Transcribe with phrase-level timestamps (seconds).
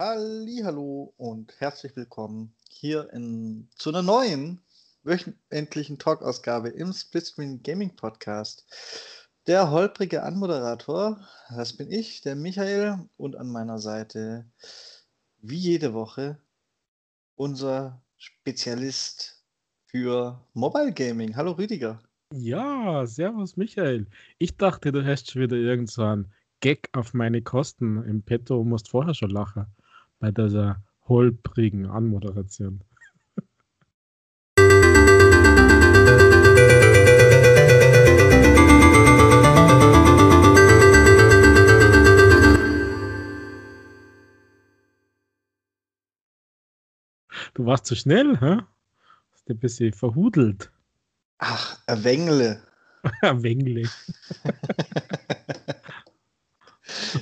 [0.00, 4.60] Hallo und herzlich willkommen hier in, zu einer neuen
[5.02, 8.64] wöchentlichen Talk-Ausgabe im Splitscreen Gaming Podcast.
[9.48, 14.48] Der holprige Anmoderator, das bin ich, der Michael, und an meiner Seite,
[15.38, 16.38] wie jede Woche,
[17.34, 19.42] unser Spezialist
[19.86, 21.34] für Mobile Gaming.
[21.34, 22.00] Hallo Rüdiger.
[22.32, 24.06] Ja, servus Michael.
[24.38, 28.60] Ich dachte, du hast schon wieder irgend so einen Gag auf meine Kosten im Petto
[28.60, 29.66] und musst vorher schon lachen
[30.18, 32.82] bei dieser holprigen Anmoderation.
[47.54, 48.58] Du warst zu schnell, hä?
[49.32, 50.70] Hast ein bisschen verhudelt.
[51.38, 52.62] Ach, ein Wengle.
[53.20, 53.82] ein Wengle.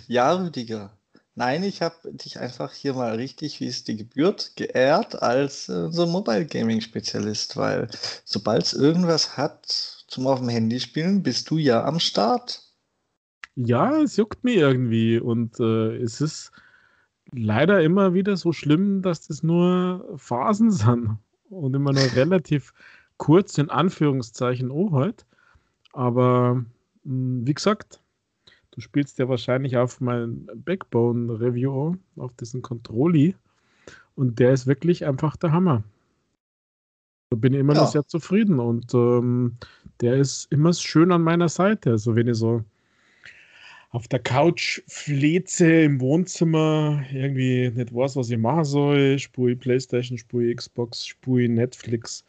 [0.09, 0.97] ja, Rüdiger.
[1.39, 5.93] Nein, ich habe dich einfach hier mal richtig, wie es dir gebührt, geehrt als äh,
[5.93, 7.89] so Mobile Gaming Spezialist, weil
[8.25, 9.67] sobald es irgendwas hat
[10.09, 12.63] zum auf dem Handy spielen, bist du ja am Start.
[13.55, 16.53] Ja, es juckt mir irgendwie und äh, es ist
[17.33, 21.19] leider immer wieder so schlimm, dass das nur Phasen sind
[21.51, 22.73] und immer nur relativ
[23.19, 25.27] kurz in Anführungszeichen oh halt.
[25.93, 26.65] Aber mh,
[27.05, 28.01] hm, wie gesagt,
[28.77, 33.35] Du spielst ja wahrscheinlich auf mein Backbone-Review, auf diesen Controlli.
[34.15, 35.83] Und der ist wirklich einfach der Hammer.
[37.31, 37.81] Da bin ich immer ja.
[37.81, 39.57] noch sehr zufrieden und ähm,
[40.01, 41.93] der ist immer schön an meiner Seite.
[41.93, 42.63] Also wenn ich so
[43.91, 50.19] auf der Couch fleze im Wohnzimmer, irgendwie nicht weiß, was ich machen soll, spule Playstation,
[50.19, 52.25] spule Xbox, spule Netflix,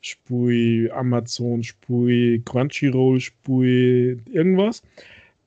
[0.00, 4.82] spule Amazon, spule Crunchyroll, spule irgendwas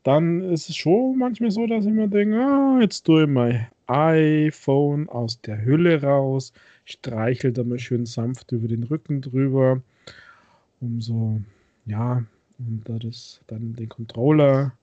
[0.03, 3.67] dann ist es schon manchmal so, dass ich mir denke, ah, jetzt tue ich mein
[3.87, 6.53] iPhone aus der Hülle raus,
[6.85, 9.81] streichel da mal schön sanft über den Rücken drüber,
[10.79, 11.41] um so,
[11.85, 12.23] ja,
[12.57, 14.73] und da das, dann den Controller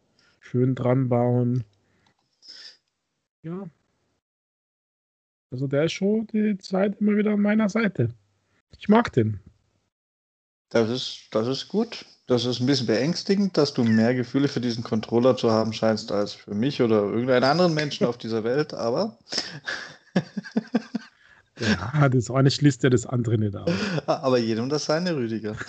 [0.40, 1.64] schön dran bauen.
[3.42, 3.68] Ja.
[5.50, 8.14] Also der ist schon die Zeit immer wieder an meiner Seite.
[8.78, 9.40] Ich mag den.
[10.68, 12.04] Das ist, das ist gut.
[12.28, 16.12] Das ist ein bisschen beängstigend, dass du mehr Gefühle für diesen Controller zu haben scheinst
[16.12, 19.16] als für mich oder irgendeinen anderen Menschen auf dieser Welt, aber.
[21.58, 23.70] ja, das eine schließt ja das andere nicht aus.
[24.04, 25.56] Aber jedem das seine, Rüdiger.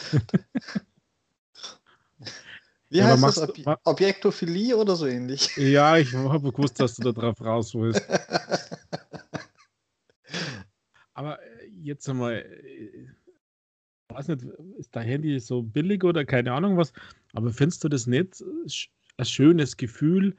[2.89, 3.37] Wie ja, heißt das?
[3.37, 5.55] Ob Objektophilie oder so ähnlich?
[5.55, 8.03] Ja, ich habe gewusst, dass du da drauf raus willst.
[11.13, 13.07] Aber äh, jetzt einmal, äh,
[14.09, 14.43] weiß nicht,
[14.77, 16.93] ist dein Handy so billig oder keine Ahnung was,
[17.33, 18.43] aber findest du das nicht
[19.17, 20.35] ein schönes Gefühl,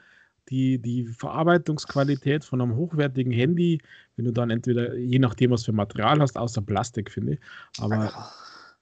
[0.48, 3.80] die, die Verarbeitungsqualität von einem hochwertigen Handy,
[4.16, 7.40] wenn du dann entweder, je nachdem, was für Material hast, außer Plastik, finde ich,
[7.78, 8.12] aber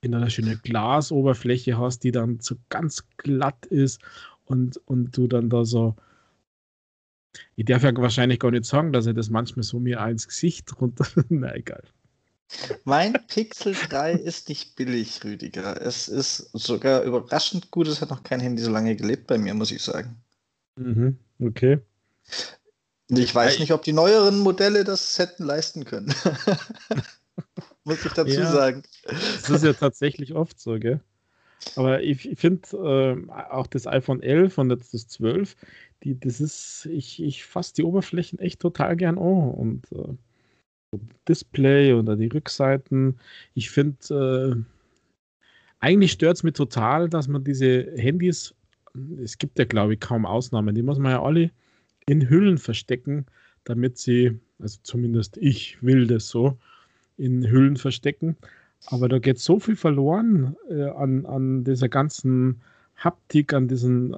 [0.00, 4.00] wenn du eine schöne Glasoberfläche hast, die dann so ganz glatt ist
[4.44, 5.97] und, und du dann da so,
[7.56, 10.81] ich darf ja wahrscheinlich gar nicht sagen, dass er das manchmal so mir ins Gesicht
[10.81, 11.82] runter, na egal.
[12.84, 15.81] Mein Pixel 3 ist nicht billig, Rüdiger.
[15.82, 17.88] Es ist sogar überraschend gut.
[17.88, 20.16] Es hat noch kein Handy so lange gelebt bei mir, muss ich sagen.
[20.76, 21.78] Mhm, okay.
[23.08, 26.14] Ich weiß nicht, ob die neueren Modelle das hätten leisten können.
[27.84, 28.82] muss ich dazu ja, sagen.
[29.04, 31.00] Das ist ja tatsächlich oft so, gell?
[31.76, 35.56] Aber ich, finde äh, auch das iPhone 11 und jetzt das 12,
[36.04, 40.14] die, das ist, ich, ich fasse die Oberflächen echt total gern an und äh,
[41.28, 43.19] Display oder die Rückseiten.
[43.54, 45.37] Ich finde, äh,
[45.81, 48.54] eigentlich stört es mich total, dass man diese Handys,
[49.22, 51.50] es gibt ja glaube ich kaum Ausnahmen, die muss man ja alle
[52.06, 53.26] in Hüllen verstecken,
[53.65, 56.59] damit sie, also zumindest ich will das so,
[57.19, 58.37] in Hüllen verstecken.
[58.87, 62.62] Aber da geht so viel verloren äh, an, an dieser ganzen
[62.97, 64.16] Haptik, an diesen äh,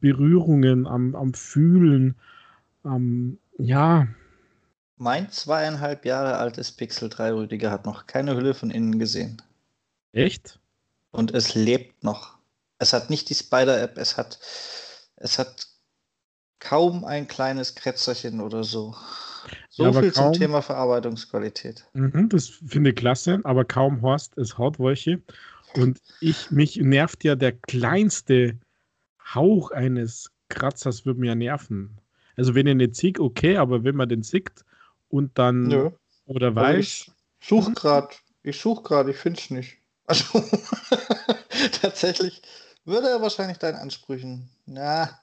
[0.00, 2.14] Berührungen, am, am Fühlen.
[2.84, 4.06] Ähm, ja,
[4.96, 9.42] mein zweieinhalb Jahre altes Pixel 3 Rüdiger hat noch keine Hülle von innen gesehen.
[10.12, 10.58] Echt?
[11.10, 12.38] Und es lebt noch.
[12.78, 14.38] Es hat nicht die Spider-App, es hat,
[15.16, 15.68] es hat
[16.58, 18.94] kaum ein kleines Krätzerchen oder so.
[19.68, 21.84] So ja, viel kaum, zum Thema Verarbeitungsqualität.
[21.94, 25.20] Mhm, das finde ich klasse, aber kaum Horst, es haut welche.
[25.74, 28.58] Und ich, mich nervt ja der kleinste
[29.34, 31.98] Hauch eines Kratzers, würde mir ja nerven.
[32.36, 34.64] Also wenn ihr nicht sieht, okay, aber wenn man den sieht,
[35.12, 35.90] und dann Nö.
[36.26, 36.78] oder also weiß.
[36.78, 38.08] ich suche gerade,
[38.42, 39.76] ich suche gerade, ich finde es nicht.
[40.06, 40.24] Also
[41.82, 42.42] tatsächlich
[42.84, 45.20] würde er wahrscheinlich deinen Ansprüchen, na,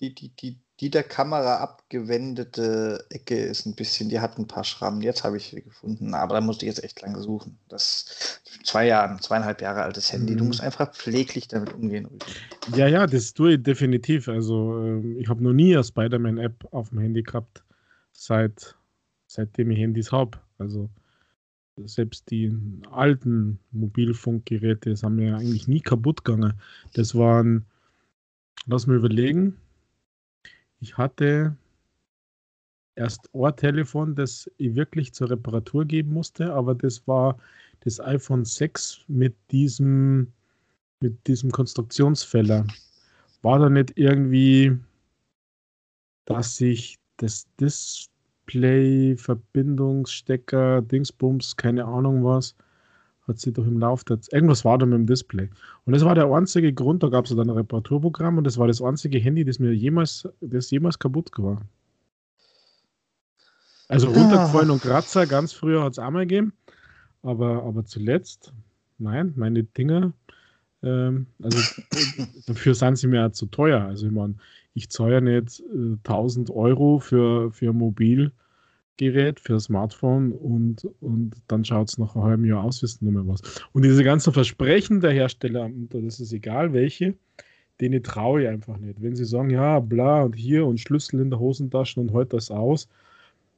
[0.00, 4.64] die, die, die, die der Kamera abgewendete Ecke ist ein bisschen, die hat ein paar
[4.64, 5.00] Schrammen.
[5.00, 7.56] Jetzt habe ich sie gefunden, aber da musste ich jetzt echt lange suchen.
[7.68, 10.34] Das zwei Jahre, zweieinhalb Jahre altes Handy.
[10.34, 10.48] Du mhm.
[10.48, 12.08] musst einfach pfleglich damit umgehen.
[12.74, 14.28] Ja, ja, das tue ich definitiv.
[14.28, 17.62] Also ähm, ich habe noch nie eine Spider-Man-App auf dem Handy gehabt,
[18.10, 18.74] seit,
[19.32, 20.38] seitdem ich Handys habe.
[20.58, 20.90] Also
[21.86, 22.54] selbst die
[22.90, 26.52] alten Mobilfunkgeräte, das haben wir eigentlich nie kaputt gegangen.
[26.92, 27.64] Das waren,
[28.66, 29.56] lass mir überlegen,
[30.80, 31.56] ich hatte
[32.94, 37.38] erst Ohrtelefon, das ich wirklich zur Reparatur geben musste, aber das war
[37.80, 40.30] das iPhone 6 mit diesem,
[41.00, 42.66] mit diesem Konstruktionsfäller.
[43.40, 44.78] War da nicht irgendwie,
[46.26, 48.11] dass sich das
[48.52, 52.54] Display, Verbindungsstecker, Dingsbums, keine Ahnung was,
[53.26, 55.48] hat sie doch im Laufe der Irgendwas war da mit dem Display.
[55.86, 58.66] Und das war der einzige Grund, da gab es dann ein Reparaturprogramm und das war
[58.66, 61.62] das einzige Handy, das mir jemals, das jemals kaputt war.
[63.88, 64.74] Also runtergefallen ja.
[64.74, 66.52] und Kratzer, ganz früher hat es einmal gegeben.
[67.22, 68.52] Aber, aber zuletzt,
[68.98, 70.12] nein, meine Dinger,
[70.82, 71.58] ähm, also
[72.46, 73.82] dafür sind sie mir auch zu teuer.
[73.82, 74.34] Also ich meine,
[74.74, 78.32] ich zahle ja nicht äh, 1000 Euro für, für Mobil
[79.10, 83.02] Gerät, für Smartphone und, und dann schaut es nach einem halben Jahr aus, ihr nicht
[83.02, 83.40] mehr was.
[83.72, 87.14] Und diese ganzen Versprechen der Hersteller, das ist egal welche,
[87.80, 89.02] denen traue ich einfach nicht.
[89.02, 92.50] Wenn sie sagen, ja, bla und hier und Schlüssel in der Hosentasche und heute das
[92.50, 92.88] aus,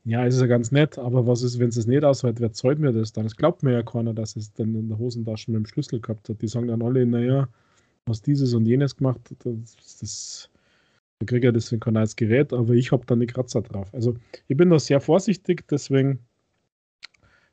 [0.05, 2.93] ja, ist ja ganz nett, aber was ist, wenn es nicht aushält, wer zahlt mir
[2.93, 3.25] das dann?
[3.25, 6.29] Es glaubt mir ja keiner, dass es dann in der Hosentasche mit dem Schlüssel gehabt
[6.29, 6.43] hat.
[6.43, 7.49] Die sagen dann alle, naja,
[8.07, 10.51] was dieses und jenes gemacht, das, das
[11.19, 13.93] dann kriege ich deswegen kein neues Gerät, aber ich habe da eine Kratzer drauf.
[13.95, 14.15] Also
[14.49, 16.19] ich bin da sehr vorsichtig, deswegen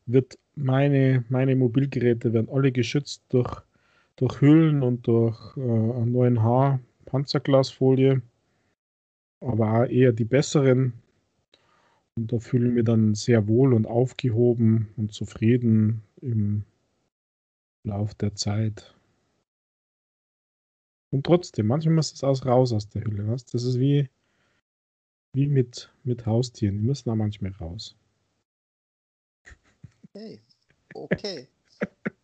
[0.05, 3.61] wird meine, meine Mobilgeräte werden alle geschützt durch,
[4.15, 8.21] durch Hüllen und durch äh, einen neuen Haar, Panzerglasfolie,
[9.41, 10.93] aber auch eher die besseren.
[12.15, 16.63] Und da fühle ich mich dann sehr wohl und aufgehoben und zufrieden im
[17.83, 18.93] Lauf der Zeit.
[21.11, 23.45] Und trotzdem, manchmal ist es aus raus aus der Hülle, was?
[23.45, 24.09] Das ist wie,
[25.33, 26.77] wie mit, mit Haustieren.
[26.77, 27.95] Die müssen auch manchmal raus.
[30.07, 30.41] Okay.
[30.93, 31.47] Okay.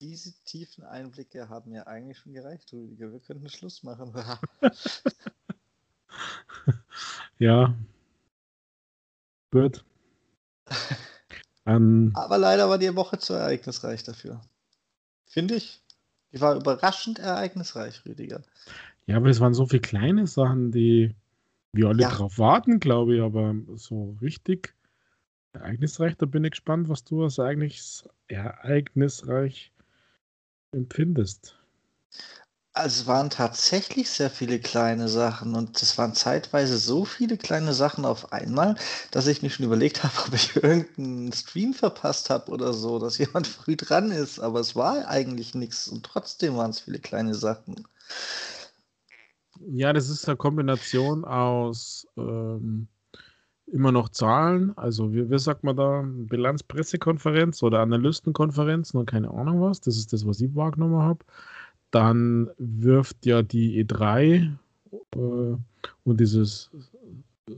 [0.00, 3.12] Diese tiefen Einblicke haben mir eigentlich schon gereicht, Rüdiger.
[3.12, 4.12] Wir könnten Schluss machen.
[7.38, 7.74] ja.
[9.50, 9.84] Gut.
[11.66, 14.42] Um, Aber leider war die Woche zu ereignisreich dafür.
[15.24, 15.83] Finde ich.
[16.34, 18.42] Die war überraschend ereignisreich, Rüdiger.
[19.06, 21.14] Ja, aber es waren so viele kleine Sachen, die
[21.72, 22.10] wir alle ja.
[22.10, 24.74] drauf warten, glaube ich, aber so richtig
[25.52, 29.72] ereignisreich, da bin ich gespannt, was du als eigentlich ereignisreich
[30.72, 31.56] empfindest.
[32.76, 37.72] Also es waren tatsächlich sehr viele kleine Sachen und es waren zeitweise so viele kleine
[37.72, 38.74] Sachen auf einmal,
[39.12, 43.18] dass ich mir schon überlegt habe, ob ich irgendeinen Stream verpasst habe oder so, dass
[43.18, 44.40] jemand früh dran ist.
[44.40, 47.86] Aber es war eigentlich nichts und trotzdem waren es viele kleine Sachen.
[49.70, 52.88] Ja, das ist eine Kombination aus ähm,
[53.68, 54.76] immer noch Zahlen.
[54.76, 56.02] Also wie, wie sagt man da?
[56.04, 59.80] Bilanzpressekonferenz oder Analystenkonferenzen und keine Ahnung was.
[59.80, 61.24] Das ist das, was ich wahrgenommen habe
[61.94, 64.50] dann wirft ja die E3
[65.14, 66.70] äh, und dieses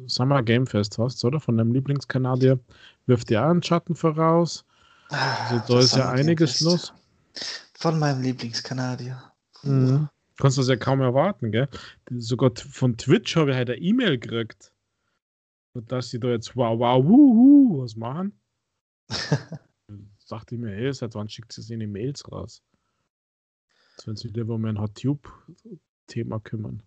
[0.06, 1.41] Summer Game Fest hast, oder?
[1.41, 2.59] Von deinem Lieblingskanadier,
[3.07, 4.64] wirft ja einen Schatten voraus.
[5.09, 6.93] Also da ist ja einiges los.
[7.75, 9.23] Von meinem Lieblingskanadier.
[9.62, 10.09] Mhm.
[10.38, 11.69] Kannst du das ja kaum erwarten, gell?
[12.11, 14.73] Sogar von Twitch habe ich halt eine E-Mail gekriegt.
[15.75, 18.38] Dass sie da jetzt wow, wow, wuhu, was machen.
[20.25, 22.62] Sagte ich mir, hey, seit wann schickt sie so eine Mails raus?
[23.99, 26.83] Sollen sich lieber um ein Hot-Tube-Thema kümmern.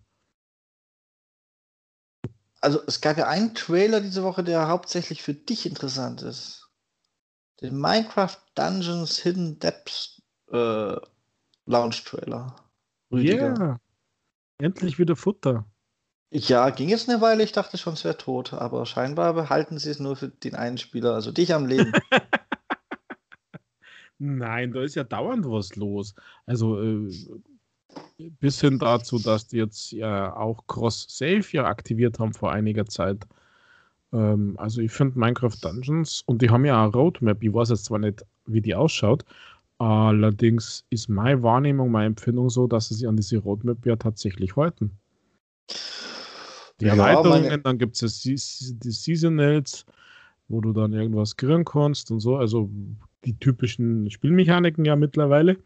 [2.60, 6.68] Also es gab ja einen Trailer diese Woche, der hauptsächlich für dich interessant ist.
[7.60, 10.96] Den Minecraft Dungeons Hidden Depths äh,
[11.66, 12.56] Launch Trailer.
[13.10, 13.80] Ja, yeah.
[14.58, 15.66] endlich wieder Futter.
[16.32, 17.42] Ja, ging jetzt eine Weile.
[17.42, 20.78] Ich dachte schon, es wäre tot, aber scheinbar behalten sie es nur für den einen
[20.78, 21.92] Spieler, also dich am Leben.
[24.22, 26.14] Nein, da ist ja dauernd was los.
[26.44, 27.10] Also äh,
[28.38, 33.26] bis hin dazu, dass die jetzt ja auch Cross-Save ja aktiviert haben vor einiger Zeit.
[34.12, 37.42] Ähm, also ich finde Minecraft Dungeons und die haben ja eine Roadmap.
[37.42, 39.24] Ich weiß jetzt zwar nicht, wie die ausschaut,
[39.78, 44.54] allerdings ist meine Wahrnehmung, meine Empfindung so, dass sie sich an diese Roadmap ja tatsächlich
[44.54, 44.98] halten.
[46.80, 47.58] Die ja, Erweiterungen, meine...
[47.58, 49.86] dann gibt es ja die Seasonals,
[50.50, 52.36] wo du dann irgendwas kriegen kannst und so.
[52.36, 52.68] Also
[53.24, 55.56] die typischen Spielmechaniken ja mittlerweile.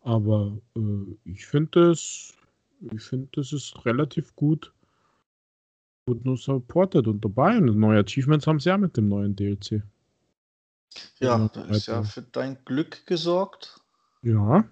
[0.00, 0.80] Aber äh,
[1.24, 2.32] ich finde es,
[2.92, 4.72] ich finde, das ist relativ gut
[6.10, 7.56] wurde nur supported und dabei.
[7.56, 9.82] Und neue Achievements haben sie ja mit dem neuen DLC.
[11.20, 13.80] Ja, da ist ja für dein Glück gesorgt.
[14.22, 14.64] Ja.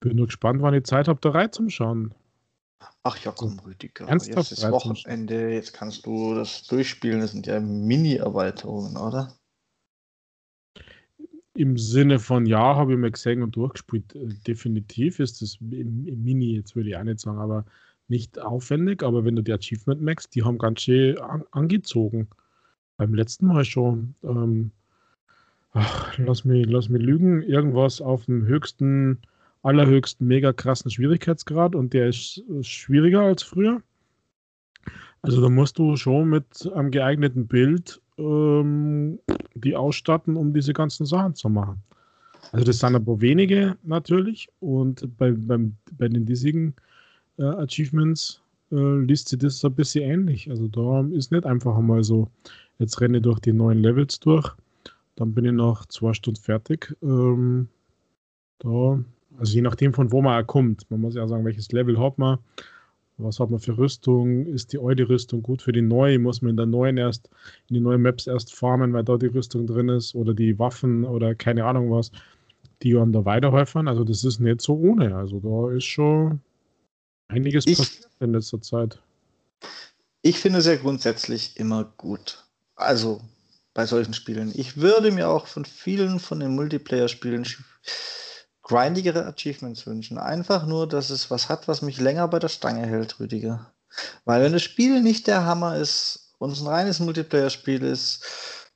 [0.00, 2.12] Bin nur gespannt, wann ihr Zeit habt, da rein zum Schauen.
[3.02, 4.06] Ach ja, komm, Rüdiger.
[4.06, 7.20] Ernsthaft jetzt ist Wochenende, jetzt kannst du das durchspielen.
[7.20, 9.34] Das sind ja Mini-Erweiterungen, oder?
[11.54, 14.14] Im Sinne von ja, habe ich mir gesehen und durchgespielt.
[14.14, 17.64] Äh, definitiv ist das Mini, jetzt würde ich auch nicht sagen, aber
[18.08, 19.02] nicht aufwendig.
[19.02, 22.28] Aber wenn du die Achievement merkst, die haben ganz schön an angezogen.
[22.96, 24.14] Beim letzten Mal schon.
[24.22, 24.70] Ähm,
[25.72, 27.42] ach, lass, mich, lass mich lügen.
[27.42, 29.20] Irgendwas auf dem höchsten,
[29.62, 33.82] allerhöchsten, mega krassen Schwierigkeitsgrad und der ist schwieriger als früher.
[35.22, 39.18] Also da musst du schon mit einem geeigneten Bild ähm,
[39.54, 41.82] die ausstatten, um diese ganzen Sachen zu machen.
[42.50, 46.74] Also das sind aber wenige natürlich und bei, beim, bei den diesigen
[47.38, 48.42] äh, Achievements
[48.72, 50.50] äh, liest sich das ein bisschen ähnlich.
[50.50, 52.28] Also da ist nicht einfach mal so,
[52.78, 54.50] jetzt renne ich durch die neuen Levels durch,
[55.14, 56.96] dann bin ich nach zwei Stunden fertig.
[57.02, 57.68] Ähm,
[58.58, 58.98] da,
[59.38, 60.90] also je nachdem von wo man kommt.
[60.90, 62.38] Man muss ja sagen, welches Level hat man
[63.18, 64.46] was hat man für Rüstung?
[64.46, 66.18] Ist die alte Rüstung gut für die neue?
[66.18, 67.28] Muss man in der neuen erst,
[67.68, 70.14] in die neuen Maps erst farmen, weil da die Rüstung drin ist?
[70.14, 72.10] Oder die Waffen oder keine Ahnung was,
[72.82, 73.88] die einem da weiterhelfen?
[73.88, 75.14] Also, das ist nicht so ohne.
[75.14, 76.40] Also, da ist schon
[77.28, 79.00] einiges ich, passiert in letzter Zeit.
[80.22, 82.44] Ich finde es ja grundsätzlich immer gut.
[82.74, 83.20] Also,
[83.74, 84.52] bei solchen Spielen.
[84.54, 87.46] Ich würde mir auch von vielen von den Multiplayer-Spielen
[88.62, 90.18] grindigere Achievements wünschen.
[90.18, 93.72] Einfach nur, dass es was hat, was mich länger bei der Stange hält, Rüdiger.
[94.24, 98.24] Weil wenn das Spiel nicht der Hammer ist und es ein reines Multiplayer-Spiel ist,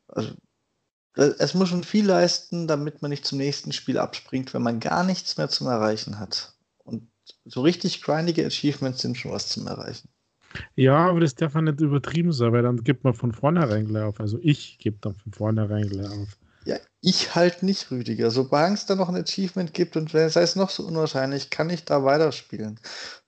[0.09, 0.31] also,
[1.17, 4.81] äh, es muss schon viel leisten, damit man nicht zum nächsten Spiel abspringt, wenn man
[4.81, 6.55] gar nichts mehr zum Erreichen hat.
[6.85, 7.09] Und
[7.45, 10.09] so richtig grindige Achievements sind schon was zum Erreichen.
[10.75, 14.05] Ja, aber das darf man nicht übertrieben sein, weil dann gibt man von vornherein gleich
[14.05, 14.21] auf.
[14.21, 16.39] Also ich gebe dann von vornherein gleich auf.
[16.67, 18.33] Ja, ich halt nicht, Rüdiger.
[18.33, 21.85] Sobald es da noch ein Achievement gibt und sei es noch so unwahrscheinlich, kann ich
[21.85, 22.81] da weiterspielen.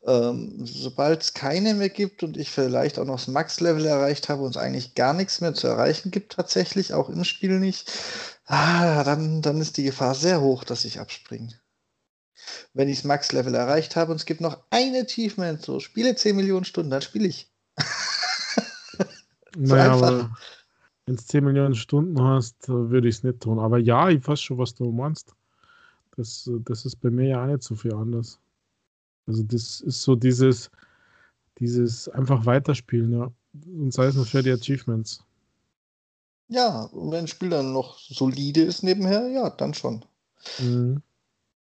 [0.04, 4.42] Ähm, sobald es keine mehr gibt und ich vielleicht auch noch das Max-Level erreicht habe
[4.42, 7.92] und es eigentlich gar nichts mehr zu erreichen gibt, tatsächlich, auch im Spiel nicht,
[8.47, 11.61] ah, dann, dann ist die Gefahr sehr hoch, dass ich abspringe.
[12.75, 16.35] Wenn ich das Max-Level erreicht habe und es gibt noch ein Achievement, so spiele 10
[16.35, 17.52] Millionen Stunden, dann spiele ich.
[19.54, 20.09] so naja, einfach.
[20.09, 20.30] Aber
[21.09, 23.59] wenn du 10 Millionen Stunden hast, würde ich es nicht tun.
[23.59, 25.35] Aber ja, ich weiß schon, was du meinst.
[26.17, 28.38] Das, das ist bei mir ja auch nicht so viel anders.
[29.27, 30.71] Also das ist so dieses,
[31.59, 33.33] dieses einfach weiterspielen, ja.
[33.67, 35.25] Und sei es nur für die Achievements.
[36.49, 40.05] Ja, und wenn ein Spiel dann noch solide ist nebenher, ja, dann schon.
[40.59, 41.00] Mhm.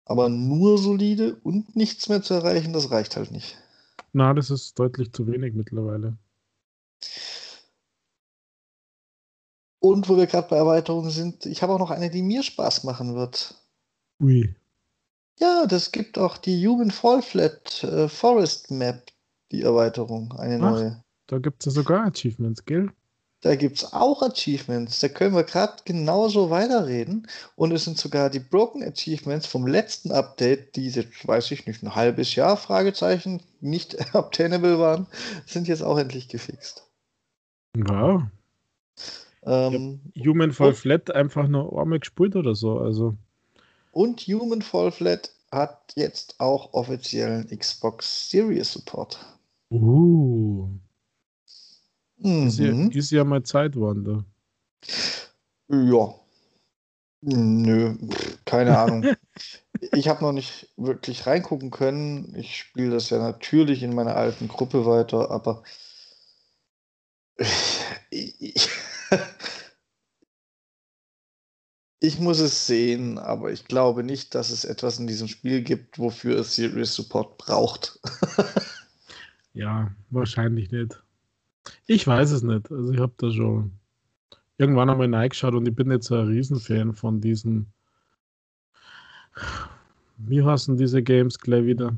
[0.06, 3.58] Aber nur solide und nichts mehr zu erreichen, das reicht halt nicht.
[4.14, 6.18] Na, das ist deutlich zu wenig mittlerweile.
[9.82, 12.84] Und wo wir gerade bei Erweiterungen sind, ich habe auch noch eine, die mir Spaß
[12.84, 13.56] machen wird.
[14.22, 14.56] Ui.
[15.40, 19.12] Ja, das gibt auch die Human Fall Flat äh, Forest Map,
[19.52, 21.04] die Erweiterung, eine Ach, neue.
[21.26, 22.92] Da gibt es ja sogar Achievements, gell?
[23.42, 25.00] Da gibt es auch Achievements.
[25.00, 27.28] Da können wir gerade genauso weiterreden.
[27.56, 31.82] Und es sind sogar die Broken Achievements vom letzten Update, die jetzt, weiß ich nicht,
[31.82, 35.08] ein halbes Jahr, Fragezeichen, nicht obtainable waren,
[35.48, 36.88] sind jetzt auch endlich gefixt.
[37.76, 38.26] Wow.
[39.44, 42.80] Ähm, Human Fall Flat einfach nur Arme gespielt oder so.
[42.80, 43.16] Also.
[43.92, 49.20] Und Human Fall Flat hat jetzt auch offiziellen Xbox Series Support.
[49.72, 50.70] Uh.
[52.18, 52.48] Mhm.
[52.48, 54.24] Ist, ja, ist ja mal Zeit, Wanda.
[55.70, 56.14] Ja.
[57.24, 57.96] Nö,
[58.46, 59.06] keine Ahnung.
[59.94, 62.36] ich habe noch nicht wirklich reingucken können.
[62.36, 65.64] Ich spiele das ja natürlich in meiner alten Gruppe weiter, aber
[68.10, 68.70] ich,
[72.04, 76.00] ich muss es sehen, aber ich glaube nicht, dass es etwas in diesem Spiel gibt,
[76.00, 78.00] wofür es Serious Support braucht.
[79.54, 81.00] ja, wahrscheinlich nicht.
[81.86, 82.72] Ich weiß es nicht.
[82.72, 83.72] Also ich habe da schon
[84.58, 87.72] irgendwann einmal reingeschaut und ich bin jetzt ein Riesenfan von diesen.
[90.18, 91.96] Wie heißen diese Games gleich wieder?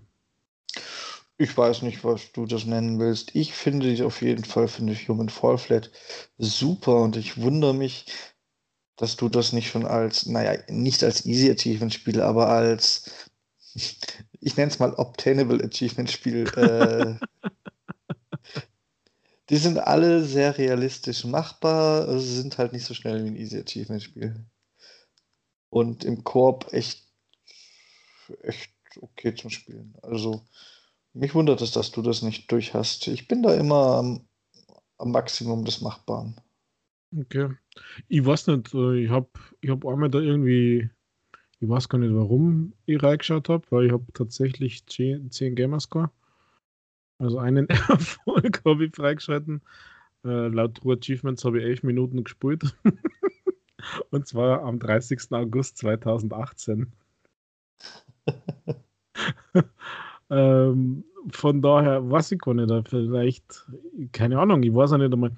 [1.38, 3.34] Ich weiß nicht, was du das nennen willst.
[3.36, 5.92] Ich finde dich auf jeden Fall, finde ich Human Fall Flat
[6.38, 8.06] super und ich wundere mich,
[8.98, 13.30] dass du das nicht schon als, naja, nicht als Easy Achievement Spiel, aber als,
[14.40, 16.48] ich nenne es mal Obtainable Achievement Spiel.
[16.56, 17.16] Äh,
[19.50, 23.60] die sind alle sehr realistisch machbar, also sind halt nicht so schnell wie ein Easy
[23.60, 24.46] Achievement Spiel.
[25.70, 27.04] Und im Koop echt,
[28.44, 28.72] echt
[29.02, 29.96] okay zum Spielen.
[30.02, 30.44] Also
[31.14, 33.08] Mich wundert es, dass du das nicht durch hast.
[33.08, 34.28] Ich bin da immer am,
[35.00, 36.40] am Maximum des Machbaren.
[37.20, 37.50] Okay.
[38.08, 39.30] Ich weiß nicht, äh, ich habe
[39.62, 40.90] ich hab einmal da irgendwie,
[41.60, 46.10] ich weiß gar nicht, warum ich reingeschaut habe, weil ich habe tatsächlich 10, 10 Gamerscore.
[47.20, 49.62] Also einen Erfolg habe ich freigeschalten.
[50.26, 52.76] Äh, laut True Achievements habe ich 11 Minuten gespielt.
[54.12, 55.32] Und zwar am 30.
[55.32, 56.92] August 2018.
[60.30, 63.66] ähm, von daher weiß ich gar nicht, vielleicht,
[64.12, 65.32] keine Ahnung, ich weiß auch nicht einmal.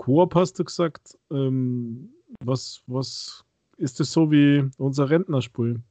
[0.00, 3.44] Koop hast du gesagt, ähm, was, was
[3.76, 5.82] ist das so wie unser Rentnerspiel?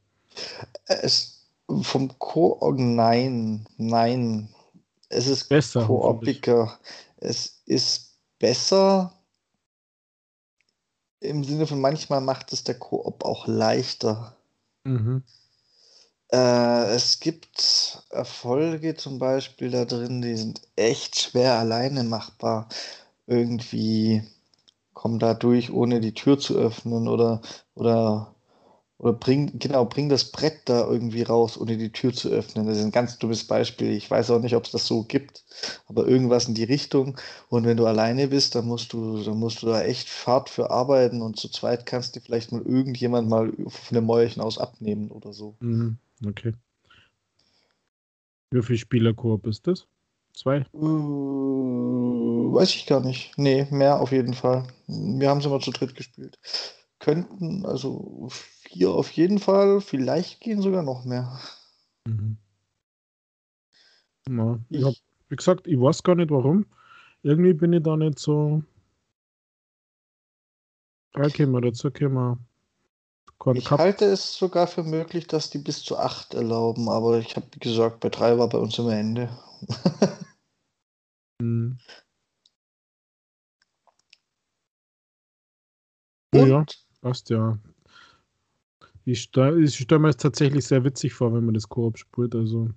[0.88, 1.48] Es,
[1.82, 4.50] vom Koop, nein, nein.
[5.10, 5.86] Es ist besser.
[5.86, 6.80] Koopiger.
[7.18, 9.14] Es ist besser,
[11.20, 14.36] im Sinne von manchmal macht es der Koop auch leichter.
[14.86, 15.24] Mhm.
[16.32, 22.70] Äh, es gibt Erfolge zum Beispiel da drin, die sind echt schwer alleine machbar.
[23.30, 24.24] Irgendwie
[24.94, 27.42] kommen da durch, ohne die Tür zu öffnen oder,
[27.76, 28.36] oder
[29.00, 32.68] oder bring, genau, bring das Brett da irgendwie raus, ohne die Tür zu öffnen.
[32.68, 33.92] Das ist ein ganz dummes Beispiel.
[33.92, 35.46] Ich weiß auch nicht, ob es das so gibt,
[35.88, 37.18] aber irgendwas in die Richtung.
[37.48, 40.70] Und wenn du alleine bist, dann musst du, dann musst du da echt Fahrt für
[40.70, 45.12] arbeiten und zu zweit kannst du vielleicht mal irgendjemand mal von dem Mäuerchen aus abnehmen
[45.12, 45.56] oder so.
[45.62, 45.98] Mhm.
[46.26, 46.54] Okay.
[48.52, 49.88] Wie viel Spielerkoop ist das?
[50.40, 50.66] Zwei?
[50.72, 53.38] Uh, weiß ich gar nicht.
[53.38, 54.68] Nee, mehr auf jeden Fall.
[54.88, 56.40] Wir haben es immer zu dritt gespielt.
[57.00, 61.38] Könnten, also vier auf jeden Fall, vielleicht gehen sogar noch mehr.
[62.08, 62.38] Mhm.
[64.30, 64.94] Ja, ich hab,
[65.28, 66.66] wie gesagt, ich weiß gar nicht warum.
[67.22, 68.64] Irgendwie bin ich da nicht so.
[71.16, 72.40] Reinkommen, dazu können
[73.54, 77.48] ich halte es sogar für möglich, dass die bis zu acht erlauben, aber ich habe,
[77.60, 79.30] gesagt, bei drei war bei uns immer Ende.
[81.42, 81.78] hm.
[86.32, 86.66] Und ja,
[87.02, 87.58] passt ja.
[89.06, 92.36] Ich, stelle stell mir es tatsächlich sehr witzig vor, wenn man das Koop spielt.
[92.36, 92.70] Also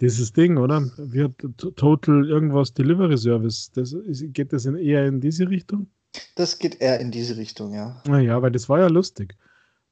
[0.00, 0.82] dieses Ding, oder?
[0.82, 3.70] Hat Total irgendwas Delivery Service?
[3.72, 5.86] Das, geht das in, eher in diese Richtung?
[6.34, 8.02] Das geht eher in diese Richtung, ja.
[8.06, 9.36] Naja, weil das war ja lustig.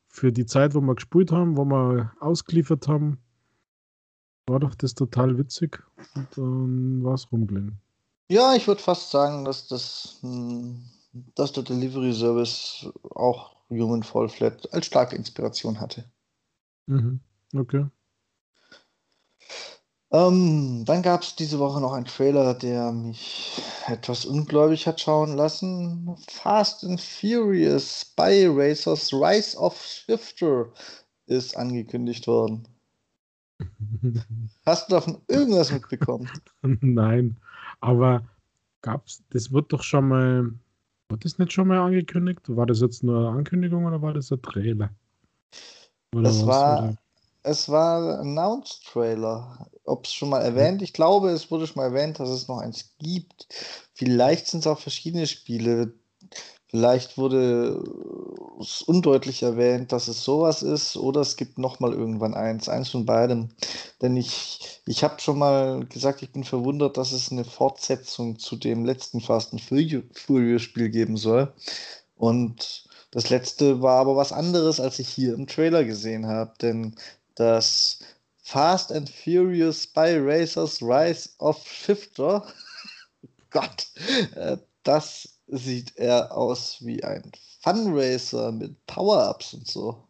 [0.09, 3.19] Für die Zeit, wo wir gespielt haben, wo wir ausgeliefert haben,
[4.47, 5.83] war doch das total witzig.
[6.15, 7.79] Und dann war es rumgelegen.
[8.29, 14.29] Ja, ich würde fast sagen, dass das, hm, dass der Delivery Service auch Human Fall
[14.29, 16.05] Flat als starke Inspiration hatte.
[16.87, 17.21] Mhm.
[17.55, 17.87] Okay.
[20.13, 25.37] Ähm, dann gab es diese Woche noch einen Trailer, der mich etwas ungläubig hat schauen
[25.37, 26.17] lassen.
[26.29, 30.73] Fast and Furious Spy Racers Rise of Shifter
[31.27, 32.67] ist angekündigt worden.
[34.67, 36.29] Hast du davon irgendwas mitbekommen?
[36.63, 37.37] Nein,
[37.81, 38.29] aber
[38.83, 40.53] gab's, das wird doch schon mal
[41.11, 42.41] war das nicht schon mal angekündigt?
[42.47, 44.91] War das jetzt nur eine Ankündigung oder war das ein Trailer?
[46.15, 46.95] Oder das war,
[47.43, 49.71] es war ein Announce-Trailer.
[49.85, 50.83] Ob es schon mal erwähnt?
[50.83, 53.49] Ich glaube, es wurde schon mal erwähnt, dass es noch eins gibt.
[53.95, 55.95] Vielleicht sind es auch verschiedene Spiele.
[56.71, 57.83] Vielleicht wurde
[58.61, 62.91] es undeutlich erwähnt, dass es sowas ist, oder es gibt noch mal irgendwann eins, eins
[62.91, 63.49] von beidem.
[64.01, 68.55] Denn ich, ich habe schon mal gesagt, ich bin verwundert, dass es eine Fortsetzung zu
[68.55, 71.53] dem letzten Fast and Furious Spiel geben soll.
[72.17, 76.95] Und das letzte war aber was anderes, als ich hier im Trailer gesehen habe, denn
[77.35, 77.99] das
[78.45, 82.47] Fast and Furious Spy Racers Rise of Shifter,
[83.51, 83.89] Gott,
[84.37, 87.33] äh, das sieht er aus wie ein
[87.63, 90.09] Funracer mit Power-Ups und so.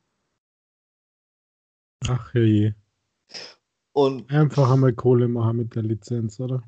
[2.06, 2.72] Ach je.
[3.92, 6.62] Und Einfach einmal Kohle machen mit der Lizenz, oder?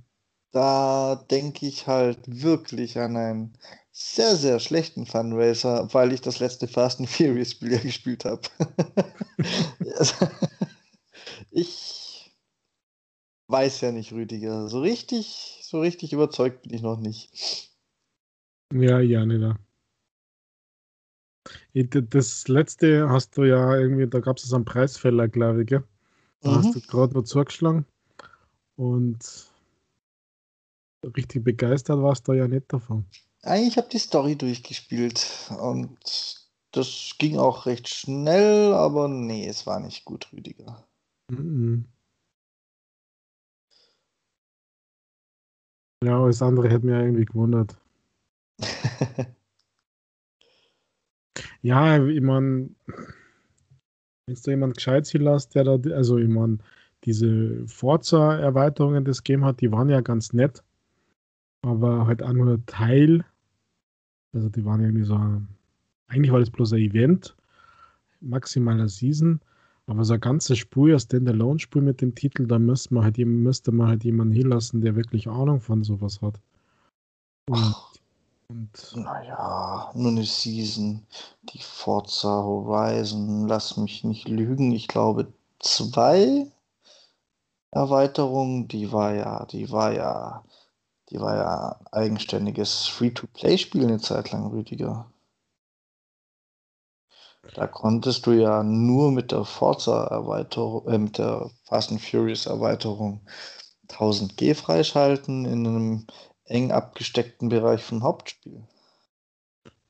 [0.51, 3.59] Da denke ich halt wirklich an einen
[3.91, 8.43] sehr, sehr schlechten Funracer, weil ich das letzte Fast and Furious Spiel gespielt habe.
[11.51, 12.35] ich
[13.49, 14.69] weiß ja nicht, Rüdiger.
[14.69, 17.72] So richtig, so richtig überzeugt bin ich noch nicht.
[18.73, 19.59] Ja, ja, nicht da.
[21.75, 25.85] Das letzte hast du ja irgendwie, da gab es so einen Preisfäller, glaube ich, gell?
[26.41, 26.57] Da mhm.
[26.57, 27.85] hast du gerade noch zugeschlagen.
[28.77, 29.51] Und
[31.17, 33.05] richtig begeistert warst du ja nicht davon.
[33.43, 35.99] Eigentlich habe ich die Story durchgespielt und
[36.71, 40.87] das ging auch recht schnell, aber nee, es war nicht gut, Rüdiger.
[41.31, 41.87] Mhm.
[46.05, 47.77] Ja, das andere hätte mir irgendwie gewundert.
[51.63, 52.71] ja, ich meine,
[54.27, 56.59] wenn du jemand gescheit lässt, der da, also ich meine,
[57.05, 60.63] diese Forza-Erweiterungen das Game hat, die waren ja ganz nett,
[61.63, 63.25] aber halt auch nur Teil.
[64.35, 65.17] Also die waren irgendwie so,
[66.07, 67.37] eigentlich war das bloß ein Event,
[68.21, 69.41] maximaler Season,
[69.87, 73.73] aber so ein ganzes Spiel, ein Standalone-Spiel mit dem Titel, da müsste man halt, müsste
[73.73, 76.41] man halt jemanden hinlassen, der wirklich Ahnung von sowas hat.
[77.51, 77.75] Und,
[78.53, 81.07] und naja, nur eine Season.
[81.55, 84.73] Die Forza Horizon, lass mich nicht lügen.
[84.73, 86.47] Ich glaube, zwei
[87.71, 90.45] Erweiterungen, die war ja, die war ja,
[91.09, 95.11] die war ja eigenständiges Free-to-Play-Spiel eine Zeit lang, Rüdiger.
[97.55, 103.23] Da konntest du ja nur mit der Forza-Erweiterung, äh, mit der Fast and Furious-Erweiterung
[103.89, 106.07] 1000G freischalten in einem
[106.53, 108.63] eng abgesteckten Bereich vom Hauptspiel.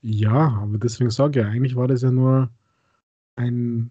[0.01, 2.51] Ja, aber deswegen sage ich, eigentlich war das ja nur
[3.37, 3.91] ein,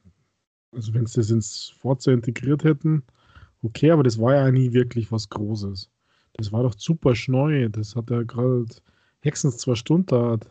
[0.71, 3.03] also wenn sie das ins Forza integriert hätten,
[3.63, 5.89] okay, aber das war ja nie wirklich was Großes.
[6.33, 8.65] Das war doch super schneu, das hat ja gerade
[9.21, 10.47] höchstens zwei Stunden dauert.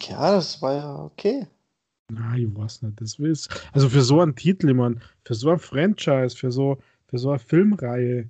[0.00, 1.46] Ja, das war ja okay.
[2.08, 3.00] Na, ich weiß nicht.
[3.00, 6.78] Das ist, also für so einen Titel, ich meine, für so ein Franchise, für so,
[7.08, 8.28] für so eine Filmreihe.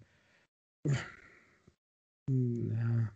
[2.28, 3.12] Na.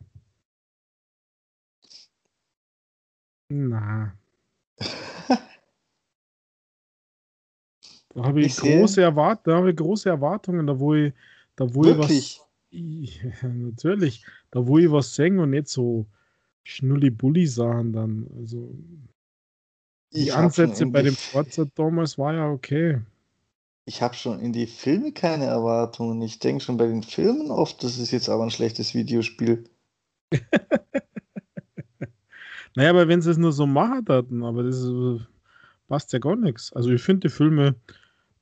[3.48, 4.16] Na.
[8.14, 11.12] Da habe ich, ich große Erwart da habe ich große Erwartungen, da wo ich,
[11.54, 12.18] da wo Wirklich?
[12.18, 12.46] ich was.
[12.72, 14.26] Ja, natürlich.
[14.50, 16.06] Da wo ich was singen und nicht so
[16.64, 18.26] Schnulli-Bulli-Sachen dann.
[18.36, 18.76] Also.
[20.12, 23.00] Die Ansätze bei dem Forza damals war ja okay.
[23.88, 26.20] Ich habe schon in die Filme keine Erwartungen.
[26.20, 29.70] Ich denke schon bei den Filmen oft, das ist jetzt aber ein schlechtes Videospiel.
[32.74, 35.20] naja, aber wenn sie es nur so machen hatten, aber das ist, äh,
[35.86, 36.72] passt ja gar nichts.
[36.72, 37.76] Also ich finde die Filme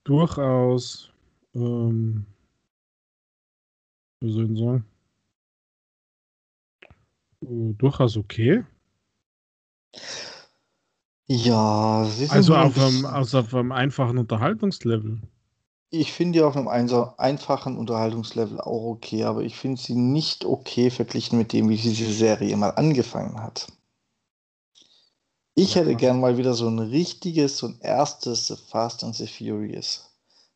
[0.04, 1.12] durchaus,
[1.54, 2.24] ähm,
[4.20, 4.84] wie soll ich sagen,
[7.42, 8.64] äh, durchaus okay.
[11.26, 15.20] Ja, sie sind Also auf einem, also auf einem einfachen Unterhaltungslevel.
[15.96, 20.90] Ich finde die auf einem einfachen Unterhaltungslevel auch okay, aber ich finde sie nicht okay
[20.90, 23.68] verglichen mit dem, wie diese Serie mal angefangen hat.
[25.54, 29.28] Ich hätte gern mal wieder so ein richtiges, so ein erstes The Fast and the
[29.28, 30.10] Furious.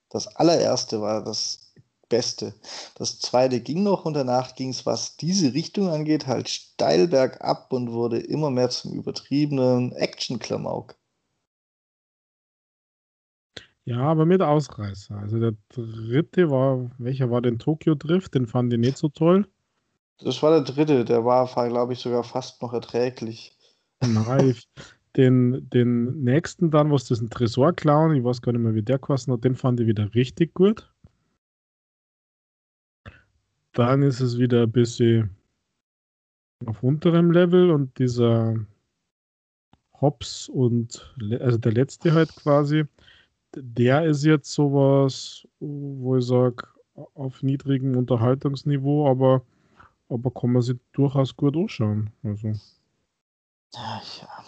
[0.08, 1.72] Das allererste war das
[2.08, 2.52] Beste.
[2.96, 7.72] Das zweite ging noch und danach ging es, was diese Richtung angeht, halt steil bergab
[7.72, 10.97] und wurde immer mehr zum übertriebenen Action-Klamauk.
[13.88, 15.16] Ja, aber mit Ausreißer.
[15.16, 18.34] Also der dritte war, welcher war denn Tokyo Drift?
[18.34, 19.48] Den fand ich nicht so toll.
[20.18, 23.56] Das war der dritte, der war, glaube ich, sogar fast noch erträglich.
[24.02, 24.54] Nein,
[25.16, 28.82] den, den nächsten dann, was das ein Tresor klauen, ich weiß gar nicht mehr, wie
[28.82, 30.92] der kostet hat, den fand ich wieder richtig gut.
[33.72, 35.34] Dann ist es wieder ein bisschen
[36.66, 38.54] auf unterem Level und dieser
[39.98, 42.84] Hops und also der letzte halt quasi,
[43.54, 46.66] der ist jetzt sowas, wo ich sage,
[47.14, 49.42] auf niedrigem Unterhaltungsniveau, aber,
[50.08, 52.10] aber kann man sich durchaus gut anschauen.
[52.22, 52.52] Also.
[53.74, 54.44] Ach ja.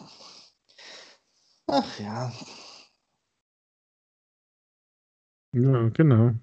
[1.67, 2.33] Ach ja.
[5.53, 6.35] Ja, genau.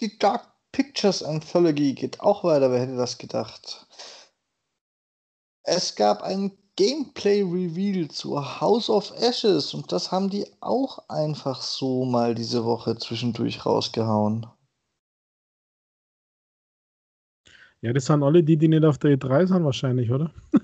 [0.00, 3.86] Die Dark Pictures Anthology geht auch weiter, wer hätte das gedacht?
[5.62, 12.04] Es gab ein Gameplay-Reveal zu House of Ashes und das haben die auch einfach so
[12.04, 14.46] mal diese Woche zwischendurch rausgehauen.
[17.80, 20.32] Ja, das sind alle die, die nicht auf der E3 sind wahrscheinlich, oder?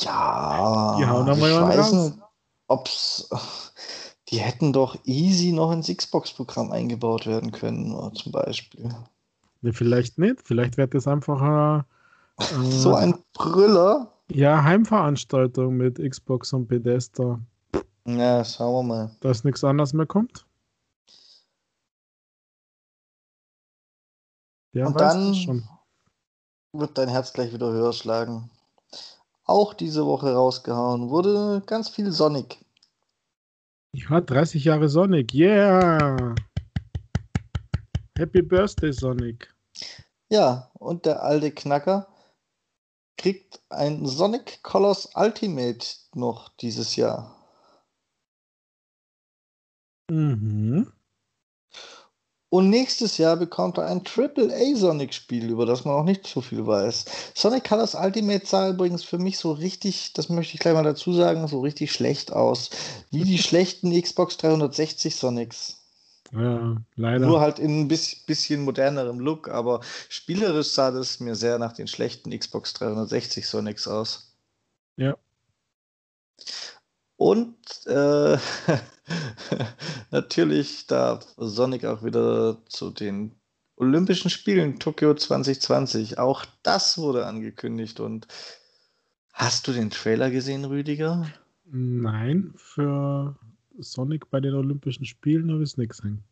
[0.00, 0.96] ja.
[0.98, 1.92] Die hauen ich weiß raus.
[1.92, 2.18] nicht,
[2.66, 3.30] ob's
[4.28, 8.94] die hätten doch easy noch ins Xbox-Programm eingebaut werden können, zum Beispiel.
[9.62, 10.42] Ja, vielleicht nicht.
[10.44, 11.84] Vielleicht wird das einfach
[12.38, 14.12] äh, so ein Brüller.
[14.30, 17.40] Ja, Heimveranstaltung mit Xbox und Bethesda.
[18.06, 19.10] Ja, schauen wir mal.
[19.20, 20.44] Dass nichts anderes mehr kommt.
[24.72, 25.68] Ja, und dann schon.
[26.72, 28.50] wird dein Herz gleich wieder höher schlagen.
[29.44, 32.58] Auch diese Woche rausgehauen wurde ganz viel Sonic.
[33.94, 35.32] Ja, 30 Jahre Sonic.
[35.32, 36.34] Yeah!
[38.18, 39.52] Happy Birthday, Sonic.
[40.28, 42.06] Ja, und der alte Knacker
[43.18, 47.34] kriegt ein Sonic Colors Ultimate noch dieses Jahr.
[50.10, 50.90] Mhm.
[52.50, 56.66] Und nächstes Jahr bekommt er ein AAA Sonic-Spiel, über das man auch nicht so viel
[56.66, 57.04] weiß.
[57.34, 61.12] Sonic Colors Ultimate sah übrigens für mich so richtig, das möchte ich gleich mal dazu
[61.12, 62.70] sagen, so richtig schlecht aus.
[63.10, 65.77] Wie die schlechten Xbox 360 Sonics.
[66.32, 67.26] Ja, leider.
[67.26, 71.86] Nur halt in ein bisschen modernerem Look, aber spielerisch sah das mir sehr nach den
[71.86, 74.36] schlechten Xbox 360 Sonics aus.
[74.96, 75.16] Ja.
[77.16, 78.36] Und äh,
[80.10, 83.34] natürlich darf Sonic auch wieder zu den
[83.76, 86.18] Olympischen Spielen Tokio 2020.
[86.18, 88.00] Auch das wurde angekündigt.
[88.00, 88.28] Und
[89.32, 91.26] hast du den Trailer gesehen, Rüdiger?
[91.64, 93.36] Nein, für
[93.78, 96.24] Sonic bei den Olympischen Spielen habe ich es nicht gesehen.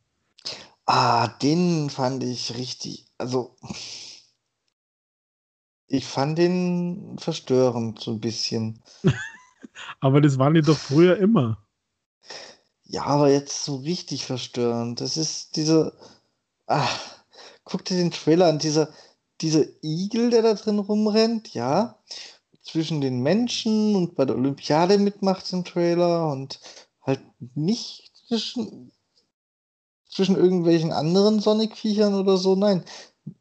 [0.86, 3.06] Ah, den fand ich richtig.
[3.18, 3.56] Also,
[5.88, 8.82] ich fand den verstörend so ein bisschen.
[10.00, 11.58] aber das waren die doch früher immer.
[12.84, 15.00] Ja, aber jetzt so richtig verstörend.
[15.00, 15.92] Das ist diese.
[16.66, 16.88] Ah,
[17.64, 18.58] guck dir den Trailer an.
[18.58, 18.88] Dieser,
[19.40, 21.98] dieser Igel, der da drin rumrennt, ja.
[22.62, 26.60] Zwischen den Menschen und bei der Olympiade mitmacht im Trailer und
[27.06, 27.20] halt
[27.54, 28.92] nicht zwischen,
[30.08, 32.56] zwischen irgendwelchen anderen Sonic-Viechern oder so.
[32.56, 32.84] Nein,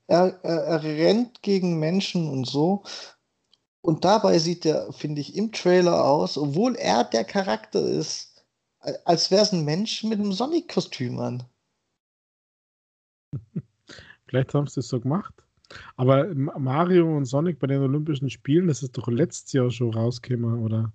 [0.08, 2.84] er, er, er rennt gegen Menschen und so.
[3.82, 8.46] Und dabei sieht er, finde ich, im Trailer aus, obwohl er der Charakter ist,
[9.04, 11.44] als wäre es ein Mensch mit einem Sonic-Kostüm an.
[14.28, 15.34] Vielleicht haben sie es so gemacht.
[15.96, 20.64] Aber Mario und Sonic bei den Olympischen Spielen, das ist doch letztes Jahr schon rausgekommen,
[20.64, 20.94] oder?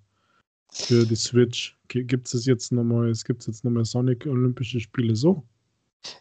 [0.73, 1.77] Für die Switch.
[1.89, 5.43] Gibt es jetzt nochmal, es gibt jetzt nochmal Sonic Olympische Spiele so?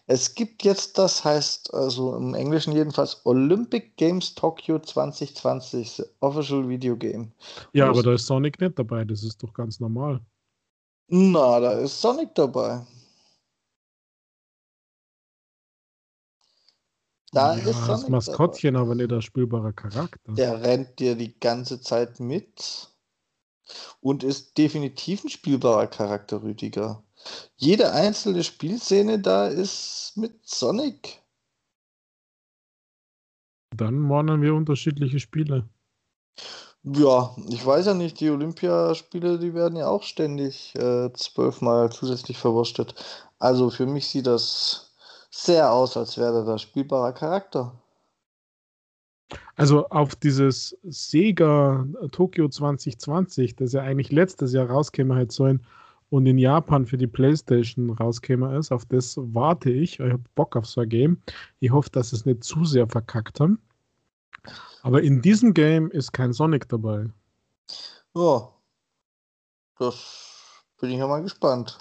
[0.08, 6.98] Es gibt jetzt, das heißt, also im Englischen jedenfalls, Olympic Games Tokyo 2020, Official Video
[6.98, 7.32] Game.
[7.74, 10.20] Ja, aber da ist Sonic nicht dabei, das ist doch ganz normal.
[11.08, 12.86] Na, da ist Sonic dabei.
[17.32, 18.86] Da ja, ist Sonic das Maskottchen, dabei.
[18.86, 20.34] aber nicht der spielbare Charakter.
[20.34, 22.90] Der rennt dir die ganze Zeit mit
[24.02, 27.04] und ist definitiv ein spielbarer Charakter, Rüdiger.
[27.58, 31.22] Jede einzelne Spielszene da ist mit Sonic.
[33.76, 35.70] Dann warnen wir unterschiedliche Spiele.
[36.84, 42.38] Ja, ich weiß ja nicht, die Olympiaspiele, die werden ja auch ständig äh, zwölfmal zusätzlich
[42.38, 42.96] verwurstet.
[43.38, 44.94] Also für mich sieht das
[45.30, 47.74] sehr aus, als wäre da spielbarer Charakter.
[49.56, 55.64] Also auf dieses Sega Tokyo 2020, das ja eigentlich letztes Jahr rauskäme halt sollen
[56.10, 60.00] und in Japan für die Playstation rauskäme ist, auf das warte ich.
[60.00, 61.22] Ich habe Bock auf so ein Game.
[61.60, 63.62] Ich hoffe, dass es nicht zu sehr verkackt haben.
[64.82, 67.10] Aber in diesem Game ist kein Sonic dabei.
[68.16, 68.50] Ja,
[69.78, 71.78] das bin ich ja mal gespannt.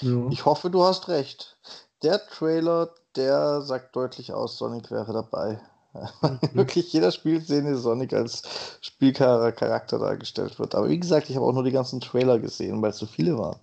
[0.00, 0.28] Ja.
[0.30, 1.56] Ich hoffe, du hast recht.
[2.02, 5.60] Der Trailer, der sagt deutlich aus, Sonic wäre dabei.
[5.94, 6.38] Mhm.
[6.52, 10.74] Wirklich jeder Spielszene Sonic als Spielcharakter dargestellt wird.
[10.74, 13.38] Aber wie gesagt, ich habe auch nur die ganzen Trailer gesehen, weil es so viele
[13.38, 13.58] waren.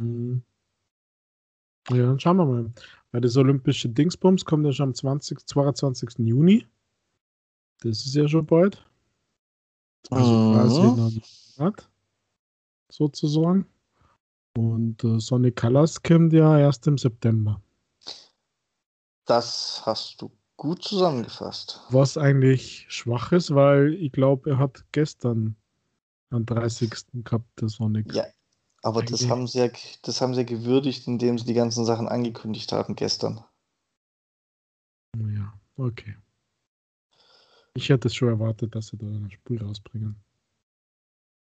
[0.00, 0.42] Mhm.
[1.90, 2.72] Ja, dann schauen wir mal.
[3.12, 6.18] Weil das olympische Dingsbums kommt ja schon am 20, 22.
[6.18, 6.66] Juni.
[7.80, 8.84] Das ist ja schon bald.
[10.10, 10.54] Also mhm.
[10.54, 11.12] quasi in
[11.58, 11.88] Monat,
[12.90, 13.66] sozusagen.
[14.56, 17.60] Und äh, Sonic Colors kommt ja erst im September.
[19.24, 21.80] Das hast du gut zusammengefasst.
[21.88, 25.56] Was eigentlich schwach ist, weil ich glaube, er hat gestern
[26.28, 27.24] am 30.
[27.24, 28.14] gehabt, der Sonic.
[28.14, 28.26] Ja,
[28.82, 29.70] aber das haben, sie ja,
[30.02, 33.42] das haben sie ja gewürdigt, indem sie die ganzen Sachen angekündigt haben gestern.
[35.16, 36.18] Ja, okay.
[37.72, 40.22] Ich hätte es schon erwartet, dass sie da ein Spiel rausbringen.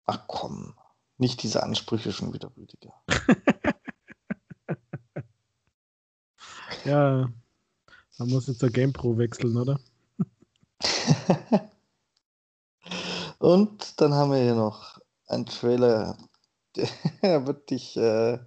[0.06, 0.74] Ach komm,
[1.18, 2.94] nicht diese Ansprüche schon wieder, Rüdiger.
[6.86, 7.30] ja,
[8.18, 9.80] man muss jetzt der GamePro wechseln, oder?
[13.38, 16.16] Und dann haben wir hier noch einen Trailer,
[16.76, 16.88] der
[17.46, 18.38] wird dich äh,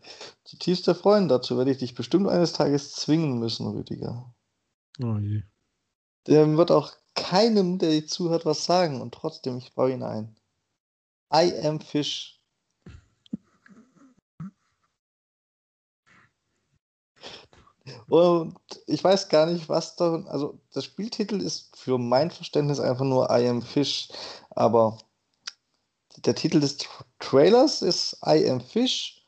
[0.43, 1.27] zutiefst erfreuen.
[1.27, 4.33] Dazu werde ich dich bestimmt eines Tages zwingen müssen, Rüdiger.
[5.01, 5.43] Oh je.
[6.27, 9.01] Der wird auch keinem, der dir zuhört, was sagen.
[9.01, 10.35] Und trotzdem, ich baue ihn ein.
[11.33, 12.34] I am Fish.
[18.07, 18.55] Und
[18.87, 20.23] ich weiß gar nicht, was da.
[20.27, 24.09] Also, der Spieltitel ist für mein Verständnis einfach nur I am Fish.
[24.51, 24.97] Aber
[26.17, 29.23] der Titel des Tra Trailers ist I am Fish.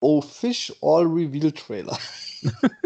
[0.00, 1.98] Oh Fish All Reveal Trailer.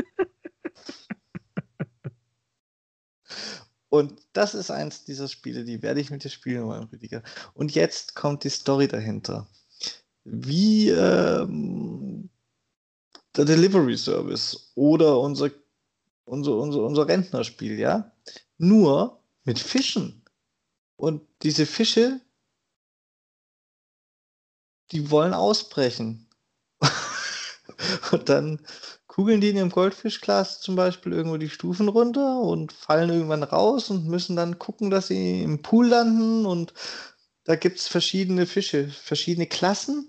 [3.91, 7.23] Und das ist eins dieser Spiele, die werde ich mit dir spielen wollen, Rüdiger.
[7.55, 9.49] Und jetzt kommt die Story dahinter.
[10.25, 12.29] Wie ähm,
[13.39, 15.51] der Delivery Service oder unser,
[16.25, 18.13] unser, unser, unser Rentnerspiel, ja.
[18.59, 20.25] Nur mit Fischen.
[20.97, 22.21] Und diese Fische,
[24.91, 26.27] die wollen ausbrechen.
[28.11, 28.61] Und dann
[29.07, 33.91] kugeln die in ihrem Goldfischglas zum Beispiel irgendwo die Stufen runter und fallen irgendwann raus
[33.91, 36.47] und müssen dann gucken, dass sie im Pool landen.
[36.47, 36.73] Und
[37.45, 40.09] da gibt es verschiedene Fische, verschiedene Klassen.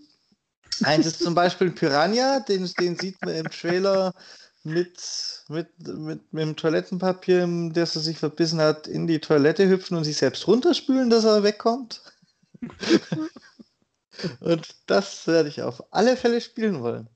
[0.84, 4.14] Eins ist zum Beispiel ein Piranha, den, den sieht man im Trailer
[4.64, 5.00] mit,
[5.48, 10.04] mit, mit, mit dem Toilettenpapier, das er sich verbissen hat, in die Toilette hüpfen und
[10.04, 12.02] sich selbst runterspülen, dass er wegkommt.
[14.40, 17.10] und das werde ich auf alle Fälle spielen wollen.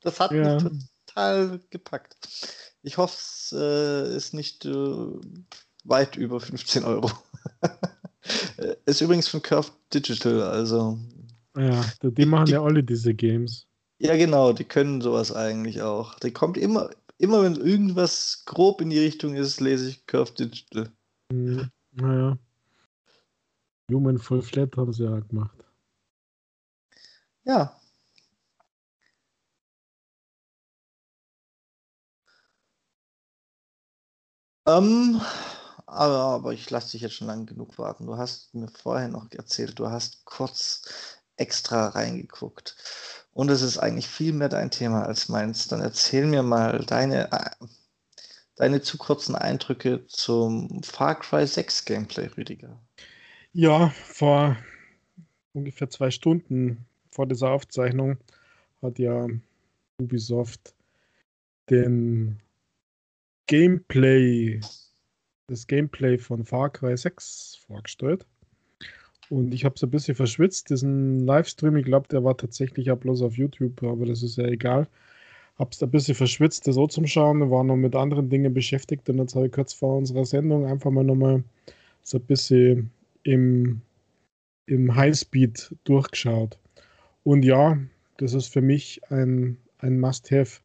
[0.00, 0.60] Das hat ja.
[0.60, 2.16] mich total gepackt.
[2.82, 5.06] Ich hoffe, es äh, ist nicht äh,
[5.84, 7.10] weit über 15 Euro.
[8.86, 10.98] ist übrigens von Curve Digital, also.
[11.58, 13.66] Ja, die, die machen die, ja alle diese Games.
[13.98, 16.14] Ja, genau, die können sowas eigentlich auch.
[16.20, 20.92] Die kommt immer, immer wenn irgendwas grob in die Richtung ist, lese ich Curve Digital.
[21.32, 21.70] Mhm.
[21.92, 22.38] Naja.
[23.90, 25.58] Human Full Flat haben sie ja gemacht.
[27.44, 27.80] Ja.
[34.66, 35.20] Ähm,
[35.86, 38.06] aber, aber ich lasse dich jetzt schon lange genug warten.
[38.06, 42.76] Du hast mir vorher noch erzählt, du hast kurz extra reingeguckt.
[43.32, 45.68] Und es ist eigentlich viel mehr dein Thema als meins.
[45.68, 47.30] Dann erzähl mir mal deine,
[48.56, 52.80] deine zu kurzen Eindrücke zum Far Cry 6 Gameplay, Rüdiger.
[53.52, 54.56] Ja, vor
[55.52, 58.18] ungefähr zwei Stunden vor dieser Aufzeichnung
[58.82, 59.26] hat ja
[60.00, 60.74] Ubisoft
[61.70, 62.40] den
[63.46, 64.60] Gameplay,
[65.46, 68.26] das Gameplay von Far Cry 6 vorgestellt.
[69.30, 71.76] Und ich habe es ein bisschen verschwitzt, diesen Livestream.
[71.76, 74.88] Ich glaube, der war tatsächlich auch bloß auf YouTube, aber das ist ja egal.
[75.58, 77.50] Habe es ein bisschen verschwitzt, das so zum Schauen.
[77.50, 80.90] War noch mit anderen Dingen beschäftigt und jetzt habe ich kurz vor unserer Sendung einfach
[80.90, 81.42] mal nochmal
[82.02, 82.90] so ein bisschen
[83.24, 83.82] im,
[84.66, 86.58] im Highspeed durchgeschaut.
[87.24, 87.78] Und ja,
[88.16, 90.60] das ist für mich ein, ein Must-Have.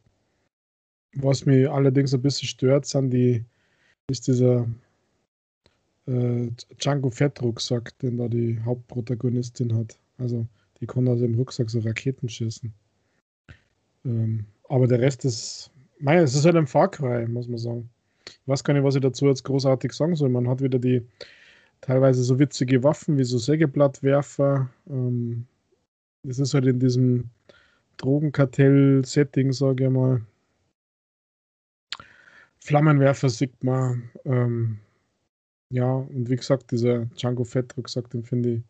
[1.15, 3.43] Was mich allerdings ein bisschen stört, sind die,
[4.09, 4.67] ist dieser
[6.07, 9.97] äh, Django Fettrucksack, den da die Hauptprotagonistin hat.
[10.17, 10.45] Also
[10.79, 12.73] die kann aus dem Rucksack so Raketen schießen.
[14.05, 17.89] Ähm, aber der Rest ist, mei, es ist halt ein Far Cry, muss man sagen.
[18.25, 20.29] Ich weiß gar nicht, was ich dazu jetzt großartig sagen soll.
[20.29, 21.05] Man hat wieder die
[21.81, 24.69] teilweise so witzige Waffen wie so Sägeblattwerfer.
[24.89, 25.45] Ähm,
[26.27, 27.29] es ist halt in diesem
[27.97, 30.21] Drogenkartell-Setting, sage ich mal.
[32.59, 34.09] Flammenwerfer sieht man.
[34.25, 34.79] Ähm,
[35.73, 38.63] ja, und wie gesagt, dieser Django Fett Rucksack, den finde ich ein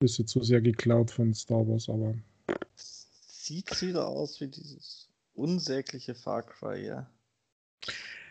[0.00, 2.14] bisschen zu sehr geklaut von Star Wars, aber.
[2.76, 7.10] Sieht wieder aus wie dieses unsägliche Far Cry, ja.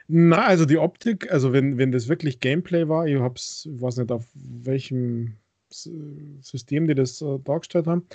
[0.07, 3.97] Na, also die Optik, also wenn, wenn das wirklich Gameplay war, ich hab's, ich weiß
[3.97, 5.35] nicht, auf welchem
[5.71, 8.05] System die das äh, dargestellt haben,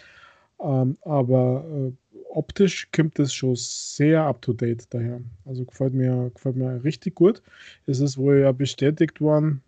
[0.60, 1.92] ähm, aber äh,
[2.34, 5.20] optisch kommt es schon sehr up to date daher.
[5.44, 7.42] Also gefällt mir, gefällt mir richtig gut.
[7.86, 9.62] Es ist wohl ja bestätigt worden,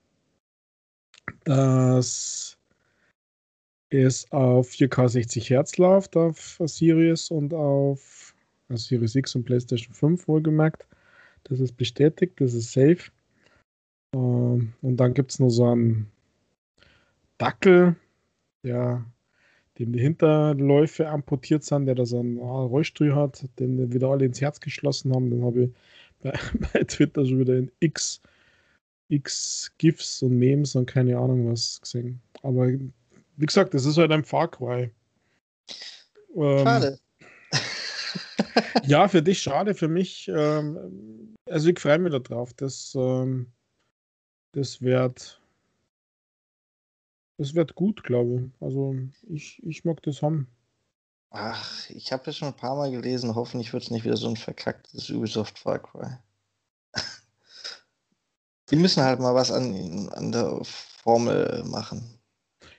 [1.45, 2.59] dass
[3.91, 8.35] es auf 4K 60 Hertz läuft auf Series und auf
[8.71, 10.87] Series X und PlayStation 5 wohlgemerkt.
[11.45, 13.11] Das ist bestätigt, das ist safe.
[14.15, 16.11] Ähm, und dann gibt es noch so einen
[17.39, 17.95] Dackel,
[18.65, 19.05] der
[19.79, 24.41] dem die Hinterläufe amputiert sind, der da so einen Rollstuhl hat, den wieder alle ins
[24.41, 25.31] Herz geschlossen haben.
[25.31, 25.71] Den habe ich
[26.23, 26.33] bei,
[26.73, 28.21] bei, Twitter schon wieder in X,
[29.09, 32.21] X GIFs und Memes und keine Ahnung was gesehen.
[32.43, 34.91] Aber wie gesagt, das ist halt ein Far Cry.
[36.35, 36.99] Ähm, schade.
[38.87, 40.31] ja, für dich schade, für mich.
[40.35, 42.53] Ähm, also ich freue mich darauf.
[42.55, 43.53] Das, ähm,
[44.53, 45.41] das wird
[47.39, 48.63] es wird gut, glaube ich.
[48.63, 48.95] Also
[49.29, 50.49] ich, ich mag das haben.
[51.31, 53.35] Ach, ich habe das schon ein paar Mal gelesen.
[53.35, 56.17] Hoffentlich wird es nicht wieder so ein verkacktes Ubisoft Far Cry.
[58.71, 62.19] Die müssen halt mal was an, an der Formel machen.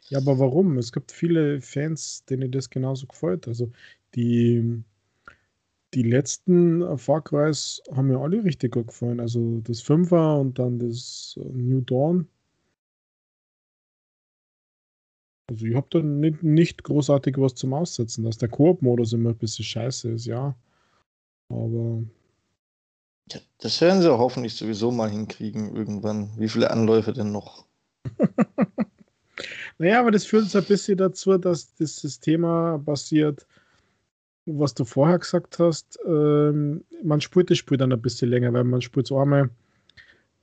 [0.09, 0.77] Ja, aber warum?
[0.77, 3.47] Es gibt viele Fans, denen das genauso gefällt.
[3.47, 3.71] Also
[4.15, 4.83] die,
[5.93, 9.19] die letzten Far Crys haben mir alle richtig gut gefallen.
[9.19, 12.27] Also das Fünfer und dann das New Dawn.
[15.49, 19.37] Also ich habe da nicht, nicht, großartig was zum Aussetzen, dass der Koop-Modus immer ein
[19.37, 20.55] bisschen scheiße ist, ja.
[21.49, 22.03] Aber.
[23.31, 26.31] Ja, das werden sie hoffentlich sowieso mal hinkriegen irgendwann.
[26.37, 27.65] Wie viele Anläufe denn noch?
[29.77, 33.47] naja, aber das führt uns ein bisschen dazu, dass das Thema basiert,
[34.45, 35.97] was du vorher gesagt hast.
[36.05, 39.49] Ähm, man spielt das Spiel dann ein bisschen länger, weil man spielt so einmal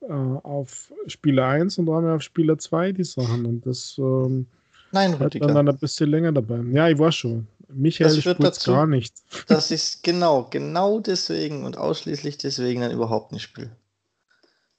[0.01, 3.45] äh, auf Spieler 1 und einmal auf Spieler 2 die Sachen.
[3.45, 4.47] Und das ähm,
[4.95, 5.47] Nein, Rüdiger.
[5.47, 6.61] dann ein bisschen länger dabei.
[6.71, 7.47] Ja, ich war schon.
[7.67, 9.13] Michael spielt dazu, gar nicht.
[9.47, 13.75] Dass ich genau, genau deswegen und ausschließlich deswegen dann überhaupt nicht spiele.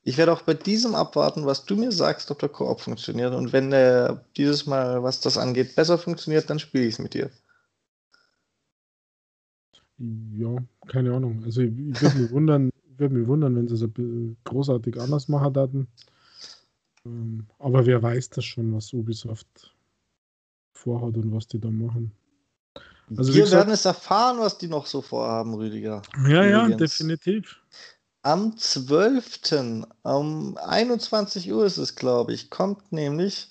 [0.04, 3.34] Ich werde auch bei diesem abwarten, was du mir sagst, ob der Koop funktioniert.
[3.34, 7.12] Und wenn der dieses Mal, was das angeht, besser funktioniert, dann spiele ich es mit
[7.12, 7.28] dir.
[9.98, 10.56] Ja,
[10.86, 11.42] keine Ahnung.
[11.44, 15.54] Also ich, ich würde mich wundern, würde mich wundern, wenn sie es großartig anders machen
[15.54, 15.88] würden.
[17.04, 19.75] Ähm, aber wer weiß das schon, was Ubisoft
[20.76, 22.12] vorhat und was die da machen.
[23.16, 26.02] Also Wir gesagt, werden es erfahren, was die noch so vorhaben, Rüdiger.
[26.28, 26.70] Ja, Übrigens.
[26.70, 27.60] ja, definitiv.
[28.22, 29.76] Am 12.
[30.02, 33.48] um 21 Uhr ist es, glaube ich, kommt nämlich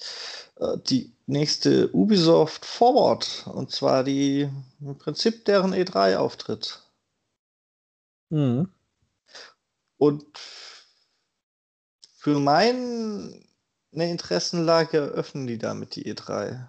[0.58, 3.48] äh, die nächste Ubisoft Forward.
[3.48, 4.50] Und zwar die
[4.82, 6.82] im Prinzip deren E3-Auftritt.
[8.30, 8.70] Mhm.
[9.98, 10.26] Und
[12.18, 13.40] für meine
[13.92, 16.68] Interessenlage eröffnen die damit die E3.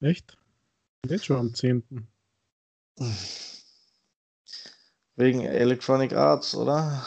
[0.00, 0.36] Echt?
[1.06, 2.08] Jetzt schon am 10.
[5.16, 7.02] Wegen Electronic Arts, oder?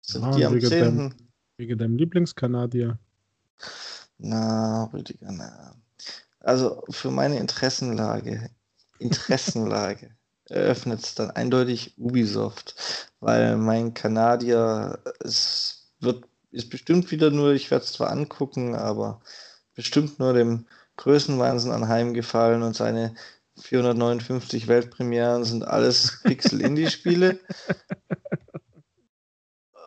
[0.00, 0.80] Sind ja, die am wegen 10.
[0.80, 1.14] Deinem,
[1.56, 2.98] wegen deinem Lieblingskanadier.
[4.18, 5.74] Na, Rüdiger, na.
[6.40, 8.50] Also für meine Interessenlage,
[8.98, 10.14] Interessenlage
[10.46, 17.70] eröffnet es dann eindeutig Ubisoft, weil mein Kanadier, es wird, ist bestimmt wieder nur, ich
[17.70, 19.20] werde es zwar angucken, aber
[19.74, 20.66] bestimmt nur dem
[20.96, 23.14] Größenwahnsinn anheimgefallen und seine
[23.60, 27.38] 459 Weltpremieren sind alles Pixel-Indie-Spiele.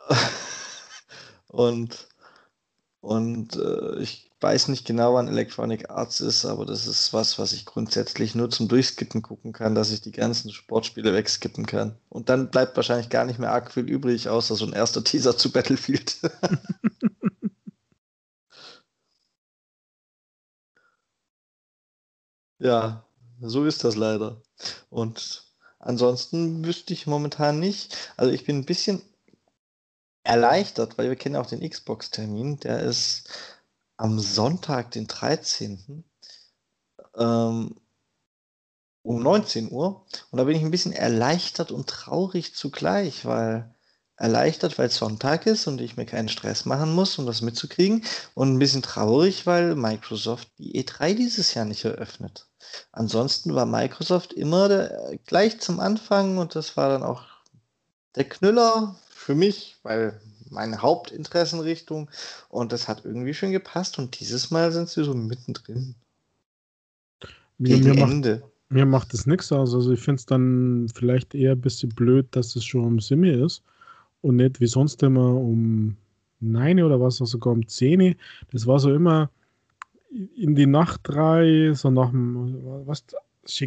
[1.47, 2.08] und
[3.01, 7.53] und äh, ich weiß nicht genau, wann Electronic Arts ist, aber das ist was, was
[7.53, 11.95] ich grundsätzlich nur zum Durchskippen gucken kann, dass ich die ganzen Sportspiele wegskippen kann.
[12.10, 15.38] Und dann bleibt wahrscheinlich gar nicht mehr arg viel übrig, außer so ein erster Teaser
[15.38, 16.18] zu Battlefield.
[22.60, 23.05] ja,
[23.41, 24.41] so ist das leider.
[24.89, 25.43] Und
[25.80, 27.95] ansonsten wüsste ich momentan nicht.
[28.18, 29.01] Also ich bin ein bisschen
[30.24, 32.60] erleichtert, weil wir kennen auch den Xbox-Termin.
[32.60, 33.30] Der ist
[33.95, 36.03] am Sonntag, den 13.
[37.16, 37.76] Ähm,
[39.03, 40.05] um 19 Uhr.
[40.32, 43.74] Und da bin ich ein bisschen erleichtert und traurig zugleich, weil
[44.18, 48.03] erleichtert, weil es Sonntag ist und ich mir keinen Stress machen muss, um das mitzukriegen.
[48.34, 52.47] Und ein bisschen traurig, weil Microsoft die E3 dieses Jahr nicht eröffnet.
[52.91, 57.24] Ansonsten war Microsoft immer der, gleich zum Anfang und das war dann auch
[58.15, 62.09] der Knüller für mich, weil meine Hauptinteressenrichtung
[62.49, 65.95] und das hat irgendwie schön gepasst und dieses Mal sind sie so mittendrin.
[67.59, 68.39] Mir, mir Ende.
[68.39, 69.74] Macht, mir macht das nichts aus.
[69.74, 73.30] Also ich finde es dann vielleicht eher ein bisschen blöd, dass es schon um Simi
[73.30, 73.61] ist
[74.28, 75.95] und nicht wie sonst immer um
[76.41, 78.15] 9 oder was, sogar um 10.
[78.51, 79.30] Das war so immer
[80.36, 83.05] in die Nacht rein, so nach dem, was,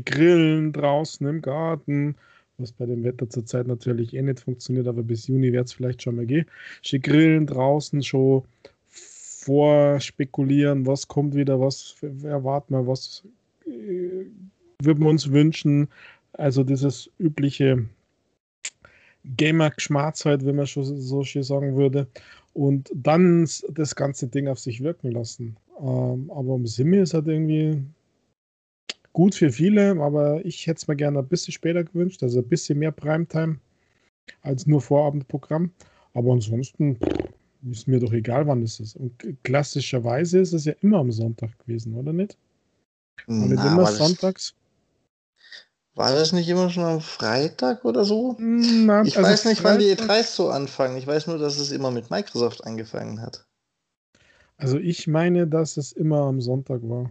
[0.04, 2.14] Grillen draußen im Garten,
[2.58, 6.02] was bei dem Wetter zurzeit natürlich eh nicht funktioniert, aber bis Juni wird es vielleicht
[6.02, 6.46] schon mal gehen.
[6.82, 8.42] Grillen draußen schon
[8.88, 13.24] vorspekulieren, was kommt wieder, was erwarten wir, was
[13.66, 14.26] äh,
[14.82, 15.88] würden wir uns wünschen.
[16.34, 17.86] Also dieses übliche
[19.24, 22.06] Gamer-Geschmatz halt, wenn man schon so schön sagen würde.
[22.52, 25.56] Und dann das ganze Ding auf sich wirken lassen.
[25.78, 27.82] Ähm, aber um Simi ist halt irgendwie
[29.12, 32.48] gut für viele, aber ich hätte es mir gerne ein bisschen später gewünscht, also ein
[32.48, 33.58] bisschen mehr Primetime
[34.42, 35.70] als nur Vorabendprogramm.
[36.14, 36.98] Aber ansonsten
[37.70, 38.96] ist mir doch egal, wann es ist.
[38.96, 39.12] Und
[39.44, 42.36] klassischerweise ist es ja immer am Sonntag gewesen, oder nicht?
[43.26, 44.54] Und nicht immer sonntags.
[45.94, 48.36] War das nicht immer schon am Freitag oder so?
[48.38, 50.96] Na, ich also weiß nicht, Freitag, wann die E3 so anfangen.
[50.96, 53.46] Ich weiß nur, dass es immer mit Microsoft angefangen hat.
[54.56, 57.10] Also ich meine, dass es immer am Sonntag war.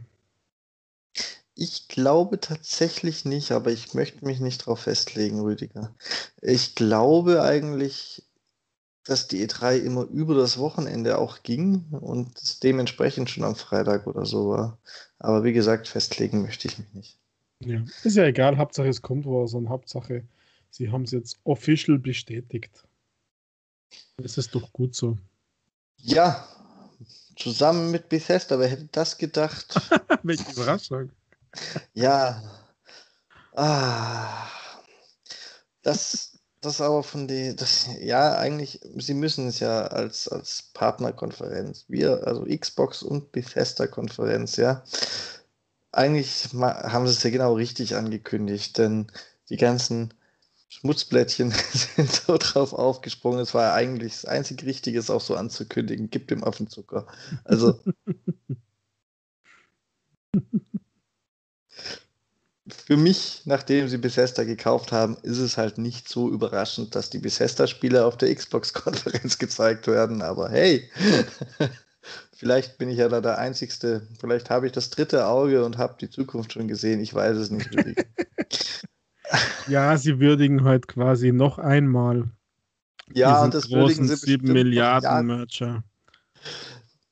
[1.55, 5.93] Ich glaube tatsächlich nicht, aber ich möchte mich nicht darauf festlegen, Rüdiger.
[6.41, 8.23] Ich glaube eigentlich,
[9.03, 14.07] dass die E3 immer über das Wochenende auch ging und es dementsprechend schon am Freitag
[14.07, 14.77] oder so war.
[15.17, 17.19] Aber wie gesagt, festlegen möchte ich mich nicht.
[17.65, 20.23] Ja, ist ja egal, Hauptsache es kommt was und Hauptsache,
[20.69, 22.85] sie haben es jetzt official bestätigt.
[24.17, 25.17] Das ist doch gut so.
[25.97, 26.47] Ja,
[27.39, 29.73] Zusammen mit Bethesda, wer hätte das gedacht?
[30.23, 31.09] Welche Überraschung.
[31.93, 32.43] Ja.
[33.55, 34.49] Ah.
[35.81, 41.85] Das, das aber von den, das, ja, eigentlich, sie müssen es ja als, als Partnerkonferenz,
[41.87, 44.83] wir, also Xbox und Bethesda-Konferenz, ja.
[45.91, 49.07] Eigentlich haben sie es ja genau richtig angekündigt, denn
[49.49, 50.13] die ganzen
[50.69, 51.51] Schmutzblättchen
[51.95, 53.39] sind so drauf aufgesprungen.
[53.39, 56.09] Es war eigentlich das einzig Richtige, es auch so anzukündigen.
[56.09, 57.07] Gib dem Affen Zucker.
[57.43, 57.79] Also.
[62.89, 67.19] für mich, nachdem sie Bethesda gekauft haben, ist es halt nicht so überraschend, dass die
[67.19, 70.21] Bethesda-Spiele auf der Xbox-Konferenz gezeigt werden.
[70.21, 70.89] Aber hey,
[72.39, 74.01] vielleicht bin ich ja da der Einzige.
[74.17, 77.01] Vielleicht habe ich das dritte Auge und habe die Zukunft schon gesehen.
[77.01, 77.69] Ich weiß es nicht.
[79.67, 82.31] ja, sie würdigen heute quasi noch einmal.
[83.13, 85.83] Ja, und das würdigen sie 7 Milliarden Mercher.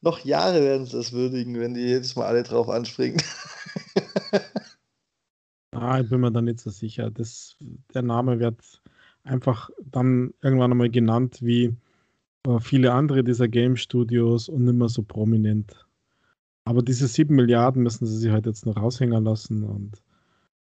[0.02, 3.22] Noch Jahre werden sie das würdigen, wenn die jedes Mal alle drauf anspringen.
[5.74, 7.12] ah, ich bin mir da nicht so sicher.
[7.12, 7.58] Das,
[7.94, 8.82] der Name wird
[9.24, 11.76] einfach dann irgendwann einmal genannt wie
[12.60, 15.86] viele andere dieser Game Studios und nicht mehr so prominent.
[16.66, 20.02] Aber diese 7 Milliarden müssen sie sich halt jetzt noch raushängen lassen und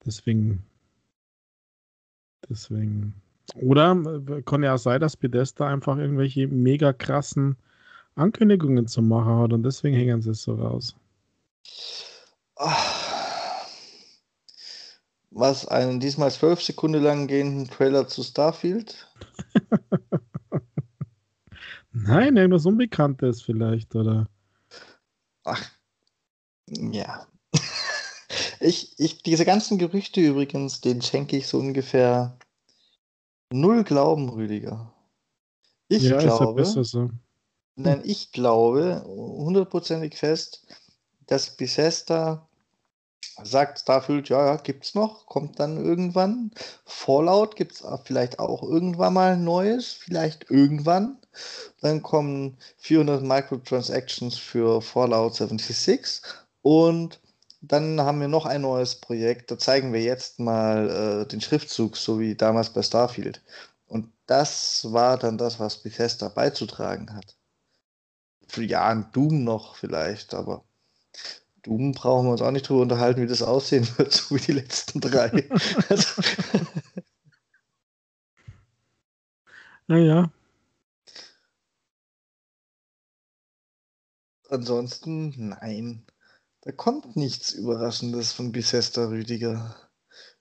[0.05, 0.65] deswegen.
[2.49, 3.15] Deswegen.
[3.55, 3.93] Oder
[4.29, 7.57] äh, kann ja auch sein, dass Bethesda einfach irgendwelche mega krassen
[8.15, 10.95] Ankündigungen zu machen hat und deswegen hängen sie es so raus.
[15.31, 19.09] Was einen diesmal zwölf Sekunden lang gehenden Trailer zu Starfield?
[22.05, 24.29] Nein, irgendwas Unbekanntes vielleicht, oder?
[25.45, 25.71] Ach,
[26.67, 27.27] ja.
[28.61, 32.37] Ich, ich, diese ganzen Gerüchte übrigens, denen schenke ich so ungefähr
[33.53, 34.93] null Glauben, Rüdiger.
[35.89, 37.11] Ich ja, glaube, ist ja besser so.
[37.77, 40.67] Nein, ich glaube hundertprozentig fest,
[41.27, 42.48] dass Bethesda
[43.43, 46.51] sagt, Starfield, ja, ja, gibt's noch, kommt dann irgendwann.
[46.85, 51.19] Fallout gibt es vielleicht auch irgendwann mal Neues, vielleicht irgendwann.
[51.81, 56.23] Dann kommen 400 Microtransactions für Fallout 76
[56.63, 57.21] und
[57.61, 59.51] dann haben wir noch ein neues Projekt.
[59.51, 63.43] Da zeigen wir jetzt mal äh, den Schriftzug, so wie damals bei Starfield.
[63.87, 67.39] Und das war dann das, was Bethesda beizutragen hat
[68.57, 70.65] ja, ein Doom noch vielleicht, aber
[71.69, 74.53] Doom brauchen wir uns auch nicht drüber unterhalten, wie das aussehen wird, so wie die
[74.53, 75.29] letzten drei.
[79.87, 80.31] naja.
[84.49, 86.07] Ansonsten, nein.
[86.63, 89.77] Da kommt nichts Überraschendes von Bethesda Rüdiger.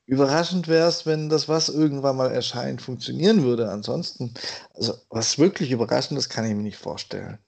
[0.06, 3.70] Überraschend wäre es, wenn das, was irgendwann mal erscheint, funktionieren würde.
[3.70, 4.34] Ansonsten,
[4.74, 7.40] also was wirklich Überraschendes kann ich mir nicht vorstellen.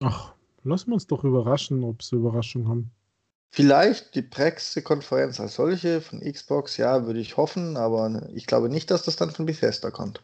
[0.00, 0.35] Ach,
[0.66, 2.90] lassen wir uns doch überraschen, ob sie Überraschung haben.
[3.50, 8.90] Vielleicht die Prexi-Konferenz als solche von Xbox, ja, würde ich hoffen, aber ich glaube nicht,
[8.90, 10.22] dass das dann von Bethesda kommt.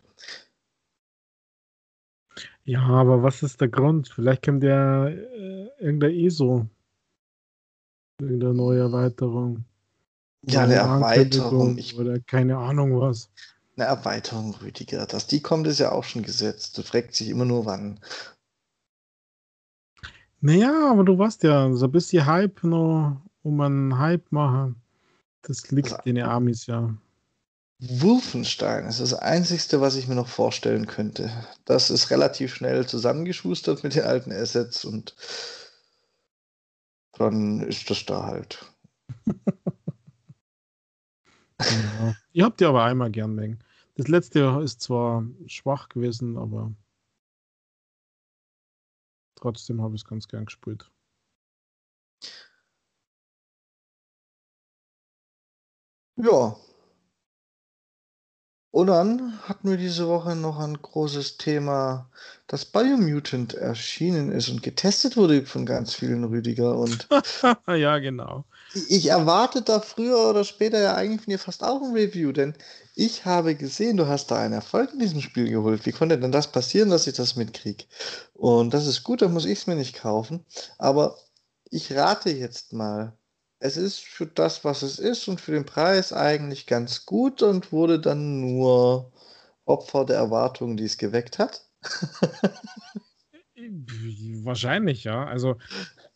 [2.64, 4.08] Ja, aber was ist der Grund?
[4.08, 6.66] Vielleicht kommt ja äh, irgendein ESO.
[8.20, 9.64] Irgendeine neue Erweiterung.
[10.42, 11.78] Ja, eine Erweiterung.
[11.78, 13.30] Ich, oder keine Ahnung was.
[13.76, 15.06] Eine Erweiterung, Rüdiger.
[15.06, 16.76] Dass die kommt, ist ja auch schon gesetzt.
[16.76, 17.98] Du fragst sich immer nur wann.
[20.44, 24.74] Naja, aber du weißt ja, so ein bisschen Hype noch, um einen Hype machen.
[25.42, 26.92] Das liegt also, in den Amis ja.
[27.78, 31.30] Wolfenstein ist das Einzige, was ich mir noch vorstellen könnte.
[31.64, 35.14] Das ist relativ schnell zusammengeschustert mit den alten Assets und
[37.12, 38.64] dann ist das da halt.
[41.60, 42.14] ja.
[42.32, 43.62] Ihr habt ja aber einmal gern mengen.
[43.94, 46.72] Das letzte ist zwar schwach gewesen, aber
[49.42, 50.88] Trotzdem habe ich es ganz gern gespielt.
[56.16, 56.56] Ja.
[58.70, 62.08] Und dann hatten wir diese Woche noch ein großes Thema,
[62.46, 66.78] dass Biomutant erschienen ist und getestet wurde von ganz vielen Rüdiger.
[66.78, 67.08] Und
[67.66, 68.44] ja, genau.
[68.88, 72.54] Ich erwarte da früher oder später ja eigentlich von dir fast auch ein Review, denn
[72.94, 75.84] ich habe gesehen, du hast da einen Erfolg in diesem Spiel geholt.
[75.86, 77.84] Wie konnte denn das passieren, dass ich das mitkriege?
[78.34, 80.44] Und das ist gut, da muss ich es mir nicht kaufen.
[80.78, 81.16] Aber
[81.70, 83.16] ich rate jetzt mal.
[83.58, 87.72] Es ist für das, was es ist und für den Preis eigentlich ganz gut und
[87.72, 89.12] wurde dann nur
[89.64, 91.66] Opfer der Erwartungen, die es geweckt hat.
[94.44, 95.24] Wahrscheinlich, ja.
[95.24, 95.56] Also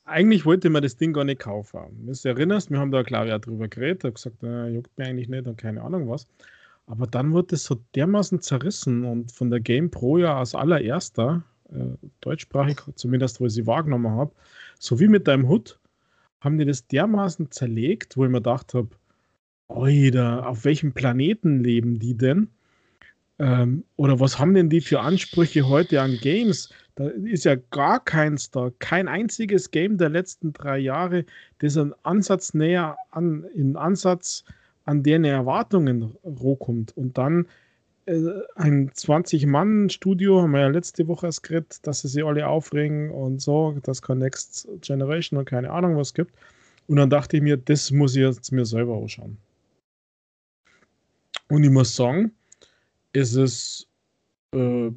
[0.07, 1.80] eigentlich wollte man das Ding gar nicht kaufen.
[2.04, 4.96] Wenn du erinnerst, wir haben da, glaube ich, auch drüber geredet, habe gesagt, äh, juckt
[4.96, 6.26] mir eigentlich nicht und keine Ahnung was.
[6.86, 11.42] Aber dann wurde es so dermaßen zerrissen und von der Game Pro ja als allererster,
[11.70, 14.32] äh, deutschsprachig zumindest, wo ich sie wahrgenommen habe,
[14.78, 15.80] so wie mit deinem Hut,
[16.40, 18.90] haben die das dermaßen zerlegt, wo ich mir gedacht habe,
[19.68, 22.48] Oida, auf welchem Planeten leben die denn?
[23.40, 26.72] Ähm, oder was haben denn die für Ansprüche heute an Games?
[26.97, 31.26] Da ist ja gar keins da, kein einziges Game der letzten drei Jahre,
[31.59, 34.44] das einen Ansatz näher an, in Ansatz
[34.86, 36.97] an deren Erwartungen rohkommt.
[36.97, 37.47] Und dann
[38.07, 43.11] äh, ein 20-Mann-Studio, haben wir ja letzte Woche erst geredet, dass sie sich alle aufregen
[43.11, 46.34] und so, dass kein Next Generation und keine Ahnung was gibt.
[46.86, 49.36] Und dann dachte ich mir, das muss ich jetzt mir selber anschauen.
[51.49, 52.32] Und ich muss sagen,
[53.12, 53.86] es ist
[54.53, 54.90] äh,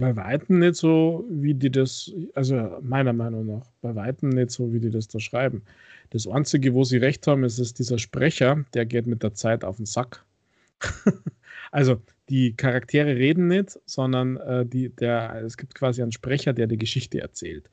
[0.00, 4.72] bei Weitem nicht so, wie die das, also meiner Meinung nach, bei Weitem nicht so,
[4.72, 5.62] wie die das da schreiben.
[6.08, 9.62] Das Einzige, wo sie recht haben, ist, ist dieser Sprecher, der geht mit der Zeit
[9.62, 10.24] auf den Sack.
[11.70, 16.66] also die Charaktere reden nicht, sondern äh, die, der, es gibt quasi einen Sprecher, der
[16.66, 17.68] die Geschichte erzählt.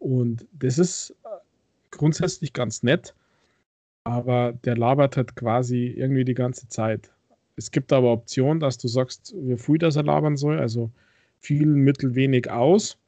[0.00, 1.28] Und das ist äh,
[1.92, 3.14] grundsätzlich ganz nett,
[4.02, 7.12] aber der labert halt quasi irgendwie die ganze Zeit.
[7.54, 10.90] Es gibt aber Optionen, dass du sagst, wie viel das er labern soll, also
[11.40, 12.98] viel, mittel, wenig aus.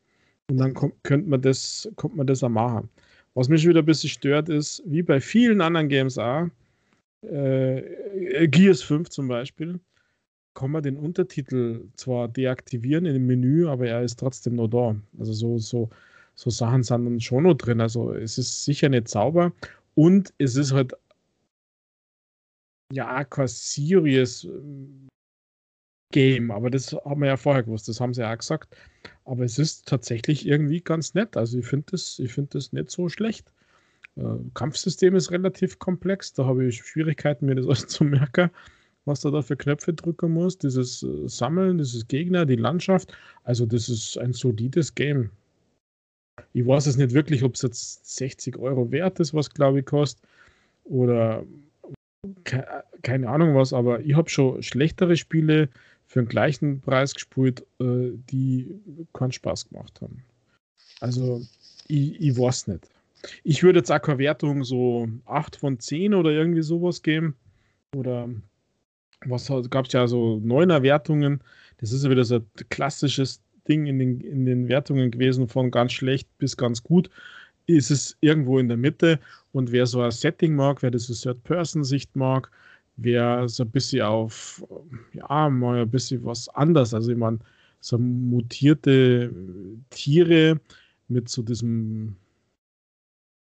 [0.50, 2.88] Und dann kommt, könnte man das, kommt man das auch machen.
[3.34, 6.48] Was mich wieder ein bisschen stört, ist, wie bei vielen anderen Games auch,
[7.22, 9.78] äh, Gears 5 zum Beispiel,
[10.54, 14.96] kann man den Untertitel zwar deaktivieren in dem Menü, aber er ist trotzdem noch da.
[15.18, 15.90] Also so, so,
[16.34, 17.80] so Sachen sind dann schon noch drin.
[17.80, 19.52] Also es ist sicher nicht sauber
[19.94, 20.94] und es ist halt
[22.92, 24.48] ja kein serious
[26.12, 28.76] Game, aber das haben wir ja vorher gewusst, das haben sie ja auch gesagt.
[29.24, 31.36] Aber es ist tatsächlich irgendwie ganz nett.
[31.36, 33.52] Also ich finde das, find das nicht so schlecht.
[34.16, 34.22] Äh,
[34.54, 38.50] Kampfsystem ist relativ komplex, da habe ich Schwierigkeiten, mir das alles zu merken,
[39.04, 40.58] was da für Knöpfe drücken muss.
[40.58, 43.16] Dieses äh, Sammeln, dieses Gegner, die Landschaft.
[43.44, 45.30] Also das ist ein solides Game.
[46.52, 49.86] Ich weiß es nicht wirklich, ob es jetzt 60 Euro wert ist, was glaube ich
[49.86, 50.26] kostet.
[50.84, 51.44] Oder
[53.02, 55.68] keine Ahnung was, aber ich habe schon schlechtere Spiele
[56.10, 58.68] für den gleichen Preis gespielt, äh, die
[59.12, 60.24] keinen Spaß gemacht haben.
[60.98, 61.40] Also,
[61.86, 62.88] ich, ich weiß nicht.
[63.44, 67.36] Ich würde jetzt auch keine Wertung so 8 von 10 oder irgendwie sowas geben.
[67.94, 68.28] Oder
[69.24, 71.44] was gab es ja so 9er Wertungen.
[71.76, 75.70] Das ist ja wieder so ein klassisches Ding in den, in den Wertungen gewesen, von
[75.70, 77.08] ganz schlecht bis ganz gut.
[77.66, 79.20] Ist es irgendwo in der Mitte.
[79.52, 82.50] Und wer so ein Setting mag, wer diese Third-Person-Sicht mag,
[82.96, 84.64] wäre so ein bisschen auf,
[85.12, 86.94] ja, mal ein bisschen was anders.
[86.94, 87.38] Also ich meine,
[87.80, 89.32] so mutierte
[89.90, 90.60] Tiere
[91.08, 92.16] mit so diesem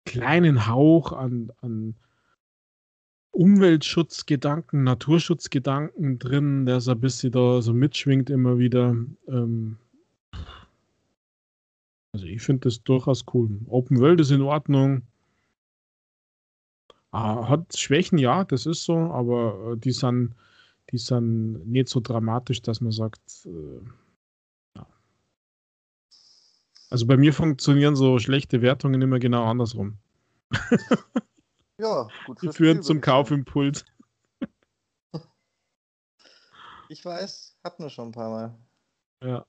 [0.05, 1.95] kleinen Hauch an, an
[3.33, 8.95] Umweltschutzgedanken, Naturschutzgedanken drin, der so ein bisschen da so mitschwingt immer wieder.
[9.29, 9.79] Ähm,
[12.13, 13.59] also ich finde das durchaus cool.
[13.69, 15.03] Open World ist in Ordnung.
[17.13, 20.35] Ah, hat Schwächen, ja, das ist so, aber äh, die sind,
[20.91, 23.81] die sind nicht so dramatisch, dass man sagt, äh,
[24.77, 24.87] ja.
[26.89, 29.99] Also bei mir funktionieren so schlechte Wertungen immer genau andersrum.
[31.79, 32.41] ja, gut.
[32.41, 33.85] Die führen zum Kaufimpuls.
[36.89, 38.59] Ich weiß, hatten wir schon ein paar Mal.
[39.25, 39.47] Ja.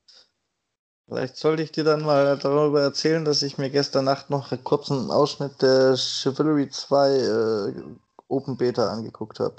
[1.08, 4.64] Vielleicht sollte ich dir dann mal darüber erzählen, dass ich mir gestern Nacht noch einen
[4.64, 7.84] kurzen Ausschnitt der Chivalry 2 äh,
[8.30, 9.56] Open Beta angeguckt habe.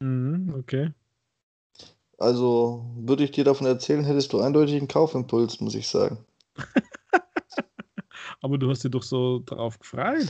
[0.00, 0.92] Mhm, okay.
[2.18, 6.18] Also würde ich dir davon erzählen, hättest du eindeutig einen Kaufimpuls, muss ich sagen.
[8.40, 10.28] Aber du hast dir doch so darauf gefreut.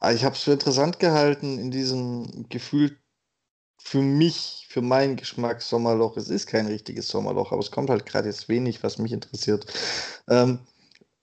[0.00, 2.98] Ah, ich habe es für interessant gehalten, in diesem Gefühl
[3.82, 6.16] für mich, für meinen Geschmack Sommerloch.
[6.16, 9.66] Es ist kein richtiges Sommerloch, aber es kommt halt gerade jetzt wenig, was mich interessiert.
[10.28, 10.60] Ähm,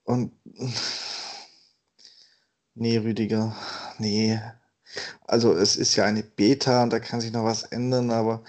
[0.04, 0.32] und
[2.76, 3.56] nee, Rüdiger,
[4.00, 4.40] nee.
[5.26, 8.44] Also es ist ja eine Beta und da kann sich noch was ändern, aber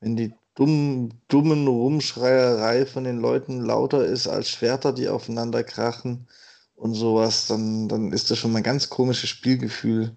[0.00, 6.28] wenn die dummen, dummen Rumschreierei von den Leuten lauter ist als Schwerter, die aufeinander krachen
[6.74, 10.16] und sowas, dann, dann ist das schon mal ein ganz komisches Spielgefühl.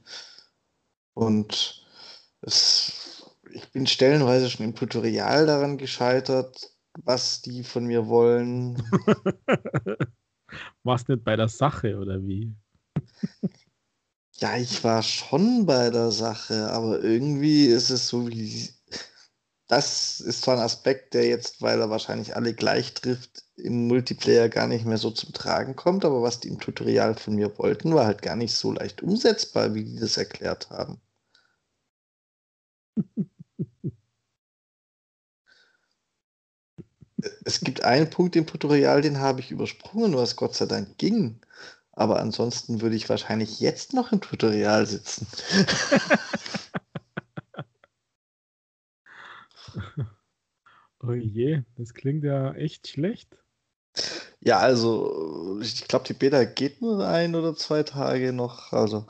[1.13, 1.85] Und
[2.41, 3.00] es
[3.53, 6.71] ich bin stellenweise schon im Tutorial daran gescheitert,
[7.03, 8.81] was die von mir wollen.
[10.83, 12.53] Warst nicht bei der Sache oder wie?
[14.37, 18.69] ja, ich war schon bei der Sache, aber irgendwie ist es so wie.
[19.67, 24.49] Das ist zwar ein Aspekt, der jetzt, weil er wahrscheinlich alle gleich trifft, im Multiplayer
[24.49, 27.93] gar nicht mehr so zum Tragen kommt, aber was die im Tutorial von mir wollten,
[27.95, 30.99] war halt gar nicht so leicht umsetzbar, wie die das erklärt haben.
[37.43, 41.39] es gibt einen Punkt im Tutorial, den habe ich übersprungen, was Gott sei Dank ging.
[41.93, 45.27] Aber ansonsten würde ich wahrscheinlich jetzt noch im Tutorial sitzen.
[51.03, 53.37] oh je, das klingt ja echt schlecht.
[54.39, 58.71] Ja, also ich glaube, die Beta geht nur ein oder zwei Tage noch.
[58.73, 59.05] Also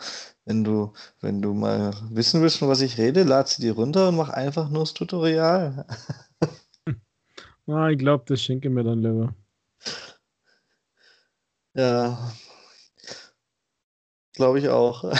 [0.45, 4.09] wenn du, wenn du mal wissen willst, von was ich rede, lad sie dir runter
[4.09, 5.85] und mach einfach nur das Tutorial.
[7.71, 9.33] Ah, ich glaube, das schenke mir dann lieber.
[11.73, 12.33] Ja.
[14.33, 15.03] Glaube ich auch.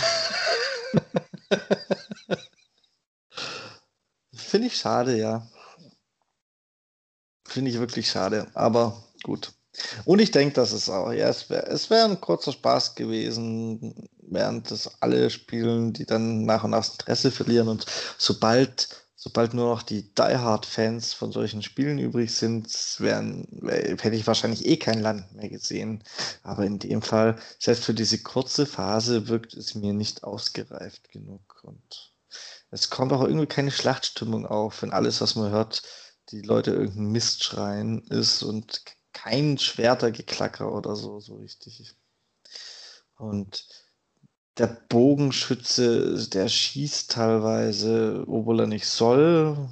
[4.34, 5.48] Finde ich schade, ja.
[7.48, 9.54] Finde ich wirklich schade, aber gut.
[10.06, 14.10] Und ich denke, dass es auch, ja, es wäre es wär ein kurzer Spaß gewesen,
[14.22, 17.70] während das alle spielen, die dann nach und nach das Interesse verlieren.
[17.70, 17.86] Und
[18.18, 22.68] sobald, sobald nur noch die Die Hard-Fans von solchen Spielen übrig sind,
[22.98, 26.04] wären, hätte ich wahrscheinlich eh kein Land mehr gesehen.
[26.42, 31.62] Aber in dem Fall, selbst für diese kurze Phase, wirkt es mir nicht ausgereift genug.
[31.62, 32.16] Und
[32.72, 35.84] es kommt auch irgendwie keine Schlachtstimmung auf, wenn alles, was man hört,
[36.30, 38.82] die Leute irgendeinen Mist schreien ist und
[39.14, 41.94] kein Schwertergeklacker oder so, so richtig.
[43.18, 43.68] Und
[44.62, 49.70] der Bogenschütze, der schießt teilweise, obwohl er nicht soll.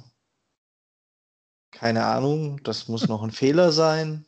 [1.70, 4.26] Keine Ahnung, das muss noch ein Fehler sein.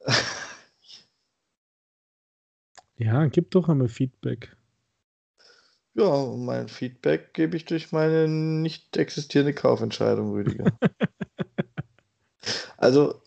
[2.98, 4.56] Ja, gib doch einmal Feedback.
[5.94, 10.72] Ja, mein Feedback gebe ich durch meine nicht existierende Kaufentscheidung, Rüdiger.
[12.76, 13.22] also,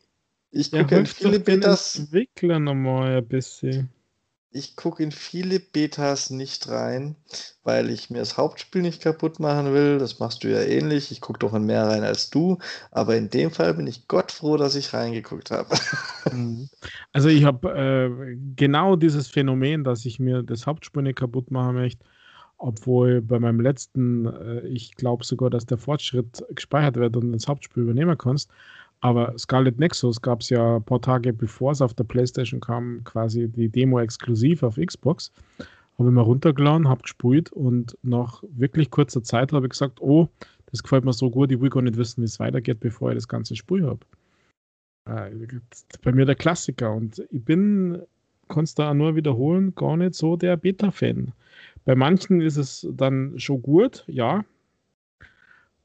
[0.51, 1.99] ich Ja, gucke doch viele den Betas.
[1.99, 3.89] Entwickler nochmal ein bisschen.
[4.55, 7.15] Ich gucke in viele Betas nicht rein,
[7.63, 9.97] weil ich mir das Hauptspiel nicht kaputt machen will.
[9.97, 11.11] Das machst du ja ähnlich.
[11.11, 12.59] Ich gucke doch in mehr rein als du.
[12.91, 15.75] Aber in dem Fall bin ich Gott froh, dass ich reingeguckt habe.
[16.31, 16.69] Mhm.
[17.11, 21.75] Also ich habe äh, genau dieses Phänomen, dass ich mir das Hauptspiel nicht kaputt machen
[21.75, 22.05] möchte,
[22.57, 27.49] obwohl bei meinem letzten, äh, ich glaube sogar, dass der Fortschritt gespeichert wird und das
[27.49, 28.49] Hauptspiel übernehmen kannst.
[29.03, 33.03] Aber Scarlet Nexus gab es ja ein paar Tage bevor es auf der Playstation kam,
[33.03, 35.29] quasi die Demo exklusiv auf Xbox.
[35.99, 40.29] Habe ich mal runtergeladen, habe gespielt und nach wirklich kurzer Zeit habe ich gesagt, oh,
[40.67, 43.15] das gefällt mir so gut, ich will gar nicht wissen, wie es weitergeht, bevor ich
[43.15, 43.99] das ganze Spiel habe.
[45.05, 45.59] Äh,
[46.01, 48.01] bei mir der Klassiker und ich bin,
[48.47, 51.33] kannst da nur wiederholen, gar nicht so der Beta-Fan.
[51.83, 54.45] Bei manchen ist es dann schon gut, ja,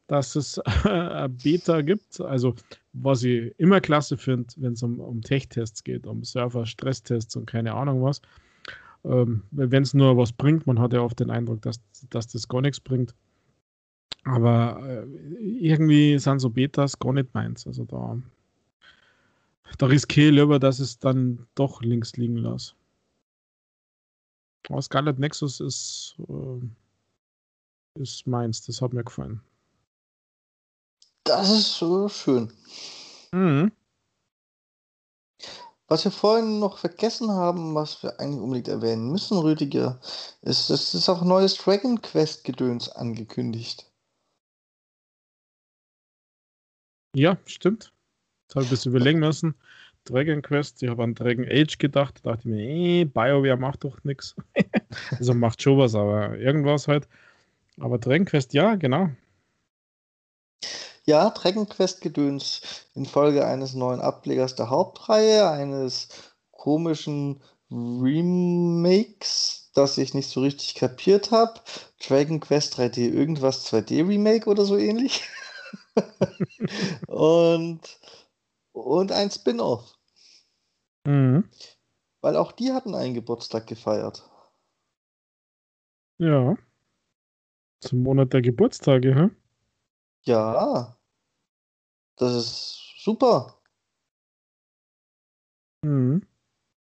[0.08, 2.20] dass es eine Beta gibt.
[2.20, 2.56] Also,
[2.92, 7.74] was ich immer klasse finde, wenn es um, um Tech-Tests geht, um Server-Stresstests und keine
[7.74, 8.20] Ahnung was.
[9.04, 11.80] Ähm, wenn es nur was bringt, man hat ja oft den Eindruck, dass,
[12.10, 13.14] dass das gar nichts bringt.
[14.24, 15.06] Aber äh,
[15.40, 17.66] irgendwie sind so Betas gar nicht meins.
[17.66, 18.20] Also da,
[19.76, 22.74] da riskiere ich lieber, dass es dann doch links liegen lasse.
[24.68, 29.40] Aber Scarlet Nexus ist, äh, ist meins, das hat mir gefallen.
[31.28, 32.50] Das ist so schön.
[33.32, 33.70] Mhm.
[35.86, 40.00] Was wir vorhin noch vergessen haben, was wir eigentlich unbedingt erwähnen müssen, Rüdiger,
[40.40, 43.90] ist, es ist auch neues Dragon Quest Gedöns angekündigt.
[47.14, 47.92] Ja, stimmt.
[48.46, 49.54] Das habe ich ein bisschen überlegen müssen.
[50.04, 53.84] Dragon Quest, ich habe an Dragon Age gedacht, da dachte ich mir, eh, BioWare macht
[53.84, 54.34] doch nichts.
[55.10, 57.06] also macht schon was, aber irgendwas halt.
[57.78, 59.10] Aber Dragon Quest, ja, genau.
[61.08, 62.60] Ja, Dragon Quest Gedöns
[62.92, 66.08] infolge eines neuen Ablegers der Hauptreihe, eines
[66.50, 71.62] komischen Remakes, das ich nicht so richtig kapiert habe.
[72.06, 75.22] Dragon Quest 3D irgendwas 2D Remake oder so ähnlich.
[77.06, 77.80] und,
[78.72, 79.96] und ein Spin-off,
[81.06, 81.48] Mhm.
[82.20, 84.28] weil auch die hatten einen Geburtstag gefeiert.
[86.18, 86.54] Ja.
[87.80, 89.30] Zum Monat der Geburtstage, hä?
[90.22, 90.97] Ja,
[92.18, 93.54] das ist super.
[95.82, 96.22] Mhm.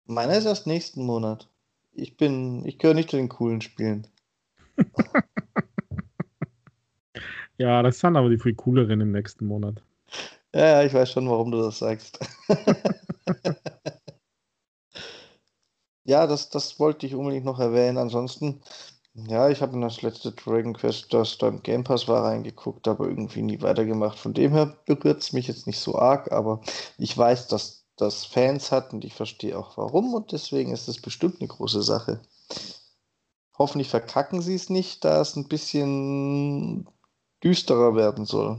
[0.06, 1.48] Meiner ist erst nächsten Monat.
[1.92, 4.06] Ich bin, ich gehöre nicht zu den coolen Spielen.
[7.58, 9.82] Ja, das sind aber die viel cooleren im nächsten Monat.
[10.54, 12.18] Ja, ich weiß schon, warum du das sagst.
[16.06, 17.98] Ja, das, das wollte ich unbedingt noch erwähnen.
[17.98, 18.62] Ansonsten,
[19.28, 22.86] ja, ich habe in das letzte Dragon Quest, das da im Game Pass war, reingeguckt,
[22.86, 24.18] aber irgendwie nie weitergemacht.
[24.18, 26.60] Von dem her berührt es mich jetzt nicht so arg, aber
[26.98, 31.00] ich weiß, dass das Fans hat und ich verstehe auch warum und deswegen ist es
[31.00, 32.20] bestimmt eine große Sache.
[33.58, 36.86] Hoffentlich verkacken sie es nicht, da es ein bisschen
[37.42, 38.58] düsterer werden soll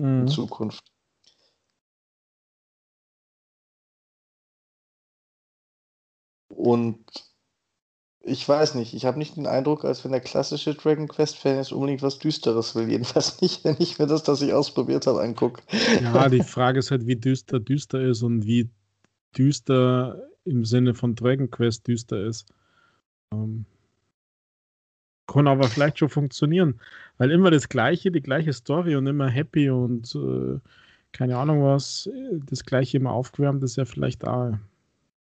[0.00, 0.28] in Mhm.
[0.28, 0.84] Zukunft.
[6.48, 7.27] Und
[8.20, 11.72] ich weiß nicht, ich habe nicht den Eindruck, als wenn der klassische Dragon Quest-Fan jetzt
[11.72, 12.88] unbedingt was Düsteres will.
[12.90, 15.62] Jedenfalls nicht, wenn ich mir das, das ich ausprobiert habe, angucke.
[16.02, 18.68] Ja, die Frage ist halt, wie düster düster ist und wie
[19.36, 22.46] düster im Sinne von Dragon Quest düster ist.
[23.32, 23.64] Ähm,
[25.26, 26.80] kann aber vielleicht schon funktionieren,
[27.18, 30.58] weil immer das Gleiche, die gleiche Story und immer happy und äh,
[31.12, 32.08] keine Ahnung was,
[32.46, 34.54] das Gleiche immer aufgewärmt ist ja vielleicht auch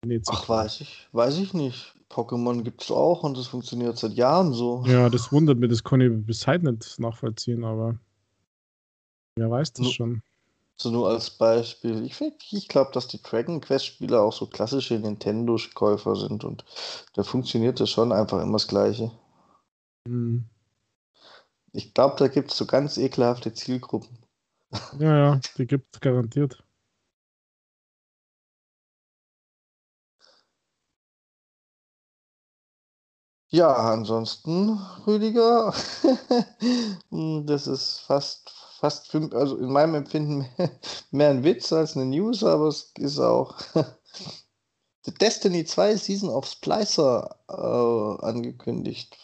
[0.07, 0.33] nicht so.
[0.33, 1.95] Ach, weiß ich, weiß ich nicht.
[2.11, 4.83] Pokémon gibt es auch und das funktioniert seit Jahren so.
[4.87, 7.99] Ja, das wundert mich, das kann ich bis heute nicht nachvollziehen, aber
[9.37, 9.93] wer weiß das No.
[9.93, 10.23] schon.
[10.77, 12.05] So nur als Beispiel.
[12.05, 12.21] Ich,
[12.53, 16.65] ich glaube, dass die Dragon Quest-Spieler auch so klassische Nintendo-Käufer sind und
[17.15, 19.13] da funktioniert das schon einfach immer das Gleiche.
[20.09, 20.45] Hm.
[21.73, 24.19] Ich glaube, da gibt es so ganz ekelhafte Zielgruppen.
[24.99, 26.63] Ja, ja, die gibt es garantiert.
[33.53, 35.75] Ja, ansonsten, Rüdiger,
[37.11, 38.49] hm, das ist fast,
[38.79, 40.47] fast fünf, also in meinem Empfinden
[41.11, 43.57] mehr ein Witz als eine News, aber es ist auch
[45.05, 49.17] The Destiny 2 Season of Splicer äh, angekündigt.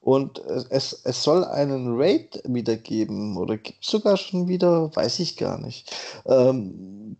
[0.00, 4.94] Und es, es, es soll einen Raid wieder geben, oder gibt es sogar schon wieder,
[4.96, 5.94] weiß ich gar nicht.
[6.26, 7.16] Ähm,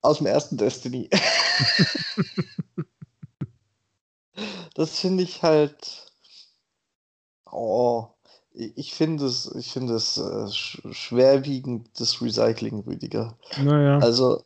[0.00, 1.10] aus dem ersten Destiny.
[4.74, 6.12] Das finde ich halt.
[7.50, 8.06] Oh,
[8.54, 13.36] ich finde es, ich finde es äh, sch schwerwiegendes Recycling, Rüdiger.
[13.56, 14.42] Naja, Also,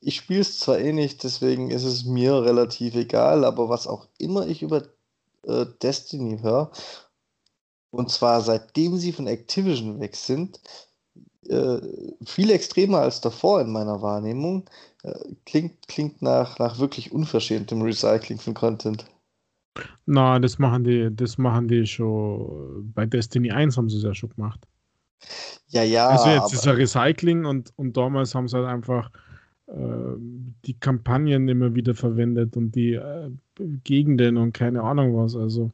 [0.00, 4.06] ich spiele es zwar eh nicht, deswegen ist es mir relativ egal, aber was auch
[4.18, 4.82] immer ich über
[5.44, 6.70] äh, Destiny höre,
[7.90, 10.60] und zwar seitdem sie von Activision weg sind,
[11.48, 11.80] äh,
[12.24, 14.68] viel extremer als davor in meiner Wahrnehmung,
[15.02, 15.14] äh,
[15.44, 19.04] klingt, klingt nach, nach wirklich unverschämtem Recycling von Content.
[20.06, 22.92] Na, das machen die, das machen die schon.
[22.94, 24.66] Bei Destiny 1 haben sie es ja schon gemacht.
[25.68, 29.10] Ja, ja, Also jetzt ist ja Recycling und, und damals haben sie halt einfach
[29.66, 30.16] äh,
[30.66, 33.30] die Kampagnen immer wieder verwendet und die äh,
[33.84, 35.34] Gegenden und keine Ahnung was.
[35.34, 35.70] Also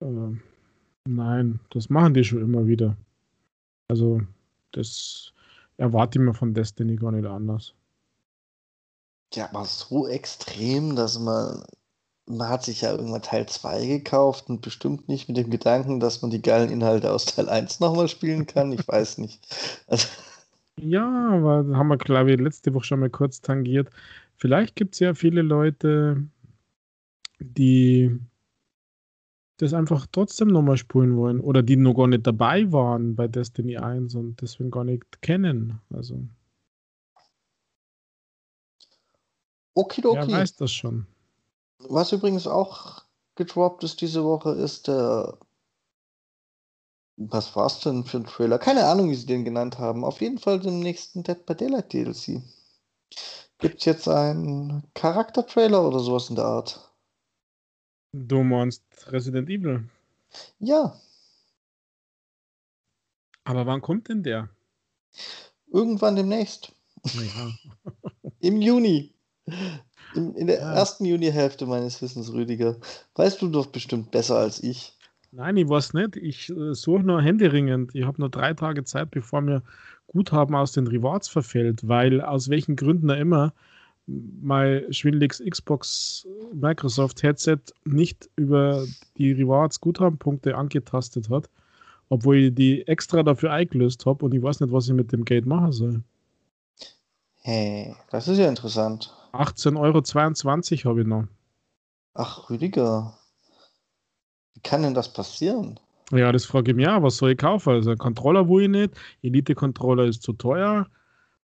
[0.00, 0.34] äh,
[1.06, 2.96] nein, das machen die schon immer wieder.
[3.88, 4.22] Also
[4.72, 5.32] das
[5.76, 7.74] erwarte ich mir von Destiny gar nicht anders.
[9.34, 11.64] ja, aber so extrem, dass man,
[12.26, 16.22] man hat sich ja irgendwann Teil 2 gekauft und bestimmt nicht mit dem Gedanken, dass
[16.22, 18.72] man die geilen Inhalte aus Teil 1 nochmal spielen kann.
[18.72, 19.46] Ich weiß nicht.
[19.88, 20.08] Also,
[20.80, 23.90] Ja, aber da haben wir, glaube ich, letzte Woche schon mal kurz tangiert.
[24.36, 26.28] Vielleicht gibt es ja viele Leute,
[27.40, 28.18] die
[29.58, 33.78] das einfach trotzdem nochmal spielen wollen oder die noch gar nicht dabei waren bei Destiny
[33.78, 35.80] 1 und deswegen gar nicht kennen.
[35.90, 36.26] Also, wer
[39.74, 40.32] okidoki.
[40.32, 41.06] weiß das schon.
[41.78, 43.02] Was übrigens auch
[43.34, 45.38] gedroppt ist diese Woche, ist der.
[47.18, 48.58] Was war's denn für ein Trailer?
[48.58, 50.04] Keine Ahnung, wie sie den genannt haben.
[50.04, 52.42] Auf jeden Fall den nächsten Dead by Daylight DLC.
[53.58, 56.92] Gibt's jetzt einen Charakter-Trailer oder sowas in der Art?
[58.12, 59.88] Du meinst Resident Evil.
[60.58, 61.00] Ja,
[63.44, 64.50] Aber wann kommt denn der?
[65.72, 66.72] irgendwann demnächst.
[67.14, 67.52] Naja.
[68.40, 69.14] Im Juni.
[70.14, 70.74] In, in der Ja.
[70.74, 72.76] ersten Junihälfte meines Wissens, Rüdiger.
[73.14, 74.92] Weißt du doch bestimmt besser als ich.
[75.32, 76.16] Nein, ich weiß nicht.
[76.16, 77.94] Ich äh, suche nur händeringend.
[77.94, 79.62] Ich habe nur drei Tage Zeit, bevor mir
[80.08, 83.52] Guthaben aus den Rewards verfällt, weil aus welchen Gründen auch immer
[84.06, 88.86] mein schwindeliges Xbox Microsoft Headset nicht über
[89.18, 91.50] die Rewards Guthabenpunkte angetastet hat,
[92.08, 95.24] obwohl ich die extra dafür eingelöst habe und ich weiß nicht, was ich mit dem
[95.24, 96.02] Geld machen soll.
[97.40, 99.10] Hey, das ist ja interessant.
[99.40, 101.24] 18,22 Euro habe ich noch.
[102.14, 103.14] Ach, Rüdiger.
[104.54, 105.78] Wie kann denn das passieren?
[106.12, 107.70] Ja, das frage ich mich auch, was soll ich kaufen?
[107.70, 110.86] Also einen Controller will ich nicht, Elite-Controller ist zu teuer,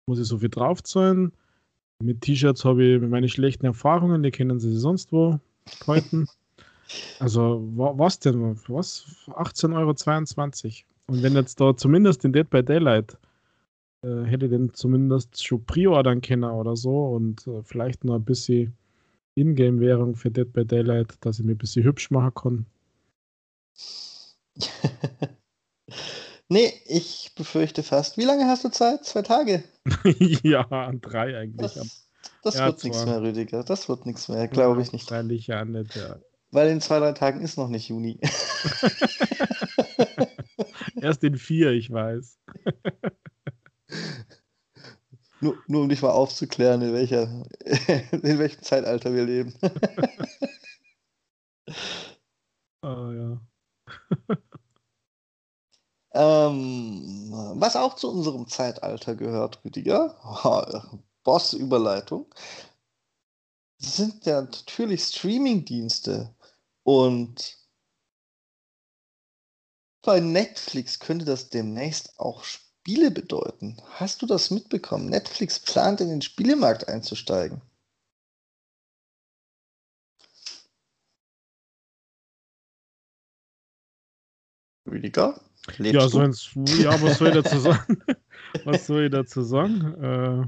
[0.06, 1.32] muss ich so viel draufzahlen.
[2.00, 5.38] Mit T-Shirts habe ich meine schlechten Erfahrungen, die kennen sie sonst wo
[5.86, 6.26] halten.
[7.20, 8.60] Also, wa was denn?
[8.68, 9.06] Was?
[9.28, 9.94] 18,22 Euro.
[11.06, 13.16] Und wenn jetzt da zumindest in Dead by Daylight
[14.02, 18.24] äh, hätte ich den zumindest schon pre-ordern können oder so und äh, vielleicht noch ein
[18.24, 18.76] bisschen
[19.34, 22.66] Ingame-Währung für Dead by Daylight, dass ich mir ein bisschen hübsch machen kann.
[26.48, 28.18] nee, ich befürchte fast.
[28.18, 29.04] Wie lange hast du Zeit?
[29.04, 29.64] Zwei Tage?
[30.42, 31.72] ja, an drei eigentlich.
[31.74, 32.08] Das,
[32.42, 33.64] das Ja, wird nichts mehr, Rüdiger.
[33.64, 35.10] Das wird nichts mehr, glaube ich nicht.
[35.10, 36.18] Wahrscheinlich ja nicht, ja.
[36.50, 38.20] Weil in zwei, drei Tagen ist noch nicht Juni.
[41.00, 42.38] Erst in vier, ich weiß.
[45.40, 47.22] Nur, nur um dich mal aufzuklären, in, welcher,
[48.22, 49.54] in welchem Zeitalter wir leben.
[52.84, 53.40] Ah, ja.
[56.14, 60.14] Ähm, was auch zu unserem Zeitalter gehört, Rüdiger,
[61.24, 62.26] Boss-Überleitung,
[63.78, 66.34] sind ja natürlich Streaming-Dienste.
[66.82, 67.58] Und
[70.02, 72.44] bei Netflix könnte das demnächst auch
[72.84, 73.76] Spiele bedeuten.
[73.92, 75.08] Hast du das mitbekommen?
[75.08, 77.62] Netflix plant, in den Spielemarkt einzusteigen.
[84.90, 85.40] Rüdiger?
[85.78, 88.02] Ja, so ins, ja, was soll ich dazu sagen?
[88.64, 89.94] was soll ich dazu sagen?
[90.02, 90.42] Äh,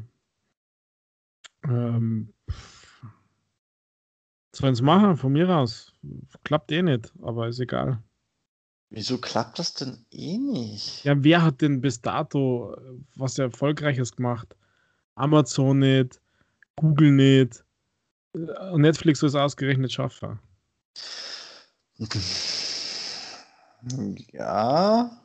[1.68, 2.34] ähm,
[4.56, 5.92] sollen es machen, von mir aus.
[6.42, 8.02] Klappt eh nicht, aber ist egal.
[8.90, 11.04] Wieso klappt das denn eh nicht?
[11.04, 12.76] Ja, wer hat denn bis dato
[13.16, 14.56] was Erfolgreiches gemacht?
[15.16, 16.20] Amazon nicht,
[16.76, 17.64] Google nicht,
[18.34, 20.38] äh, Netflix ist ausgerechnet schaffen.
[24.32, 25.20] Ja.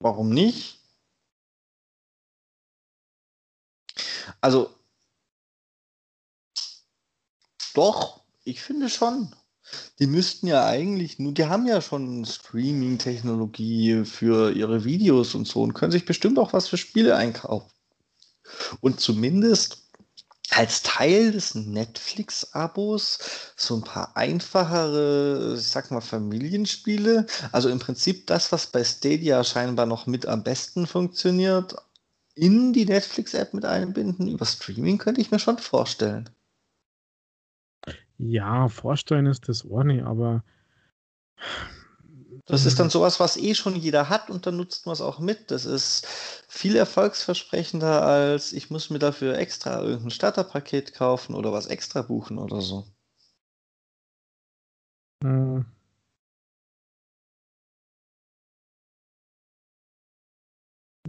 [0.00, 0.80] Warum nicht?
[4.40, 4.74] Also,
[7.74, 9.34] doch, ich finde schon.
[9.98, 15.62] Die müssten ja eigentlich nur, die haben ja schon Streaming-Technologie für ihre Videos und so
[15.62, 17.70] und können sich bestimmt auch was für Spiele einkaufen.
[18.80, 19.84] Und zumindest
[20.50, 23.18] als Teil des Netflix-Abos
[23.56, 27.26] so ein paar einfachere, ich sag mal, Familienspiele.
[27.52, 31.74] Also im Prinzip das, was bei Stadia scheinbar noch mit am besten funktioniert,
[32.34, 34.28] in die Netflix-App mit einbinden.
[34.28, 36.30] Über Streaming könnte ich mir schon vorstellen.
[38.18, 40.44] Ja, vorstellen ist das nicht, aber.
[42.46, 45.18] Das ist dann sowas, was eh schon jeder hat und dann nutzt man es auch
[45.18, 45.50] mit.
[45.50, 46.06] Das ist
[46.46, 52.38] viel erfolgsversprechender als ich muss mir dafür extra irgendein Starterpaket kaufen oder was extra buchen
[52.38, 52.84] oder so.
[55.22, 55.64] Hm.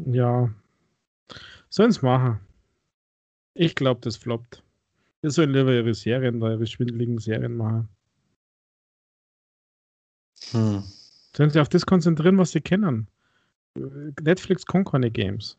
[0.06, 0.50] Ja.
[1.70, 2.40] Sollen es machen.
[3.54, 4.65] Ich glaube, das floppt.
[5.26, 7.90] Wir sollen lieber ihre Serien, da ihre schwindeligen Serien machen.
[10.52, 10.84] Hm.
[11.36, 13.08] Sollen sie auf das konzentrieren, was sie kennen.
[14.22, 15.58] Netflix kann keine Games.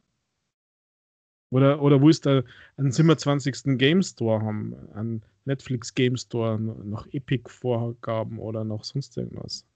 [1.50, 2.44] Oder, oder wo ist da
[2.76, 3.76] einen 27.
[3.76, 9.66] Game Store haben, einen Netflix Game Store, noch Epic Vorgaben oder noch sonst irgendwas.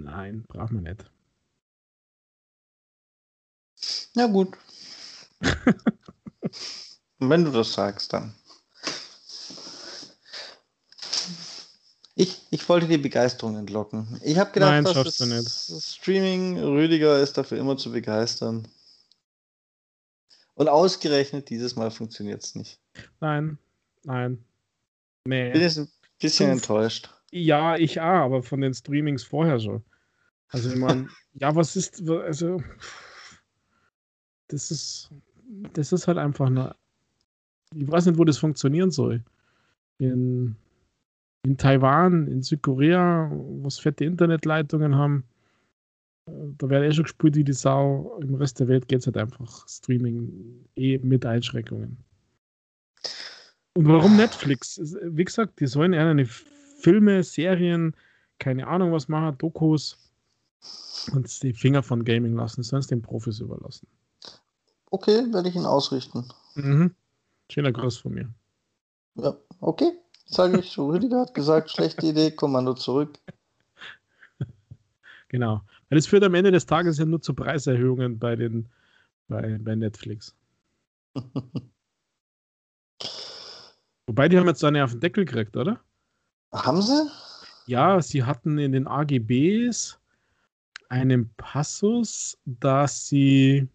[0.00, 1.10] Nein, braucht man nicht.
[4.14, 4.56] Ja, gut.
[7.18, 8.34] Wenn du das sagst, dann.
[12.16, 14.20] Ich, ich wollte die Begeisterung entlocken.
[14.22, 18.68] Ich habe gedacht, Nein, dass das Streaming Rüdiger ist dafür immer zu begeistern.
[20.54, 22.78] Und ausgerechnet dieses Mal funktioniert es nicht.
[23.20, 23.58] Nein,
[24.04, 24.44] nein.
[25.24, 25.50] Nee.
[25.50, 25.88] Bin jetzt ein
[26.20, 26.62] bisschen Fünf.
[26.62, 27.10] enttäuscht.
[27.32, 29.82] Ja, ich auch, aber von den Streamings vorher schon.
[30.50, 32.62] Also ich meine, ja, was ist, also
[34.46, 35.10] das ist,
[35.72, 36.76] das ist halt einfach eine,
[37.74, 39.24] ich weiß nicht, wo das funktionieren soll.
[39.98, 40.54] In,
[41.44, 45.24] in Taiwan, in Südkorea, wo es fette Internetleitungen haben,
[46.26, 48.18] äh, da wird eh schon gespielt wie die Sau.
[48.20, 51.98] Im Rest der Welt geht es halt einfach Streaming eh mit Einschränkungen.
[53.76, 54.80] Und warum Netflix?
[55.02, 57.94] Wie gesagt, die sollen eher eine Filme, Serien,
[58.38, 59.98] keine Ahnung was machen, Dokus
[61.12, 63.86] und die Finger von Gaming lassen, sonst den Profis überlassen.
[64.90, 66.24] Okay, werde ich ihn ausrichten.
[66.54, 66.94] Mhm.
[67.50, 68.32] Schöner Gruß von mir.
[69.16, 69.92] Ja, okay
[70.24, 73.18] sage ich, Rüdiger hat gesagt, schlechte Idee, Kommando zurück.
[75.28, 75.62] Genau.
[75.88, 78.68] Weil es führt am Ende des Tages ja nur zu Preiserhöhungen bei, den,
[79.26, 80.32] bei, bei Netflix.
[84.06, 85.80] Wobei, die haben jetzt eine auf den Deckel gekriegt, oder?
[86.52, 87.10] Haben sie?
[87.66, 89.98] Ja, sie hatten in den AGBs
[90.88, 93.66] einen Passus, dass sie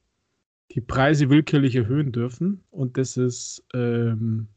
[0.72, 2.64] die Preise willkürlich erhöhen dürfen.
[2.72, 4.48] Und das ist ähm,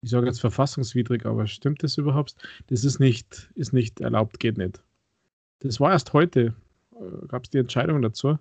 [0.00, 2.34] ich sage jetzt verfassungswidrig, aber stimmt das überhaupt?
[2.68, 4.80] Das ist nicht, ist nicht erlaubt, geht nicht.
[5.60, 6.54] Das war erst heute,
[6.94, 8.38] äh, gab es die Entscheidung dazu,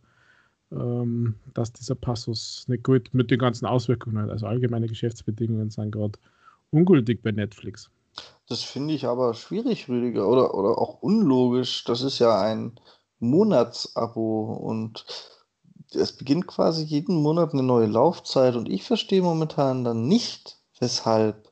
[0.72, 4.30] ähm, dass dieser Passus nicht gut mit den ganzen Auswirkungen hat.
[4.30, 6.20] Also allgemeine Geschäftsbedingungen sind gerade
[6.70, 7.89] ungültig bei Netflix.
[8.47, 11.84] Das finde ich aber schwierig, Rüdiger, oder, oder auch unlogisch.
[11.86, 12.80] Das ist ja ein
[13.20, 15.05] Monatsabo und
[15.93, 21.47] es beginnt quasi jeden Monat eine neue Laufzeit und ich verstehe momentan dann nicht, weshalb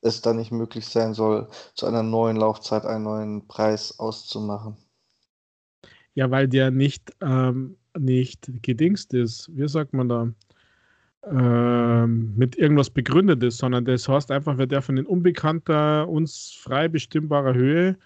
[0.00, 4.76] es dann nicht möglich sein soll, zu einer neuen Laufzeit einen neuen Preis auszumachen.
[6.14, 9.50] Ja, weil der nicht, ähm, nicht gedingst ist.
[9.54, 10.28] Wie sagt man da?
[11.30, 16.58] Ähm, mit irgendwas begründet ist, sondern das heißt einfach, wird der von den unbekannter, uns
[16.62, 17.98] frei bestimmbarer Höhe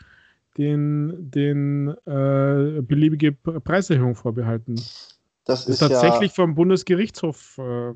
[0.59, 4.74] den, den äh, beliebige Preiserhöhung vorbehalten.
[4.74, 7.93] Das, das ist, tatsächlich ja, vom Bundesgerichtshof äh,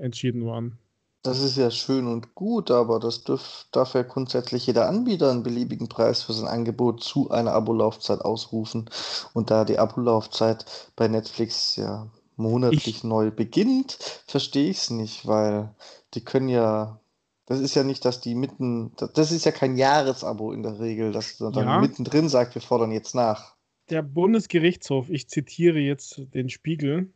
[0.00, 0.78] entschieden worden.
[1.22, 5.42] Das ist ja schön und gut, aber das dürf, darf ja grundsätzlich jeder Anbieter einen
[5.42, 8.88] beliebigen Preis für sein Angebot zu einer Abolaufzeit ausrufen.
[9.34, 10.64] Und da die Abolaufzeit
[10.96, 15.74] bei Netflix ja monatlich ich, neu beginnt, verstehe ich es nicht, weil
[16.14, 17.00] die können ja
[17.44, 21.12] Das ist ja nicht, dass die mitten, das ist ja kein Jahresabo in der Regel,
[21.12, 21.80] dass dann ja.
[21.80, 23.56] mittendrin sagt, wir fordern jetzt nach.
[23.90, 27.12] Der Bundesgerichtshof, ich zitiere jetzt den Spiegel,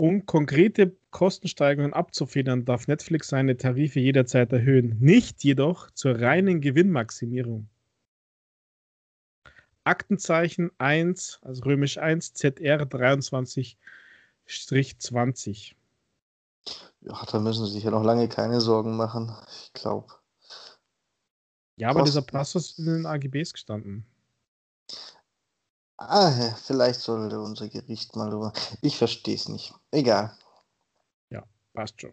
[0.00, 7.68] um konkrete Kostensteigerungen abzufedern, darf Netflix seine Tarife jederzeit erhöhen, nicht jedoch zur reinen Gewinnmaximierung.
[9.84, 13.76] Aktenzeichen 1, also römisch 1, ZR 23-20.
[17.00, 19.34] Ja, da müssen sie sich ja noch lange keine Sorgen machen.
[19.48, 20.12] Ich glaube.
[21.76, 24.04] Ja, aber dieser Passus ist in den AGBs gestanden.
[25.98, 28.52] Ah, vielleicht sollte unser Gericht mal drüber.
[28.82, 29.74] Ich verstehe es nicht.
[29.90, 30.32] Egal.
[31.28, 31.42] Ja,
[31.74, 32.12] passt schon.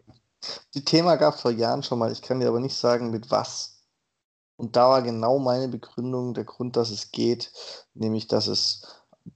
[0.74, 2.10] Die Thema gab es vor Jahren schon mal.
[2.10, 3.84] Ich kann dir aber nicht sagen, mit was.
[4.56, 7.52] Und da war genau meine Begründung der Grund, dass es geht,
[7.94, 8.82] nämlich dass es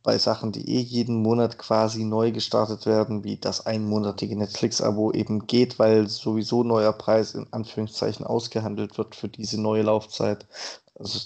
[0.02, 5.46] bei Sachen, die eh jeden Monat quasi neu gestartet werden, wie das einmonatige Netflix-Abo eben
[5.46, 10.46] geht, weil sowieso neuer Preis in Anführungszeichen ausgehandelt wird für diese neue Laufzeit.
[10.94, 11.20] Also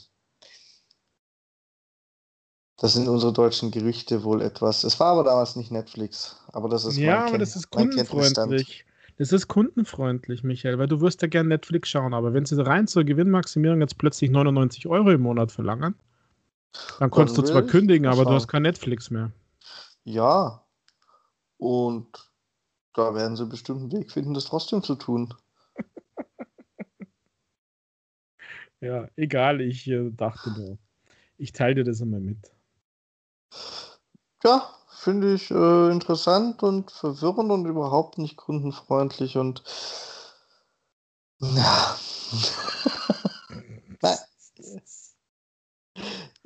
[2.76, 4.84] das sind unsere deutschen Gerichte wohl etwas.
[4.84, 8.84] Es war aber damals nicht Netflix, aber das ist Ja, aber das ist kundenfreundlich.
[9.16, 12.88] Das ist kundenfreundlich, Michael, weil du wirst ja gerne Netflix schauen, aber wenn sie rein
[12.88, 15.94] zur Gewinnmaximierung jetzt plötzlich 99 Euro im Monat verlangen,
[16.98, 19.30] dann konntest dann du zwar kündigen, aber du hast kein Netflix mehr.
[20.02, 20.64] Ja.
[21.58, 22.08] Und
[22.92, 25.32] da werden sie bestimmt einen Weg finden, das trotzdem zu tun.
[28.80, 30.78] ja, egal, ich äh, dachte nur.
[31.38, 32.53] Ich teile dir das immer mit.
[34.44, 39.62] Ja, finde ich äh, interessant und verwirrend und überhaupt nicht kundenfreundlich und
[41.40, 41.98] ja.
[44.02, 44.18] Nein.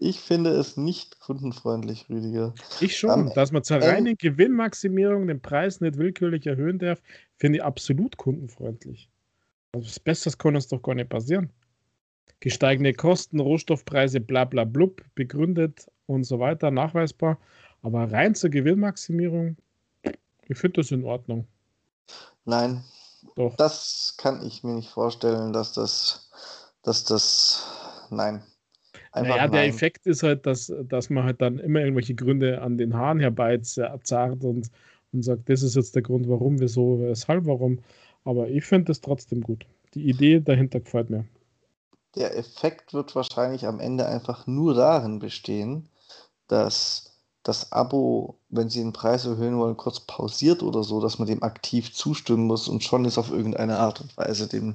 [0.00, 2.54] Ich finde es nicht kundenfreundlich, Rüdiger.
[2.80, 3.10] Ich schon.
[3.10, 7.02] Am dass man zur reinen Gewinnmaximierung den Preis nicht willkürlich erhöhen darf,
[7.36, 9.10] finde ich absolut kundenfreundlich.
[9.72, 11.50] Also was Besseres kann uns doch gar nicht passieren.
[12.40, 17.38] Gesteigende Kosten, Rohstoffpreise, bla bla blub, begründet und so weiter, nachweisbar.
[17.82, 19.56] Aber rein zur Gewinnmaximierung,
[20.48, 21.46] ich finde das in Ordnung.
[22.44, 22.82] Nein,
[23.36, 23.54] Doch.
[23.56, 26.30] das kann ich mir nicht vorstellen, dass das,
[26.82, 28.42] dass das, nein.
[29.12, 32.78] Einfach naja, der Effekt ist halt, dass, dass man halt dann immer irgendwelche Gründe an
[32.78, 34.70] den Haaren herbeizerrt und,
[35.12, 37.80] und sagt, das ist jetzt der Grund, warum, wieso, weshalb, warum.
[38.24, 39.66] Aber ich finde das trotzdem gut.
[39.94, 41.26] Die Idee dahinter gefällt mir.
[42.14, 45.88] Der Effekt wird wahrscheinlich am Ende einfach nur darin bestehen,
[46.48, 47.08] dass
[47.48, 51.42] das Abo, wenn sie den Preis erhöhen wollen, kurz pausiert oder so, dass man dem
[51.42, 54.74] aktiv zustimmen muss und schon ist auf irgendeine Art und Weise dem,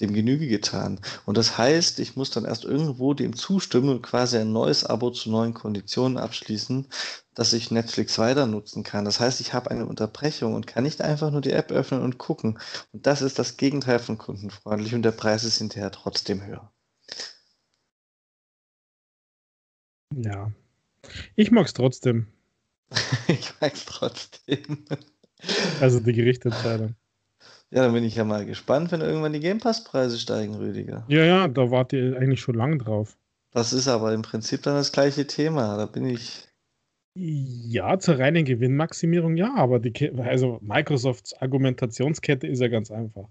[0.00, 1.00] dem Genüge getan.
[1.26, 5.10] Und das heißt, ich muss dann erst irgendwo dem zustimmen und quasi ein neues Abo
[5.10, 6.86] zu neuen Konditionen abschließen,
[7.34, 9.04] dass ich Netflix weiter nutzen kann.
[9.04, 12.18] Das heißt, ich habe eine Unterbrechung und kann nicht einfach nur die App öffnen und
[12.18, 12.60] gucken.
[12.92, 16.70] Und das ist das Gegenteil von kundenfreundlich und der Preis ist hinterher trotzdem höher.
[20.16, 20.50] Ja,
[21.36, 22.26] ich mag es trotzdem.
[23.28, 24.84] ich mag es trotzdem.
[25.80, 26.94] Also die Gerichtsentscheidung.
[27.70, 31.04] Ja, dann bin ich ja mal gespannt, wenn irgendwann die Game Pass-Preise steigen, Rüdiger.
[31.08, 33.16] Ja, ja, da wart ihr eigentlich schon lange drauf.
[33.50, 35.76] Das ist aber im Prinzip dann das gleiche Thema.
[35.76, 36.48] Da bin ich.
[37.16, 43.28] Ja, zur reinen Gewinnmaximierung ja, aber die, also Microsofts Argumentationskette ist ja ganz einfach.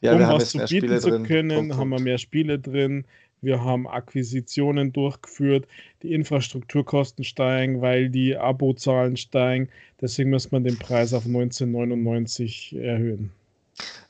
[0.00, 3.04] Ja, um was zu bieten zu können, Punkt, haben wir mehr Spiele drin
[3.42, 5.66] wir haben Akquisitionen durchgeführt,
[6.02, 9.68] die Infrastrukturkosten steigen, weil die Abozahlen steigen.
[10.00, 13.32] Deswegen muss man den Preis auf 1999 erhöhen.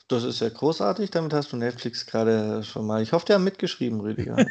[0.07, 3.01] Das ist ja großartig, damit hast du Netflix gerade schon mal.
[3.01, 4.37] Ich hoffe, die haben mitgeschrieben, Rüdiger.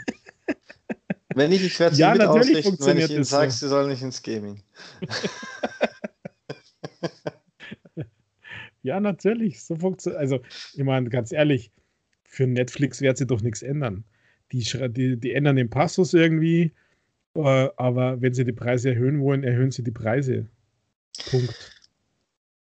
[1.35, 3.59] wenn nicht, ich werde es ja, mit ausrichten, wenn ich ihnen sage, so.
[3.59, 4.65] sie sollen nicht ins Gaming.
[8.83, 9.63] ja, natürlich.
[9.63, 10.21] So funktioniert.
[10.21, 10.41] Also,
[10.75, 11.71] ich meine, ganz ehrlich,
[12.25, 14.03] für Netflix wird sie doch nichts ändern
[14.53, 16.73] die, die, die ändern den Passus irgendwie,
[17.35, 20.47] äh, aber wenn sie die Preise erhöhen wollen, erhöhen sie die Preise.
[21.31, 21.82] Punkt.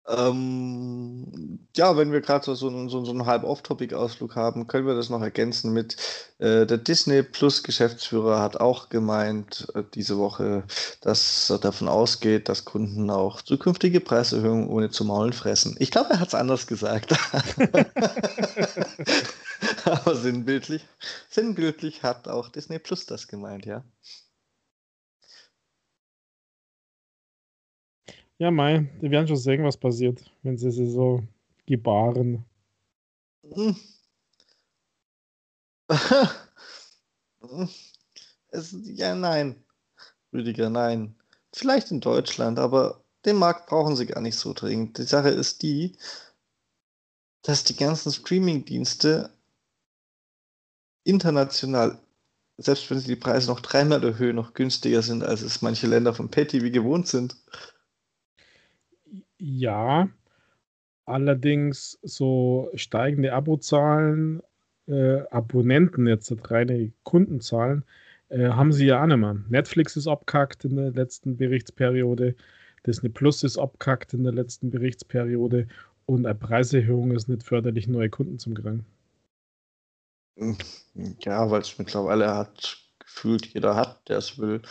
[0.06, 5.08] Ähm, ja, wenn wir gerade so, so, so, einen halb Off-Topic-Ausflug haben, können wir das
[5.08, 5.96] noch ergänzen mit
[6.38, 10.64] äh, der Disney Plus Geschäftsführer hat auch gemeint äh, diese Woche,
[11.00, 15.74] dass er davon ausgeht, dass Kunden auch zukünftige Preiserhöhungen ohne zu maulen fressen.
[15.78, 17.14] Ich glaube, er hat es anders gesagt.
[19.86, 20.84] Aber sinnbildlich,
[21.30, 23.82] sinnbildlich hat auch Disney Plus das gemeint, ja.
[28.38, 31.22] Ja, Mai, wir werden schon sehen, was passiert, wenn sie sie so
[31.66, 32.44] gebaren.
[38.50, 39.56] Es, ja, nein.
[40.32, 41.16] Rüdiger, nein.
[41.54, 44.98] Vielleicht in Deutschland, aber den Markt brauchen sie gar nicht so dringend.
[44.98, 45.96] Die Sache ist die,
[47.42, 49.30] dass die ganzen Streaming-Dienste
[51.04, 51.98] international,
[52.56, 56.14] selbst wenn sie die Preise noch dreimal erhöhen, noch günstiger sind, als es manche Länder
[56.14, 57.36] von PayTV gewohnt sind.
[59.46, 60.08] Ja,
[61.04, 64.42] allerdings so steigende Abozahlen,
[64.86, 67.84] äh, Abonnenten, jetzt reine Kundenzahlen,
[68.30, 69.36] äh, haben sie ja auch nicht mehr.
[69.50, 72.36] Netflix ist abkackt in der letzten Berichtsperiode,
[72.86, 75.68] Disney Plus ist abkackt in der letzten Berichtsperiode
[76.06, 78.86] und eine Preiserhöhung ist nicht förderlich, neue Kunden zu kriegen.
[81.20, 84.62] Ja, weil es mittlerweile hat, gefühlt jeder hat, der es will.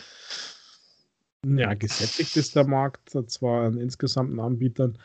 [1.44, 4.98] Ja, gesättigt ist der Markt zwar an insgesamten Anbietern,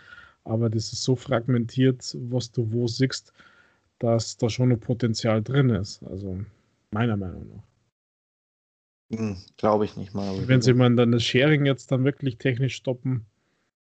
[0.44, 3.34] aber das ist so fragmentiert, was du wo siehst,
[3.99, 6.02] dass da schon ein Potenzial drin ist.
[6.03, 6.40] Also
[6.91, 7.64] meiner Meinung nach.
[9.18, 10.48] Hm, Glaube ich nicht mal.
[10.48, 13.26] Wenn sie mal dann das Sharing jetzt dann wirklich technisch stoppen.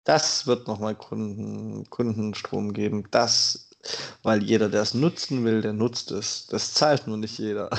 [0.03, 3.07] Das wird nochmal Kunden, Kundenstrom geben.
[3.11, 3.70] Das
[4.23, 6.47] weil jeder, der es nutzen will, der nutzt es.
[6.47, 7.69] Das zahlt nur nicht jeder.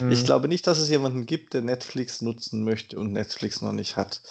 [0.00, 0.10] Mhm.
[0.10, 3.96] Ich glaube nicht, dass es jemanden gibt, der Netflix nutzen möchte und Netflix noch nicht
[3.96, 4.22] hat.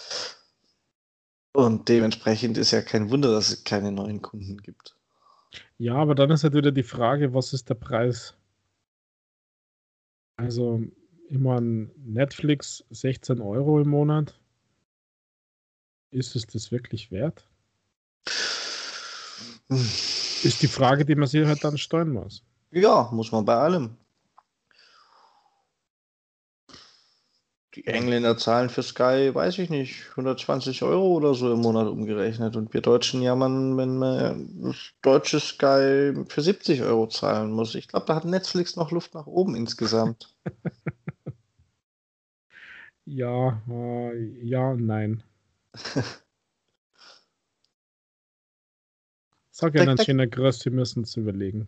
[1.53, 4.95] Und dementsprechend ist ja kein Wunder, dass es keine neuen Kunden gibt.
[5.77, 8.35] Ja, aber dann ist halt wieder die Frage, was ist der Preis?
[10.37, 10.83] Also,
[11.29, 14.39] immer Netflix 16 Euro im Monat.
[16.11, 17.43] Ist es das wirklich wert?
[20.43, 22.43] Ist die Frage, die man sich halt dann stellen muss.
[22.71, 23.97] Ja, muss man bei allem.
[27.75, 32.55] Die Engländer zahlen für Sky, weiß ich nicht, 120 Euro oder so im Monat umgerechnet.
[32.55, 34.73] Und wir Deutschen jammern, wenn man
[35.03, 37.75] deutsche Sky für 70 Euro zahlen muss.
[37.75, 40.33] Ich glaube, da hat Netflix noch Luft nach oben insgesamt.
[43.05, 45.23] ja, äh, ja, nein.
[49.59, 51.67] Sag ja dann schöner Größ, sie müssen es überlegen.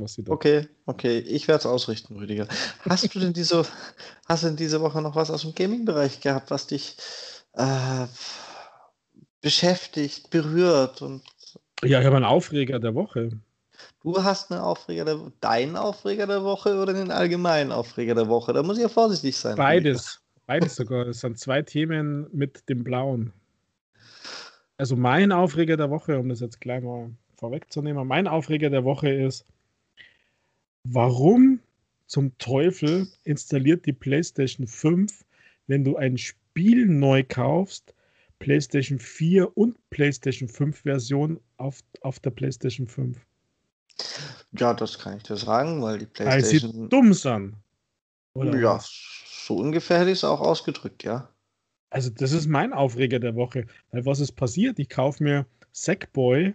[0.00, 2.48] Was sie da okay, okay, ich werde es ausrichten, Rüdiger.
[2.80, 3.64] Hast du denn diese,
[4.26, 6.96] hast du denn diese Woche noch was aus dem Gaming-Bereich gehabt, was dich
[7.52, 8.06] äh,
[9.40, 11.22] beschäftigt, berührt und.
[11.84, 13.30] Ja, ich habe einen Aufreger der Woche.
[14.02, 18.52] Du hast einen Aufreger der deinen Aufreger der Woche oder den allgemeinen Aufreger der Woche?
[18.52, 19.54] Da muss ich ja vorsichtig sein.
[19.54, 20.20] Beides.
[20.46, 21.06] Beides sogar.
[21.06, 23.32] Es sind zwei Themen mit dem Blauen.
[24.76, 28.06] Also mein Aufreger der Woche, um das jetzt gleich mal vorwegzunehmen.
[28.06, 29.46] Mein Aufreger der Woche ist,
[30.84, 31.60] warum
[32.06, 35.24] zum Teufel installiert die PlayStation 5,
[35.66, 37.94] wenn du ein Spiel neu kaufst,
[38.38, 43.18] PlayStation 4 und PlayStation 5 Version auf, auf der PlayStation 5?
[44.52, 46.72] Ja, das kann ich dir sagen, weil die PlayStation.
[46.72, 47.56] Weil sie dumm sind.
[48.34, 51.28] Oder ja, so ungefähr hätte ich es auch ausgedrückt, ja.
[51.90, 53.66] Also, das ist mein Aufreger der Woche.
[53.90, 54.78] Weil was ist passiert?
[54.78, 56.54] Ich kaufe mir Sackboy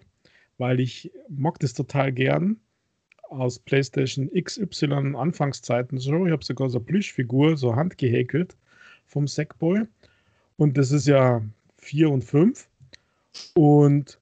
[0.64, 2.56] weil ich mag das total gern
[3.24, 6.26] aus PlayStation XY Anfangszeiten so.
[6.26, 8.56] Ich habe sogar so eine Plüschfigur, so handgehäkelt
[9.06, 9.82] vom Sackboy.
[10.56, 11.42] Und das ist ja
[11.80, 12.70] 4 und 5.
[13.56, 14.22] Und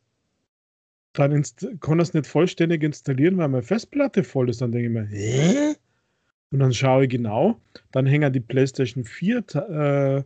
[1.13, 1.43] dann
[1.79, 4.61] kann das nicht vollständig installieren, weil meine Festplatte voll ist.
[4.61, 5.75] Dann denke ich mir, hä?
[6.49, 7.59] Und dann schaue ich genau.
[7.91, 10.23] Dann hängt die PlayStation 4 äh,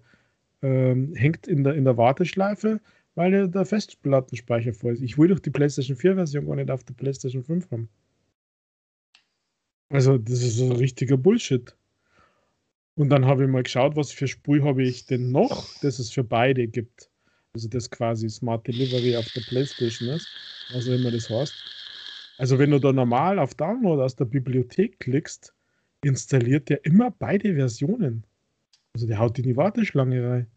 [0.66, 2.80] äh, hängt in der, in der Warteschleife
[3.16, 5.02] weil der Festplattenspeicher voll ist.
[5.02, 7.90] Ich will doch die PlayStation 4-Version gar nicht auf der PlayStation 5 haben.
[9.90, 11.76] Also, das ist so richtiger Bullshit.
[12.96, 16.12] Und dann habe ich mal geschaut, was für Spur habe ich denn noch, dass es
[16.12, 17.10] für beide gibt.
[17.54, 20.28] Also, das quasi Smart Delivery auf der PlayStation ist,
[20.74, 21.54] was auch immer das heißt.
[22.38, 25.54] Also, wenn du da normal auf Download aus der Bibliothek klickst,
[26.04, 28.26] installiert der immer beide Versionen.
[28.94, 30.48] Also, der haut in die Warteschlange rein.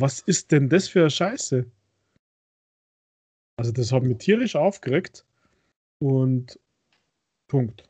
[0.00, 1.66] Was ist denn das für eine Scheiße?
[3.56, 5.24] Also, das hat mich tierisch aufgeregt.
[5.98, 6.58] Und
[7.48, 7.88] Punkt.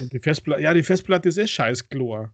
[0.00, 2.32] Und die Festplatte, ja, die Festplatte ist eh scheiß Chlor.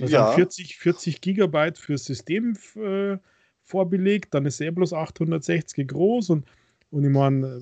[0.00, 0.32] Also ja.
[0.32, 3.18] 40, 40 Gigabyte für System äh,
[3.64, 6.46] vorbelegt, dann ist er bloß 860 groß und,
[6.90, 7.60] und ich meine,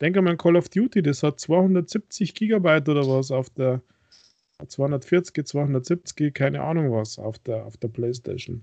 [0.00, 3.82] denke mal an Call of Duty, das hat 270 Gigabyte oder was auf der
[4.66, 8.62] 240, 270, keine Ahnung was auf der, auf der Playstation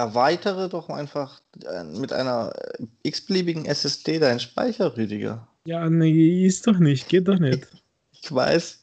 [0.00, 5.46] erweitere doch einfach äh, mit einer äh, x-beliebigen SSD deinen Speicher, Rüdiger.
[5.66, 7.66] Ja, nee, ist doch nicht, geht doch nicht.
[8.22, 8.82] Ich weiß.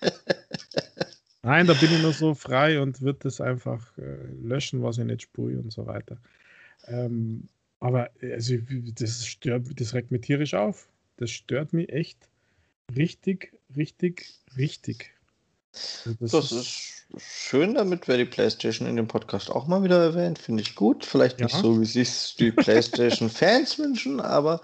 [1.42, 5.04] Nein, da bin ich nur so frei und würde das einfach äh, löschen, was ich
[5.04, 6.16] nicht spüre und so weiter.
[6.86, 7.46] Ähm,
[7.80, 8.54] aber also,
[8.94, 10.88] das, stört, das regt mich tierisch auf.
[11.18, 12.16] Das stört mich echt
[12.96, 15.10] richtig, richtig, richtig.
[16.06, 20.02] Also das, das ist schön, damit wäre die PlayStation in dem Podcast auch mal wieder
[20.02, 20.38] erwähnt.
[20.38, 21.04] Finde ich gut.
[21.04, 21.60] Vielleicht nicht ja.
[21.60, 24.60] so, wie sich die PlayStation-Fans wünschen, aber.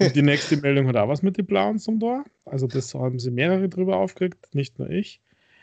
[0.00, 2.24] Die nächste Meldung hat auch was mit den Blauen zum Tor.
[2.44, 5.20] Also das haben sie mehrere drüber aufgeregt, nicht nur ich.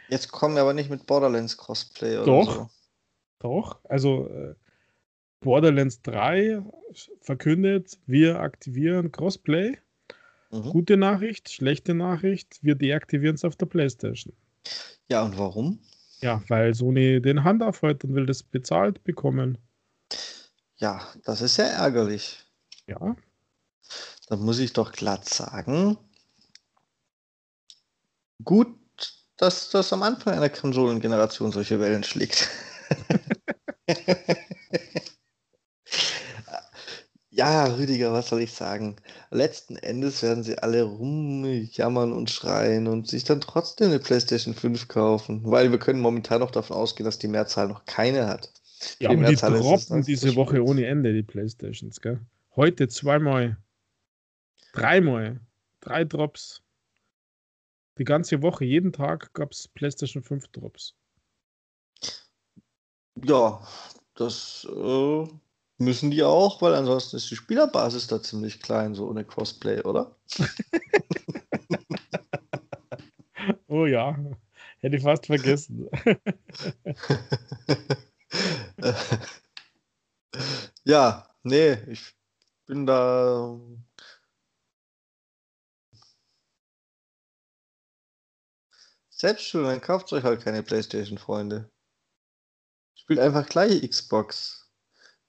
[0.10, 2.56] Jetzt kommen wir aber nicht mit Borderlands Cosplay oder Doch.
[2.56, 2.70] so.
[3.40, 4.54] Doch, also äh,
[5.40, 6.62] Borderlands 3
[7.22, 9.78] verkündet, wir aktivieren Crossplay.
[10.52, 10.64] Mhm.
[10.64, 14.34] Gute Nachricht, schlechte Nachricht, wir deaktivieren es auf der Playstation.
[15.10, 15.80] Ja, und warum?
[16.22, 19.58] Ja, weil Sony den Hand aufhält und will das bezahlt bekommen.
[20.78, 22.46] Ja, das ist ja ärgerlich.
[22.88, 23.16] Ja,
[24.28, 25.98] Da muss ich doch glatt sagen,
[28.44, 28.78] gut,
[29.38, 32.50] dass das am Anfang einer Konsolengeneration solche Wellen schlägt.
[37.42, 38.98] Ja, Rüdiger, was soll ich sagen?
[39.32, 44.88] Letzten Endes werden sie alle rumjammern und schreien und sich dann trotzdem eine PlayStation 5
[44.88, 48.54] kaufen, weil wir können momentan noch davon ausgehen, dass die Mehrzahl noch keine hat.
[49.00, 50.68] ja Für und die droppen dann diese Woche spät.
[50.68, 52.20] ohne Ende, die Playstations, gell?
[52.56, 53.58] Heute zweimal,
[54.74, 55.40] dreimal,
[55.80, 56.62] drei Drops.
[57.98, 60.94] Die ganze Woche, jeden Tag gab es PlayStation 5 Drops.
[63.16, 63.68] Ja,
[64.14, 65.28] das äh,
[65.82, 70.16] müssen die auch, weil ansonsten ist die Spielerbasis da ziemlich klein, so ohne Crossplay, oder?
[73.68, 74.16] Oh ja,
[74.80, 75.90] hätte ich fast vergessen.
[80.86, 82.14] Ja, nee, ich
[82.68, 83.58] bin da.
[89.10, 91.70] Selbst schon, dann kauft euch halt keine PlayStation, Freunde.
[92.96, 94.61] Spielt einfach gleich Xbox.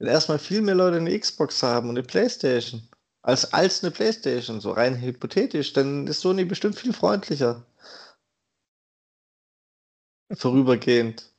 [0.02, 2.82] Wenn erstmal viel mehr Leute eine Xbox haben und eine PlayStation,
[3.22, 7.64] als, als eine PlayStation, so rein hypothetisch, dann ist Sony bestimmt viel freundlicher.
[10.32, 11.32] Vorübergehend.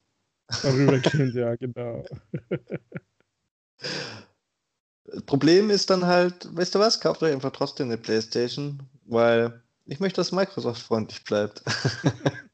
[0.49, 2.06] Vorübergehend, ja, genau.
[5.26, 9.99] Problem ist dann halt, weißt du was, kauft euch einfach trotzdem eine Playstation, weil ich
[9.99, 11.64] möchte, dass Microsoft freundlich bleibt.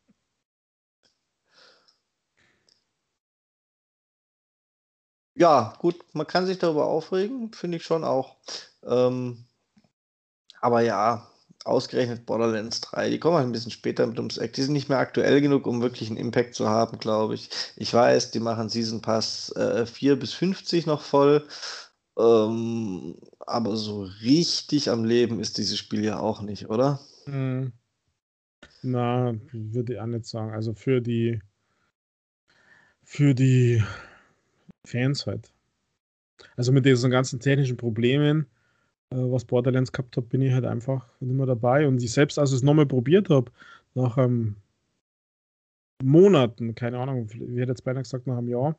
[5.39, 8.35] ja, gut, man kann sich darüber aufregen, finde ich schon auch.
[8.85, 9.45] Ähm,
[10.59, 11.25] aber ja,
[11.63, 14.51] ausgerechnet Borderlands 3, die kommen halt ein bisschen später mit ums Eck.
[14.53, 17.49] Die sind nicht mehr aktuell genug, um wirklich einen Impact zu haben, glaube ich.
[17.77, 21.47] Ich weiß, die machen Season Pass äh, 4 bis 50 noch voll.
[22.17, 26.99] Ähm, aber so richtig am Leben ist dieses Spiel ja auch nicht, oder?
[27.25, 27.71] Hm.
[28.81, 30.51] Na, würde ich auch nicht sagen.
[30.51, 31.41] Also für die
[33.03, 33.81] für die
[34.89, 35.51] Fans halt.
[36.55, 38.45] Also mit diesen ganzen technischen Problemen,
[39.11, 41.87] äh, was Borderlands gehabt hat, bin ich halt einfach nicht mehr dabei.
[41.87, 43.51] Und ich selbst, als ich es nochmal probiert habe,
[43.95, 44.55] nach ähm,
[46.03, 48.77] Monaten, keine Ahnung, ich hätte jetzt beinahe gesagt nach einem Jahr,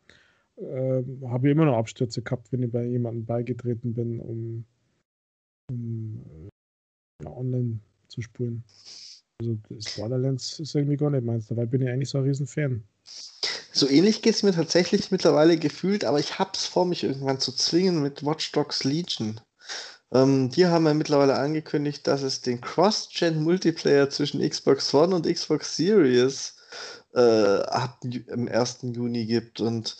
[0.56, 4.64] äh, habe ich immer noch Abstürze gehabt, wenn ich bei jemandem beigetreten bin, um,
[5.70, 8.64] um äh, ja, online zu spulen.
[9.40, 11.48] Also das Borderlands ist irgendwie gar nicht meins.
[11.48, 12.82] Dabei bin ich eigentlich so ein Riesenfan.
[13.72, 17.52] So ähnlich geht es mir tatsächlich mittlerweile gefühlt, aber ich hab's vor, mich irgendwann zu
[17.52, 19.40] zwingen mit Watch Dogs Legion.
[20.12, 25.76] Ähm, die haben ja mittlerweile angekündigt, dass es den Cross-Gen-Multiplayer zwischen Xbox One und Xbox
[25.76, 26.54] Series
[27.14, 28.78] äh, ab im 1.
[28.82, 29.60] Juni gibt.
[29.60, 29.96] Und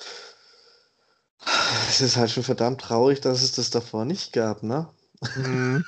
[1.89, 4.89] es ist halt schon verdammt traurig, dass es das davor nicht gab, ne?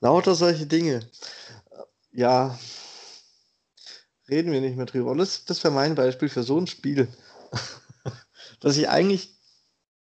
[0.00, 1.08] Lauter solche Dinge.
[2.12, 2.58] Ja,
[4.28, 5.10] reden wir nicht mehr drüber.
[5.10, 7.08] Und das, das wäre mein Beispiel für so ein Spiel,
[8.60, 9.36] das ich eigentlich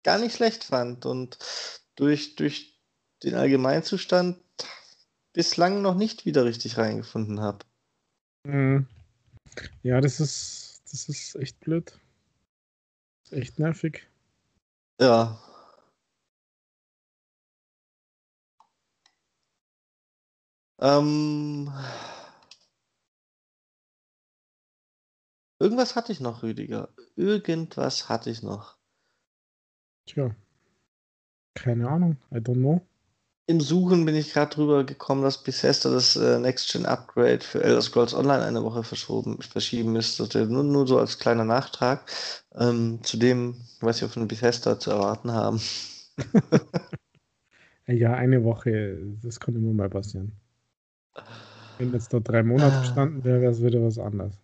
[0.02, 1.38] gar nicht schlecht fand und
[1.96, 2.78] durch, durch
[3.22, 4.38] den Allgemeinzustand
[5.32, 7.58] bislang noch nicht wieder richtig reingefunden habe.
[8.44, 8.86] Mhm.
[9.82, 11.98] Ja, das ist, das ist echt blöd.
[13.30, 14.06] Echt nervig.
[15.00, 15.38] Ja.
[20.78, 21.72] Ähm,
[25.58, 26.88] irgendwas hatte ich noch, Rüdiger.
[27.16, 28.76] Irgendwas hatte ich noch.
[30.06, 30.34] Tja.
[31.54, 32.16] Keine Ahnung.
[32.32, 32.80] I don't know.
[33.48, 38.12] Im Suchen bin ich gerade drüber gekommen, dass Bethesda das äh, Next-Gen-Upgrade für Elder Scrolls
[38.12, 40.46] Online eine Woche verschoben, verschieben müsste.
[40.46, 42.10] Nur, nur so als kleiner Nachtrag
[42.56, 45.60] ähm, zu dem, was wir von Bethesda zu erwarten haben.
[47.88, 50.32] Ja, eine Woche, das kann immer mal passieren.
[51.78, 52.80] Wenn jetzt da drei Monate Ah.
[52.80, 54.34] gestanden wäre, wäre es wieder was anderes.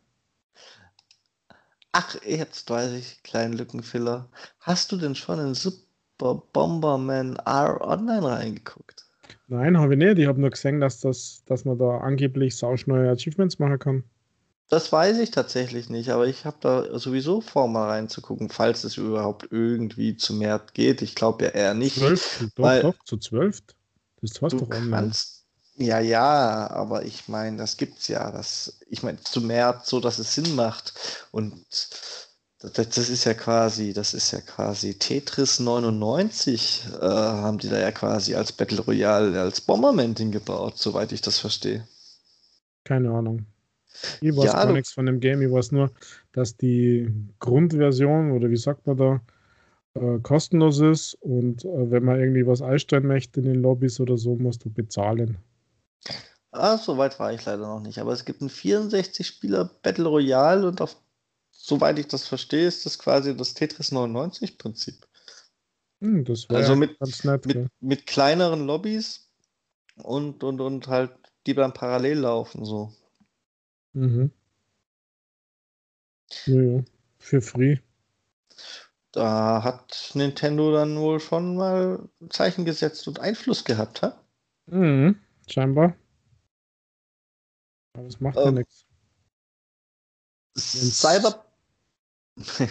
[1.93, 4.28] Ach, jetzt weiß ich, kleinen Lückenfiller.
[4.60, 9.05] Hast du denn schon in Super Bomberman R Online reingeguckt?
[9.48, 10.19] Nein, habe ich nicht.
[10.19, 14.05] Ich habe nur gesehen, dass, das, dass man da angeblich sauschneue Achievements machen kann.
[14.69, 18.97] Das weiß ich tatsächlich nicht, aber ich habe da sowieso vor, mal reinzugucken, falls es
[18.97, 21.02] überhaupt irgendwie zu mehr geht.
[21.02, 21.97] Ich glaube ja eher nicht.
[21.98, 23.60] Zwölf, doch, weil- doch, zu zwölf.
[24.23, 24.90] Das war's Du doch online.
[24.90, 25.41] kannst.
[25.77, 28.31] Ja, ja, aber ich meine, das gibt's ja.
[28.31, 30.93] Das, ich meine, zu mehr so, dass es Sinn macht.
[31.31, 31.65] Und
[32.61, 37.78] das, das ist ja quasi, das ist ja quasi Tetris 99, äh, haben die da
[37.78, 41.86] ja quasi als Battle Royale, als Bomberman-Ding gebaut, soweit ich das verstehe.
[42.85, 43.47] Keine Ahnung.
[44.20, 45.43] Ich weiß Ja, gar nichts von dem Game.
[45.43, 45.93] Ich weiß nur,
[46.32, 49.23] dass die Grundversion oder wie sagt man da,
[49.94, 54.19] äh, kostenlos ist und äh, wenn man irgendwie was einstellen möchte in den Lobbys oder
[54.19, 55.39] so, musst du bezahlen.
[56.50, 57.98] Ah, so weit war ich leider noch nicht.
[57.98, 60.96] Aber es gibt ein 64-Spieler Battle Royale und auf,
[61.50, 65.06] soweit ich das verstehe, ist das quasi das Tetris 99-Prinzip.
[66.00, 67.46] Hm, das wäre Also mit- ganz nett.
[67.46, 67.68] Mit, gell?
[67.80, 69.30] mit kleineren Lobbys
[70.02, 71.12] und, und, und halt,
[71.46, 72.92] die dann parallel laufen, so.
[73.94, 74.30] Mhm.
[76.46, 76.84] Ja, ja.
[77.18, 77.78] Für free.
[79.12, 84.18] Da hat Nintendo dann wohl schon mal Zeichen gesetzt und Einfluss gehabt, ha?
[84.66, 85.16] Mhm.
[85.52, 85.94] Scheinbar.
[87.94, 88.86] Aber es macht ja Ähm, nichts.
[90.56, 91.44] Cyber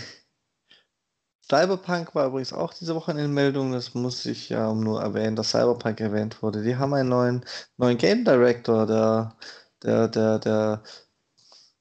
[1.48, 5.36] Cyberpunk war übrigens auch diese Woche in den Meldungen, das muss ich ja nur erwähnen,
[5.36, 6.64] dass Cyberpunk erwähnt wurde.
[6.64, 7.46] Die haben einen neuen,
[7.78, 9.36] neuen Game Director, der,
[9.84, 10.84] der, der, der,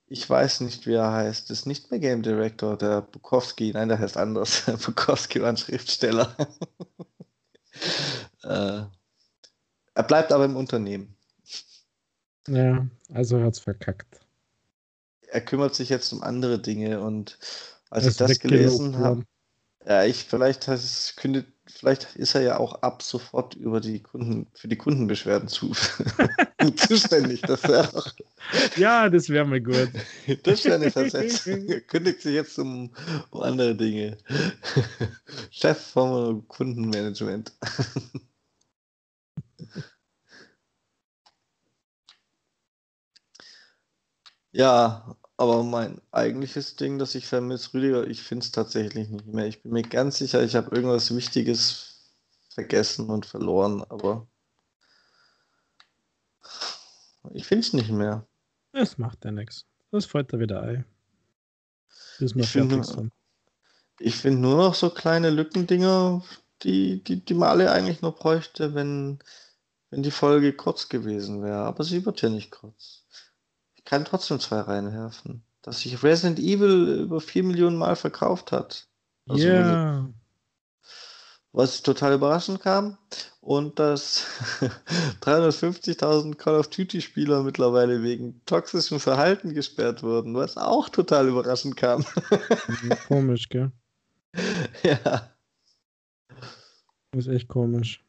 [0.08, 3.98] ich weiß nicht, wie er heißt, ist nicht mehr Game Director, der Bukowski, nein, der
[3.98, 4.64] heißt anders.
[4.84, 6.36] Bukowski war ein Schriftsteller.
[8.42, 8.82] äh,
[10.00, 11.14] er bleibt aber im Unternehmen.
[12.48, 14.20] Ja, also er hat's verkackt.
[15.28, 17.38] Er kümmert sich jetzt um andere Dinge und
[17.90, 19.24] als ich das gelesen habe.
[19.86, 24.02] Ja, ich vielleicht heißt es kündet, vielleicht ist er ja auch ab sofort über die
[24.02, 25.72] Kunden für die Kundenbeschwerden zu,
[26.76, 27.42] zuständig.
[27.42, 28.02] Das wäre
[28.76, 29.90] Ja, das wäre mal gut.
[30.44, 31.68] das wäre eine Versetzung.
[31.68, 32.90] Er kündigt sich jetzt um,
[33.30, 34.16] um andere Dinge.
[35.50, 37.52] Chef vom Kundenmanagement.
[44.52, 49.46] Ja, aber mein eigentliches Ding, das ich vermisse, Rüdiger, ich finde es tatsächlich nicht mehr.
[49.46, 52.10] Ich bin mir ganz sicher, ich habe irgendwas Wichtiges
[52.50, 54.26] vergessen und verloren, aber
[57.32, 58.26] ich finde es nicht mehr.
[58.72, 59.66] Das macht ja nichts.
[59.90, 60.84] Das fällt da wieder ein.
[62.18, 62.76] Bis Ich finde-
[64.16, 66.22] finde nur noch so kleine Lückendinger,
[66.62, 69.18] die, die, die man alle eigentlich nur bräuchte, wenn,
[69.90, 71.58] wenn die Folge kurz gewesen wäre.
[71.64, 73.04] Aber sie wird ja nicht kurz.
[73.90, 75.42] Ich kann trotzdem zwei reinwerfen.
[75.62, 78.86] Dass sich Resident Evil über vier Millionen Mal verkauft hat.
[79.26, 80.08] Also Ja,
[81.50, 82.98] was total überraschend kam.
[83.40, 84.26] Und dass
[85.22, 92.04] 350.000 Call of Duty-Spieler mittlerweile wegen toxischem Verhalten gesperrt wurden, was auch total überraschend kam.
[93.08, 93.72] komisch, gell?
[94.84, 95.32] ja.
[97.10, 98.04] Das ist echt komisch.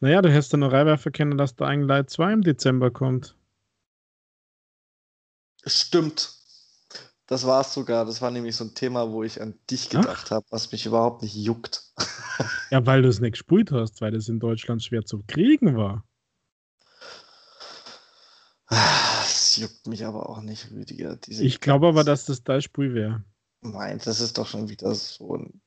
[0.00, 3.34] Naja, du hättest dann noch reinwerfen können, dass Dying Light 2 im Dezember kommt.
[5.66, 6.36] Stimmt.
[7.26, 8.04] Das war es sogar.
[8.04, 11.22] Das war nämlich so ein Thema, wo ich an dich gedacht habe, was mich überhaupt
[11.22, 11.82] nicht juckt.
[12.70, 16.04] Ja, weil du es nicht gespielt hast, weil das in Deutschland schwer zu kriegen war.
[18.68, 21.16] Das juckt mich aber auch nicht, Rüdiger.
[21.16, 23.24] Diese Ich glaube aber, dass das dein Spiel wäre.
[23.62, 25.62] Nein, das ist doch schon wieder so ein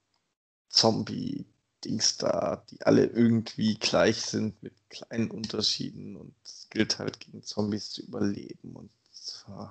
[0.69, 7.41] Zombie-Dings da, die alle irgendwie gleich sind mit kleinen Unterschieden und es gilt halt gegen
[7.41, 9.69] Zombies zu überleben und so.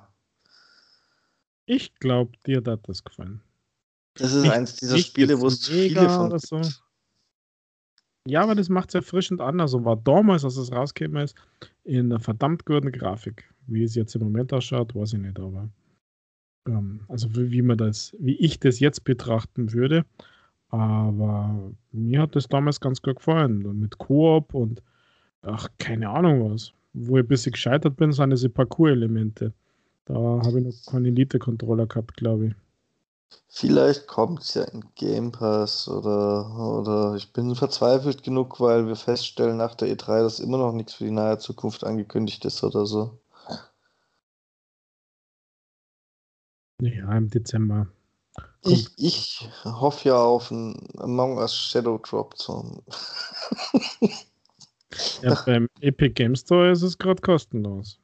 [1.68, 3.42] Ich glaube, dir hat das gefallen.
[4.14, 6.62] Das ist Nicht- eins dieser Spiele, wo es zu viele von oder so.
[8.26, 11.36] Ja, aber das macht es erfrischend anders und war damals, als es rausgekommen ist,
[11.84, 13.52] in einer verdammt guten Grafik.
[13.66, 15.68] Wie es jetzt im Moment ausschaut, weiß ich nicht, aber
[16.66, 20.06] ähm, also wie, wie man das, wie ich das jetzt betrachten würde.
[20.70, 23.78] Aber mir hat das damals ganz gut gefallen.
[23.78, 24.82] Mit Koop und
[25.42, 26.72] ach, keine Ahnung was.
[26.94, 29.52] Wo ich ein bisschen gescheitert bin, sind diese Parcours-Elemente.
[30.08, 32.54] Da habe ich noch keinen Elite-Controller gehabt, glaube ich.
[33.46, 38.96] Vielleicht kommt es ja in Game Pass oder, oder ich bin verzweifelt genug, weil wir
[38.96, 42.86] feststellen nach der E3, dass immer noch nichts für die nahe Zukunft angekündigt ist oder
[42.86, 43.18] so.
[46.80, 47.88] Ja, im Dezember.
[48.62, 52.82] Ich, ich hoffe ja auf einen Among Us Shadow Drop zum.
[55.20, 57.98] Ja, beim Epic Game Store ist es gerade kostenlos.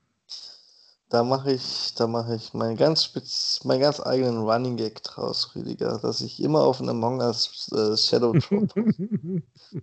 [1.11, 5.55] Da mache ich, da mache ich meinen ganz spitz, meinen ganz eigenen Running Gag draus,
[5.55, 8.75] Rüdiger, dass ich immer auf einen Among Us äh, Shadow Drop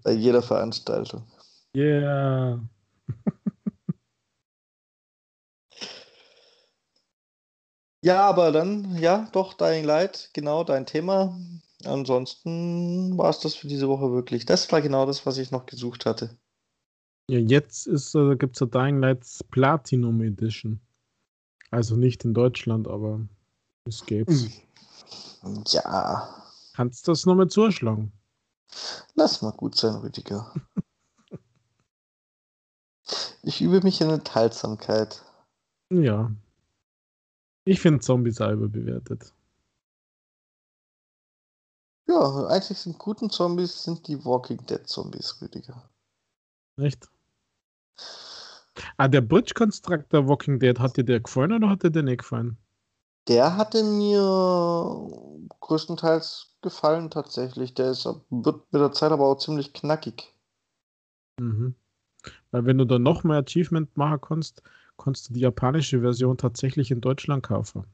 [0.03, 1.23] bei jeder Veranstaltung.
[1.75, 2.59] yeah.
[8.03, 11.39] Ja, aber dann, ja, doch, Dying Light, genau dein Thema.
[11.85, 14.45] Ansonsten war es das für diese Woche wirklich.
[14.45, 16.35] Das war genau das, was ich noch gesucht hatte.
[17.29, 20.81] Ja, jetzt äh, gibt es ja Dying Light Platinum Edition.
[21.71, 23.21] Also nicht in Deutschland, aber
[23.85, 24.49] es gäb's.
[25.67, 26.43] Ja.
[26.73, 28.11] Kannst du das nochmal zuschlagen?
[29.15, 30.53] Lass mal gut sein, Rüdiger.
[33.41, 35.23] ich übe mich in Enthaltsamkeit.
[35.89, 36.31] Ja.
[37.63, 39.33] Ich finde Zombies auch überbewertet.
[42.07, 45.89] Ja, eigentlich sind guten Zombies sind die Walking Dead Zombies, Rüdiger.
[46.77, 47.09] Echt?
[48.97, 52.19] Ah, der Bridge Constructor Walking Dead, hat dir der gefallen oder hat dir der nicht
[52.19, 52.57] gefallen?
[53.27, 54.19] Der hatte mir
[55.59, 57.73] größtenteils gefallen tatsächlich.
[57.73, 60.33] Der ist, wird mit der Zeit aber auch ziemlich knackig.
[61.39, 61.75] Mhm.
[62.51, 64.61] Weil wenn du dann noch mehr Achievement machen kannst,
[64.97, 67.85] kannst du die japanische Version tatsächlich in Deutschland kaufen.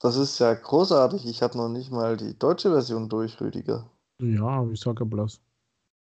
[0.00, 1.26] Das ist ja großartig.
[1.26, 3.90] Ich habe noch nicht mal die deutsche Version durch, Rüdiger.
[4.20, 5.40] Ja, ich sage bloß.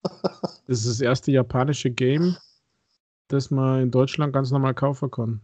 [0.04, 2.38] das ist das erste japanische Game,
[3.32, 5.42] das man in Deutschland ganz normal kaufen kann.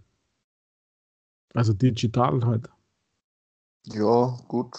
[1.54, 2.70] Also digital halt.
[3.86, 4.78] Ja, gut.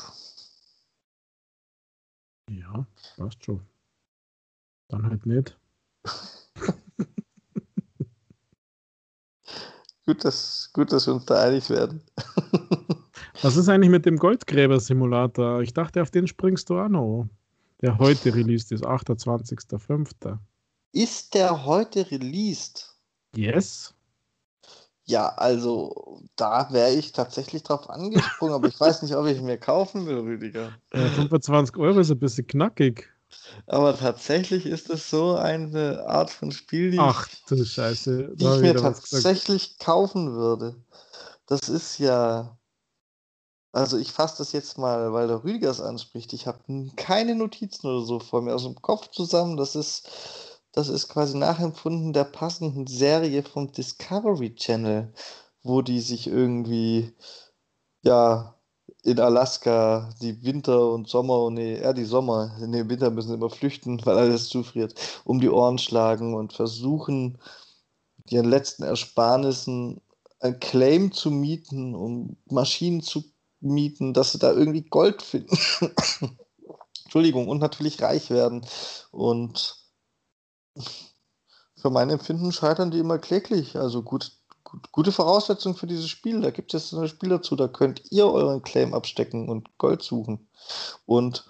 [2.50, 2.86] Ja,
[3.16, 3.66] passt schon.
[4.88, 5.58] Dann halt nicht.
[10.06, 12.02] gut, dass, gut, dass wir uns da einig werden.
[13.42, 15.62] Was ist eigentlich mit dem Goldgräber-Simulator?
[15.62, 17.28] Ich dachte, auf den springst du auch noch.
[17.80, 20.38] Der heute released ist, 28.05.
[20.92, 22.97] Ist der heute released?
[23.34, 23.94] Yes.
[25.04, 29.56] Ja, also da wäre ich tatsächlich drauf angesprungen, aber ich weiß nicht, ob ich mir
[29.56, 30.70] kaufen will, Rüdiger.
[30.92, 33.10] Ja, 25 Euro ist ein bisschen knackig.
[33.66, 38.34] Aber tatsächlich ist es so eine Art von Spiel, die Ach du Scheiße.
[38.34, 40.76] Die ich mir tatsächlich kaufen würde.
[41.46, 42.58] Das ist ja.
[43.72, 46.32] Also ich fasse das jetzt mal, weil der Rüdiger es anspricht.
[46.32, 46.58] Ich habe
[46.96, 49.56] keine Notizen oder so vor mir aus dem Kopf zusammen.
[49.56, 50.08] Das ist
[50.78, 55.12] das ist quasi nachempfunden der passenden Serie vom Discovery Channel,
[55.64, 57.12] wo die sich irgendwie,
[58.02, 58.54] ja,
[59.02, 63.50] in Alaska die Winter und Sommer, nee, eher die Sommer, in den Winter müssen immer
[63.50, 64.94] flüchten, weil alles zufriert,
[65.24, 67.38] um die Ohren schlagen und versuchen,
[68.28, 70.00] ihren letzten Ersparnissen
[70.38, 73.24] ein Claim zu mieten, um Maschinen zu
[73.58, 75.58] mieten, dass sie da irgendwie Gold finden.
[77.04, 78.64] Entschuldigung, und natürlich reich werden.
[79.10, 79.77] Und
[81.76, 83.76] für mein Empfinden scheitern die immer kläglich.
[83.76, 84.32] Also gut,
[84.64, 86.40] gut, gute Voraussetzung für dieses Spiel.
[86.40, 90.02] Da gibt es jetzt ein Spiel dazu, da könnt ihr euren Claim abstecken und Gold
[90.02, 90.48] suchen.
[91.06, 91.46] Und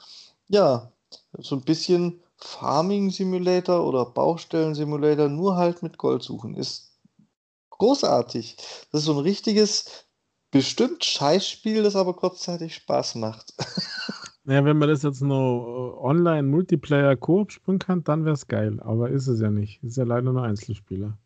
[0.49, 0.93] ja,
[1.39, 6.93] so ein bisschen Farming Simulator oder Baustellen Simulator, nur halt mit Gold suchen, ist
[7.71, 8.57] großartig.
[8.93, 10.05] Das ist so ein richtiges,
[10.51, 13.55] bestimmt Scheißspiel, das aber kurzzeitig Spaß macht.
[14.49, 18.49] Naja, wenn man das jetzt nur äh, online Multiplayer Koop spielen kann, dann wäre es
[18.49, 18.81] geil.
[18.81, 19.85] Aber ist es ja nicht.
[19.85, 21.19] Ist ja leider nur Einzelspieler.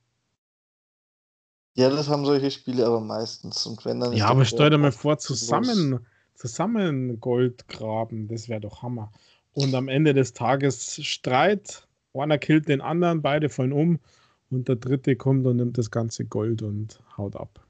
[1.77, 3.65] Ja, das haben solche Spiele aber meistens.
[3.65, 6.05] Und wenn dann ja, aber stell dir mal vor, zusammen,
[6.35, 9.13] zusammen Gold graben, das wäre doch Hammer.
[9.53, 14.01] Und am Ende des Tages Streit, einer killt den anderen, beide fallen um
[14.51, 17.61] und der dritte kommt und nimmt das ganze Gold und haut ab.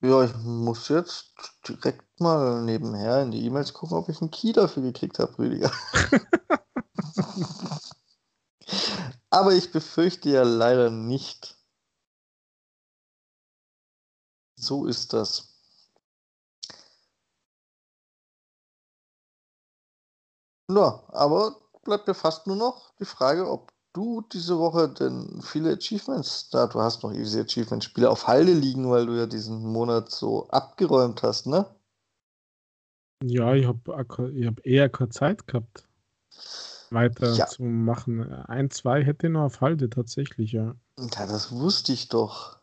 [0.00, 1.32] Ja, ich muss jetzt
[1.68, 5.72] direkt mal nebenher in die E-Mails gucken, ob ich einen Key dafür gekriegt habe, Rüdiger.
[9.30, 11.56] Aber ich befürchte ja leider nicht.
[14.56, 15.54] So ist das.
[20.70, 25.72] Ja, aber bleibt mir fast nur noch die Frage, ob du diese Woche denn viele
[25.72, 26.68] Achievements da?
[26.68, 31.22] Du hast noch Easy Achievement-Spiele auf Halde liegen, weil du ja diesen Monat so abgeräumt
[31.22, 31.66] hast, ne?
[33.24, 35.88] Ja, ich habe ich hab eher keine Zeit gehabt,
[36.90, 37.46] weiter ja.
[37.46, 38.32] zu machen.
[38.32, 40.76] Ein, zwei hätte ich noch auf Halde tatsächlich, ja.
[40.98, 42.58] Ja, das wusste ich doch.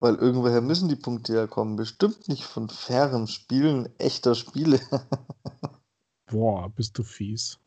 [0.00, 1.76] Weil irgendwoher müssen die Punkte ja kommen.
[1.76, 4.80] Bestimmt nicht von fairem Spielen echter Spiele.
[6.26, 7.60] Boah, bist du fies.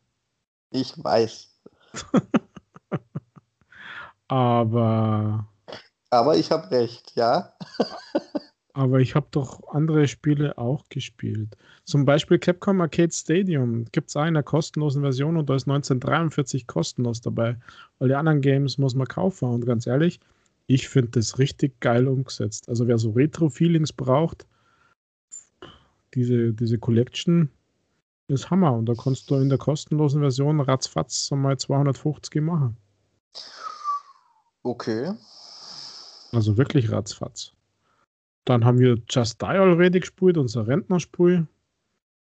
[0.70, 1.48] Ich weiß.
[4.34, 5.46] Aber.
[6.10, 7.52] Aber ich habe recht, ja.
[8.72, 11.56] aber ich habe doch andere Spiele auch gespielt.
[11.84, 17.20] Zum Beispiel Capcom Arcade Stadium gibt es einer kostenlosen Version und da ist 1943 kostenlos
[17.20, 17.56] dabei.
[18.00, 19.50] Weil die anderen Games muss man kaufen.
[19.50, 20.18] Und ganz ehrlich,
[20.66, 22.68] ich finde das richtig geil umgesetzt.
[22.68, 24.48] Also wer so Retro-Feelings braucht,
[26.14, 27.50] diese, diese Collection
[28.26, 28.72] ist Hammer.
[28.72, 32.76] Und da kannst du in der kostenlosen Version ratzfatz mal 250 machen.
[34.64, 35.12] Okay.
[36.32, 37.52] Also wirklich ratzfatz.
[38.44, 41.46] Dann haben wir Just Die Already gespielt, unser Rentnerspiel.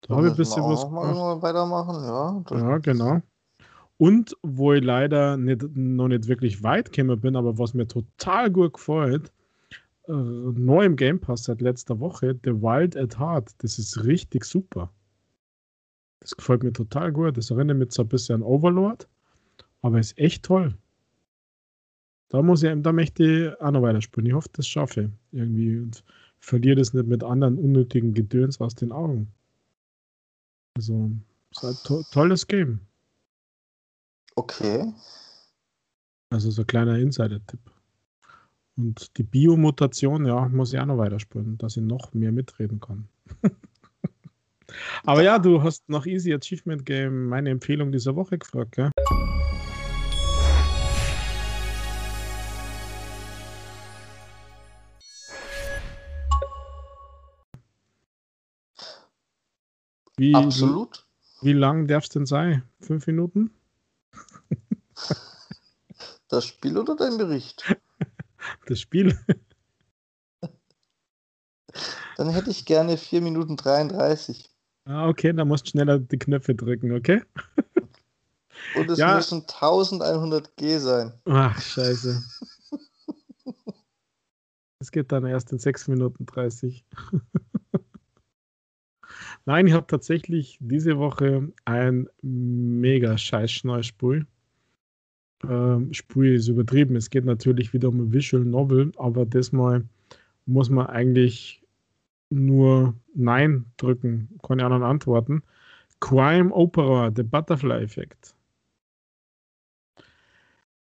[0.02, 1.16] Da habe ich ein bisschen was gemacht.
[1.16, 2.44] Mal weitermachen, ja.
[2.58, 3.22] Ja, genau.
[3.98, 8.50] Und wo ich leider nicht, noch nicht wirklich weit gekommen bin, aber was mir total
[8.50, 9.34] gut gefällt,
[10.08, 13.52] äh, neu im Game Pass seit letzter Woche, The Wild at Heart.
[13.58, 14.90] Das ist richtig super.
[16.22, 17.36] Das gefällt mir total gut.
[17.38, 19.10] Das erinnert mich so ein bisschen an Overlord,
[19.82, 20.74] aber ist echt toll.
[22.30, 24.28] Da muss ich, da möchte ich auch noch weiterspielen.
[24.28, 26.04] Ich hoffe, das schaffe ich irgendwie und
[26.40, 29.28] verliere das nicht mit anderen unnötigen Gedöns aus den Augen.
[30.78, 31.12] Also,
[31.52, 32.80] ist ein to tolles Game.
[34.36, 34.94] Okay.
[36.32, 37.60] Also so ein kleiner Insider-Tipp.
[38.78, 43.10] Und die Biomutation, ja, muss ich auch noch weiterspielen, dass ich noch mehr mitreden kann.
[45.04, 48.92] Aber ja, du hast nach Easy Achievement Game meine Empfehlung dieser Woche gefragt, gell?
[60.20, 61.06] Wie, Absolut.
[61.42, 62.64] Wie, wie lang darf es denn sein?
[62.82, 63.52] Fünf Minuten?
[66.28, 67.64] Das Spiel oder dein Bericht?
[68.68, 69.20] Das Spiel.
[72.16, 74.50] Dann hätte ich gerne 4 Minuten 33.
[74.86, 77.22] Ah, okay, dann musst du schneller die Knöpfe drücken, okay?
[78.78, 79.16] Und es Ja.
[79.16, 81.14] müssen 1100 G sein.
[81.26, 82.24] Ach, scheiße.
[84.80, 86.86] Es geht dann erst in 6 Minuten 30.
[89.46, 93.52] Nein, ich habe tatsächlich diese Woche ein mega scheiß
[93.82, 94.28] Spiel.
[95.48, 96.96] Ähm, Spiel ist übertrieben.
[96.96, 99.86] Es geht natürlich wieder um ein Visual Novel, aber diesmal
[100.46, 101.64] muss man eigentlich
[102.30, 104.30] nur Nein drücken.
[104.44, 105.44] Keine anderen antworten.
[106.00, 108.36] Crime Opera, The Butterfly Effect.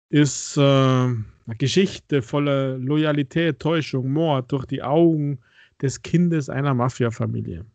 [0.10, 1.26] Ist äh, eine
[1.58, 5.40] Geschichte voller Loyalität, Täuschung, Mord durch die Augen
[5.82, 7.66] des Kindes einer Mafia-Familie.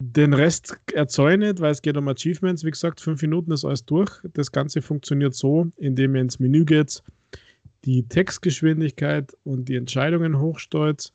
[0.00, 2.64] Den Rest ich nicht, weil es geht um Achievements.
[2.64, 4.10] Wie gesagt, fünf Minuten ist alles durch.
[4.32, 7.02] Das Ganze funktioniert so, indem ihr ins Menü geht,
[7.84, 11.12] die Textgeschwindigkeit und die Entscheidungen hochsteuert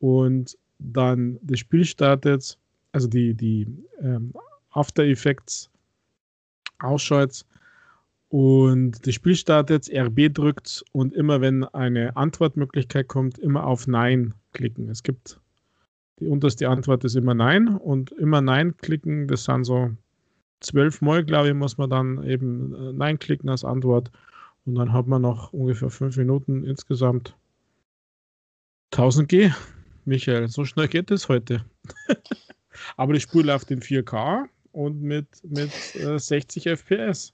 [0.00, 2.58] und dann das Spiel startet,
[2.92, 3.66] also die, die
[4.00, 4.34] ähm,
[4.70, 5.70] After Effects
[6.78, 7.46] ausschaltet
[8.28, 14.34] und das Spiel startet, RB drückt und immer wenn eine Antwortmöglichkeit kommt, immer auf Nein
[14.52, 14.88] klicken.
[14.88, 15.40] Es gibt
[16.20, 19.90] die unterste Antwort ist immer Nein und immer Nein klicken, das sind so
[20.60, 24.10] zwölfmal, glaube ich, muss man dann eben äh, Nein klicken als Antwort
[24.66, 27.34] und dann hat man noch ungefähr fünf Minuten insgesamt
[28.92, 29.50] 1000 G.
[30.04, 31.64] Michael, so schnell geht es heute.
[32.96, 37.32] Aber das Spiel läuft in 4K und mit, mit äh, 60 FPS.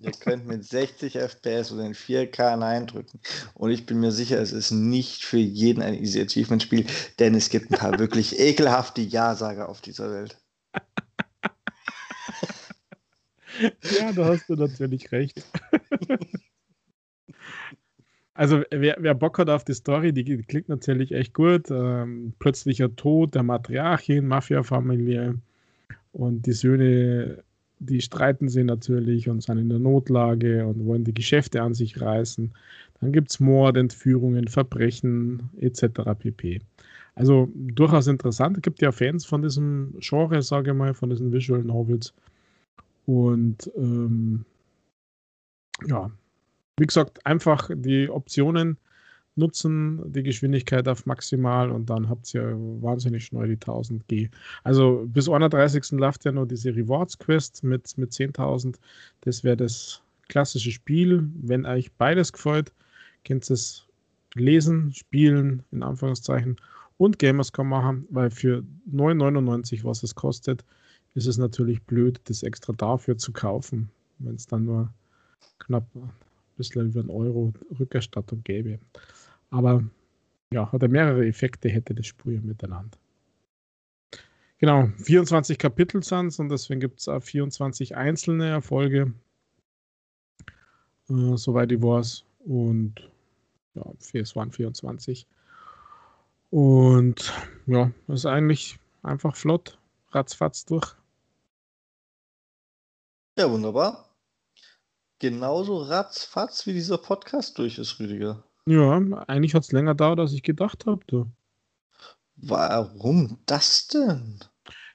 [0.00, 3.20] Ihr könnt mit 60 FPS oder in 4K Nein drücken.
[3.54, 6.86] Und ich bin mir sicher, es ist nicht für jeden ein Easy Achievement Spiel,
[7.18, 10.38] denn es gibt ein paar wirklich ekelhafte Ja-Sager auf dieser Welt.
[13.98, 15.42] Ja, da hast du natürlich recht.
[18.38, 21.72] Also, wer, wer Bock hat auf die Story, die, die klingt natürlich echt gut.
[21.72, 25.40] Ähm, plötzlicher Tod der Matriarchin, Mafia-Familie
[26.12, 27.42] und die Söhne,
[27.80, 32.00] die streiten sie natürlich und sind in der Notlage und wollen die Geschäfte an sich
[32.00, 32.52] reißen.
[33.00, 36.00] Dann gibt es Mord, Entführungen, Verbrechen etc.
[36.18, 36.60] pp.
[37.14, 38.56] Also durchaus interessant.
[38.56, 42.14] Es gibt ja Fans von diesem Genre, sage ich mal, von diesen Visual Novels.
[43.06, 44.44] Und ähm,
[45.86, 46.10] ja,
[46.76, 48.76] wie gesagt, einfach die Optionen
[49.38, 54.28] nutzen, die Geschwindigkeit auf maximal und dann habt ihr wahnsinnig schnell die 1000 G.
[54.64, 55.92] Also bis 31.
[55.92, 58.76] läuft ja noch diese Rewards Quest mit, mit 10.000.
[59.22, 61.26] Das wäre das klassische Spiel.
[61.40, 62.72] Wenn euch beides gefällt,
[63.24, 63.86] könnt ihr es
[64.34, 66.56] lesen, spielen, in Anführungszeichen,
[66.98, 70.64] und Gamers.com machen, weil für 9,99, was es kostet,
[71.14, 73.88] ist es natürlich blöd, das extra dafür zu kaufen,
[74.18, 74.92] wenn es dann nur
[75.60, 76.10] knapp ein
[76.56, 78.78] bisschen über einen Euro Rückerstattung gäbe.
[79.50, 79.84] Aber
[80.52, 82.96] ja, hat er mehrere Effekte, hätte das Spiel miteinander.
[84.58, 89.14] Genau, 24 Kapitel sind es und deswegen gibt es auch 24 einzelne Erfolge,
[91.08, 92.24] äh, soweit ich weiß.
[92.40, 93.08] Und
[93.74, 93.84] ja,
[94.14, 95.26] es waren 24.
[96.50, 97.32] Und
[97.66, 99.78] ja, ist eigentlich einfach flott,
[100.10, 100.96] ratzfatz durch.
[103.38, 104.08] Ja, wunderbar.
[105.20, 108.42] Genauso ratzfatz wie dieser Podcast durch ist, Rüdiger.
[108.68, 111.26] Ja, eigentlich hat es länger dauert, als ich gedacht habe.
[112.36, 114.40] Warum das denn?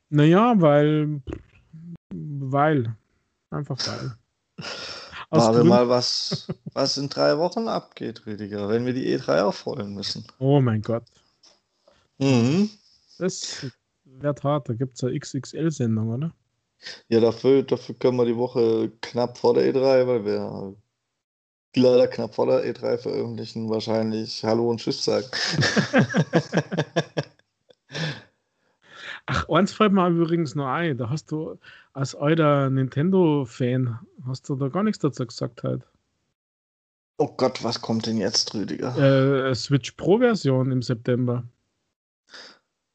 [0.09, 1.21] Naja, weil.
[2.13, 2.95] Weil.
[3.49, 4.15] Einfach weil.
[5.29, 9.41] Aus Warte Gründen- mal, was, was in drei Wochen abgeht, Rüdiger, wenn wir die E3
[9.41, 10.23] aufrollen müssen.
[10.37, 11.05] Oh mein Gott.
[12.19, 12.69] Mhm.
[13.17, 13.65] Das
[14.05, 14.69] wird hart.
[14.69, 16.31] Da gibt es eine XXL-Sendung, oder?
[17.07, 20.75] Ja, dafür, dafür können wir die Woche knapp vor der E3, weil wir
[21.75, 25.27] leider knapp vor der E3 veröffentlichen, wahrscheinlich Hallo und Tschüss sagen.
[29.25, 30.97] Ach, eins fällt mir übrigens noch ein.
[30.97, 31.57] Da hast du
[31.93, 35.83] als alter Nintendo-Fan, hast du da gar nichts dazu gesagt halt.
[37.17, 38.97] Oh Gott, was kommt denn jetzt, Rüdiger?
[39.49, 41.43] Äh, Switch Pro-Version im September.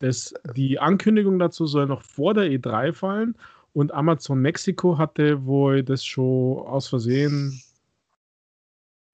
[0.00, 3.36] Das, die Ankündigung dazu soll noch vor der E3 fallen
[3.72, 7.62] und Amazon Mexiko hatte wohl das schon aus Versehen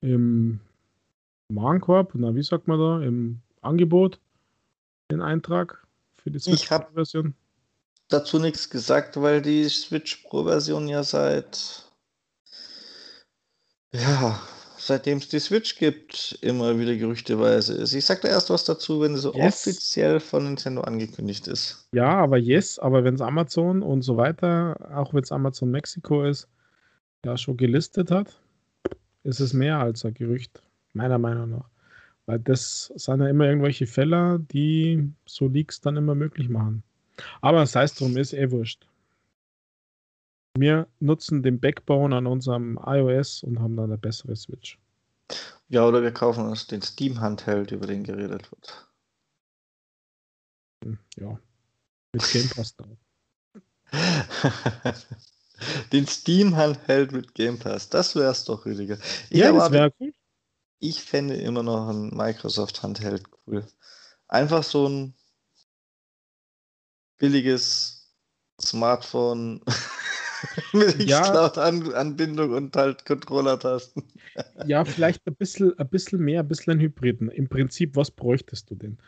[0.04, 0.60] im
[1.48, 4.20] Warenkorb, na wie sagt man da, im Angebot,
[5.10, 7.34] den Eintrag für die Switch Pro-Version.
[8.08, 11.84] Dazu nichts gesagt, weil die Switch Pro-Version ja seit
[13.94, 14.40] ja,
[14.76, 17.94] seitdem es die Switch gibt, immer wieder gerüchteweise ist.
[17.94, 19.34] Ich sag da erst was dazu, wenn es yes.
[19.36, 21.88] offiziell von Nintendo angekündigt ist.
[21.94, 26.24] Ja, aber yes, aber wenn es Amazon und so weiter, auch wenn es Amazon Mexiko
[26.24, 26.48] ist,
[27.24, 28.36] ja schon gelistet hat,
[29.24, 31.68] ist es mehr als ein Gerücht, meiner Meinung nach.
[32.26, 36.82] Weil das sind ja immer irgendwelche Fälle, die so Leaks dann immer möglich machen.
[37.40, 38.86] Aber sei es drum, ist eh wurscht.
[40.56, 44.78] Wir nutzen den Backbone an unserem iOS und haben dann eine bessere Switch.
[45.68, 48.88] Ja, oder wir kaufen uns den Steam-Handheld, über den geredet wird.
[50.84, 51.38] Hm, ja,
[52.12, 52.98] mit Game Pass drauf.
[55.92, 58.98] den Steam-Handheld mit Game Pass, das wär's doch, Rüdiger.
[59.30, 60.12] Ich ja, das wäre cool.
[60.80, 63.64] Ich fände immer noch ein Microsoft-Handheld cool.
[64.28, 65.14] Einfach so ein
[67.18, 68.12] billiges
[68.60, 69.62] Smartphone
[70.72, 71.22] mit ja.
[71.22, 74.02] Cloud-Anbindung und halt Controller-Tasten.
[74.66, 77.30] ja, vielleicht ein bisschen, ein bisschen mehr, ein bisschen ein Hybriden.
[77.30, 78.98] Im Prinzip, was bräuchtest du denn?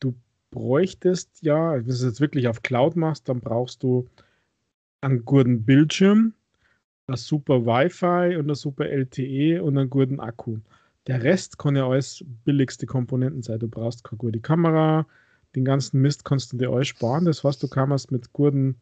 [0.00, 0.14] Du
[0.50, 4.08] bräuchtest ja, wenn du es jetzt wirklich auf Cloud machst, dann brauchst du
[5.06, 6.34] einen guten Bildschirm,
[7.06, 10.58] ein super Wi-Fi und ein super LTE und einen guten Akku.
[11.06, 13.60] Der Rest kann ja alles billigste Komponenten sein.
[13.60, 15.06] Du brauchst keine gute Kamera,
[15.54, 17.24] den ganzen Mist kannst du dir alles sparen.
[17.24, 18.74] Das heißt, du kannst mit guten,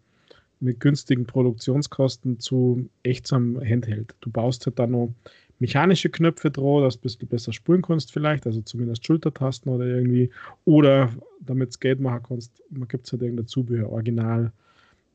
[0.61, 4.15] mit günstigen Produktionskosten zu echtsam Handheld.
[4.21, 5.13] Du baust halt dann noch
[5.59, 9.85] mechanische Knöpfe drauf, dass du ein bisschen besser spulen kannst vielleicht, also zumindest Schultertasten oder
[9.85, 10.31] irgendwie,
[10.65, 14.53] oder damit es Geld machen kannst, man gibt es halt irgendein Zubehör, Original,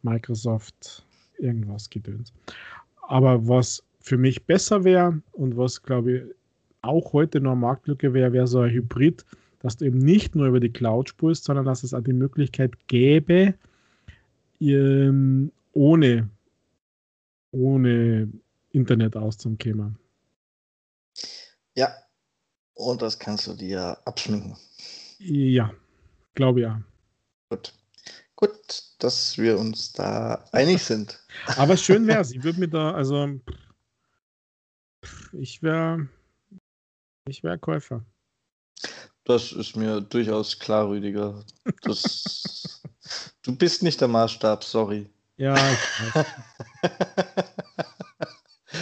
[0.04, 1.06] Microsoft,
[1.38, 2.34] irgendwas gedöns.
[3.08, 6.24] Aber was für mich besser wäre und was, glaube ich,
[6.82, 9.26] auch heute noch Marktlücke wäre, wäre so ein Hybrid,
[9.60, 12.88] dass du eben nicht nur über die Cloud spulst, sondern dass es auch die Möglichkeit
[12.88, 13.54] gäbe,
[14.62, 16.30] ähm, ohne,
[17.52, 18.30] ohne
[18.72, 19.98] Internet auszukommen.
[21.76, 21.94] Ja,
[22.74, 24.56] und das kannst du dir abschminken.
[25.20, 25.74] Ja,
[26.36, 26.82] glaube ja.
[27.50, 27.74] Gut.
[28.36, 31.20] Gut, dass wir uns da einig sind.
[31.58, 32.32] Aber schön wäre es.
[32.32, 33.40] Ich würde mir da, also
[35.34, 36.08] ich wäre
[37.28, 38.04] ich wäre Käufer.
[39.24, 41.44] Das ist mir durchaus klar, Rüdiger.
[41.84, 42.82] Das,
[43.44, 45.10] du bist nicht der Maßstab, sorry.
[45.38, 46.26] Ja, ich weiß.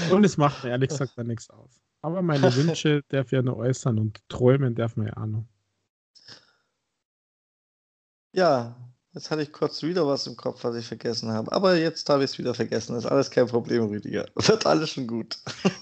[0.12, 1.82] Und es macht mir ehrlich gesagt dann nichts aus.
[2.02, 5.46] Aber meine Wünsche darf ja nur äußern und träumen darf man ja auch noch.
[8.34, 8.76] Ja,
[9.18, 11.52] Jetzt hatte ich kurz wieder was im Kopf, was ich vergessen habe.
[11.52, 12.94] Aber jetzt habe ich es wieder vergessen.
[12.94, 14.28] Das ist alles kein Problem, Rüdiger.
[14.36, 15.40] Wird alles schon gut.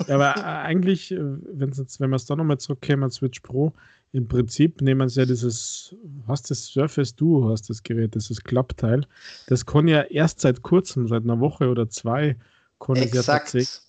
[0.07, 3.41] Ja, aber äh, eigentlich, äh, wenn's jetzt, wenn wir es doch nochmal zurückkämen an Switch
[3.41, 3.73] Pro,
[4.13, 5.93] im Prinzip nehmen wir ja dieses,
[6.29, 9.05] hast das Surface Duo, hast das Gerät, dieses Klappteil.
[9.47, 12.37] Das kann ja erst seit kurzem, seit einer Woche oder zwei,
[12.79, 13.81] kann es ja tatsächlich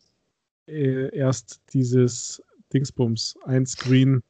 [0.67, 2.43] äh, erst dieses
[2.73, 3.39] Dingsbums.
[3.45, 4.25] Ein Screen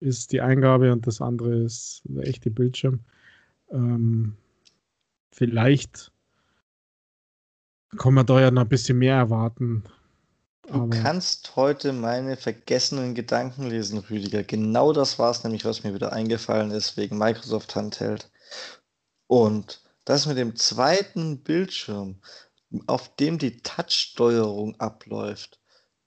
[0.00, 3.00] ist die Eingabe und das andere ist der echte Bildschirm.
[3.70, 4.36] Ähm,
[5.38, 6.10] vielleicht
[7.96, 9.84] kann man da ja noch ein bisschen mehr erwarten.
[10.66, 14.42] Du Aber kannst heute meine vergessenen Gedanken lesen, Rüdiger.
[14.42, 18.30] Genau das war es nämlich, was mir wieder eingefallen ist wegen Microsoft Handheld.
[19.28, 22.20] Und das mit dem zweiten Bildschirm,
[22.86, 25.60] auf dem die Touch-Steuerung abläuft,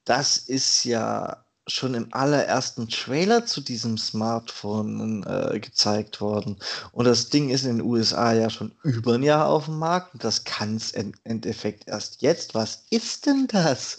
[0.04, 6.58] das ist ja schon im allerersten Trailer zu diesem Smartphone äh, gezeigt worden.
[6.92, 10.14] Und das Ding ist in den USA ja schon über ein Jahr auf dem Markt.
[10.14, 12.54] Und das kann es im Endeffekt erst jetzt.
[12.54, 13.98] Was ist denn das?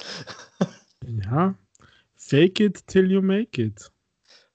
[1.24, 1.54] ja,
[2.16, 3.90] fake it till you make it.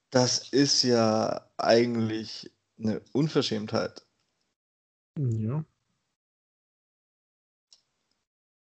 [0.09, 4.05] Das ist ja eigentlich eine Unverschämtheit.
[5.17, 5.63] Ja.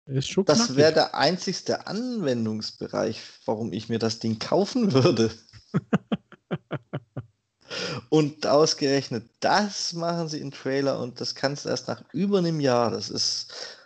[0.06, 5.30] Das wäre der einzigste Anwendungsbereich, warum ich mir das Ding kaufen würde.
[8.10, 12.60] und ausgerechnet das machen sie im Trailer und das kannst du erst nach über einem
[12.60, 12.90] Jahr.
[12.90, 13.78] Das ist.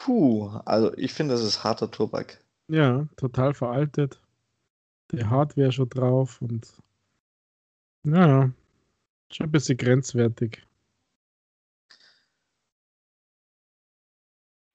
[0.00, 2.38] Puh, also ich finde, das ist harter Tobak.
[2.68, 4.20] Ja, total veraltet.
[5.12, 6.66] Die Hardware schon drauf und
[8.04, 8.50] ja,
[9.30, 10.62] schon ein bisschen grenzwertig.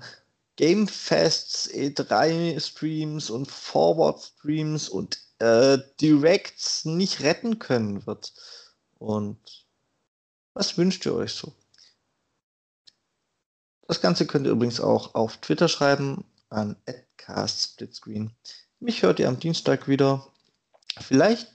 [0.57, 8.35] Gamefests, E3-Streams und Forward-Streams und äh, Directs nicht retten können wird.
[8.99, 9.39] Und
[10.53, 11.55] was wünscht ihr euch so?
[13.89, 16.77] Das Ganze könnt ihr übrigens auch auf Twitter schreiben an
[17.17, 18.31] @castsplitscreen.
[18.79, 20.27] Mich hört ihr am Dienstag wieder.
[21.01, 21.49] Vielleicht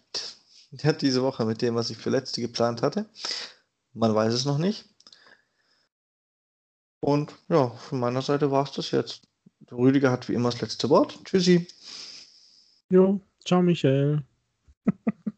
[1.02, 3.06] diese Woche mit dem, was ich für letzte geplant hatte.
[3.94, 4.86] Man weiß es noch nicht.
[7.00, 9.28] Und ja, von meiner Seite war es das jetzt.
[9.70, 11.20] Der Rüdiger hat wie immer das letzte Wort.
[11.24, 11.68] Tschüssi.
[12.90, 14.24] Jo, ciao Michael.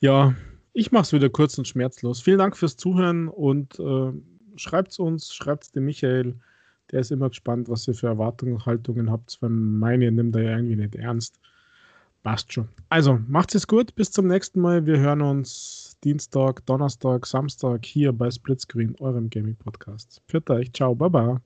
[0.00, 0.34] ja,
[0.72, 2.20] ich mache es wieder kurz und schmerzlos.
[2.20, 4.12] Vielen Dank fürs Zuhören und äh,
[4.56, 6.38] schreibt es uns, schreibt es dem Michael.
[6.90, 10.76] Der ist immer gespannt, was ihr für Erwartungshaltungen habt, weil meine nimmt er ja irgendwie
[10.76, 11.40] nicht ernst.
[12.26, 12.68] Passt schon.
[12.88, 13.94] Also, macht es gut.
[13.94, 14.84] Bis zum nächsten Mal.
[14.84, 20.20] Wir hören uns Dienstag, Donnerstag, Samstag hier bei Splitscreen, eurem Gaming-Podcast.
[20.26, 20.72] Für euch.
[20.72, 20.92] Ciao.
[20.96, 21.40] Baba.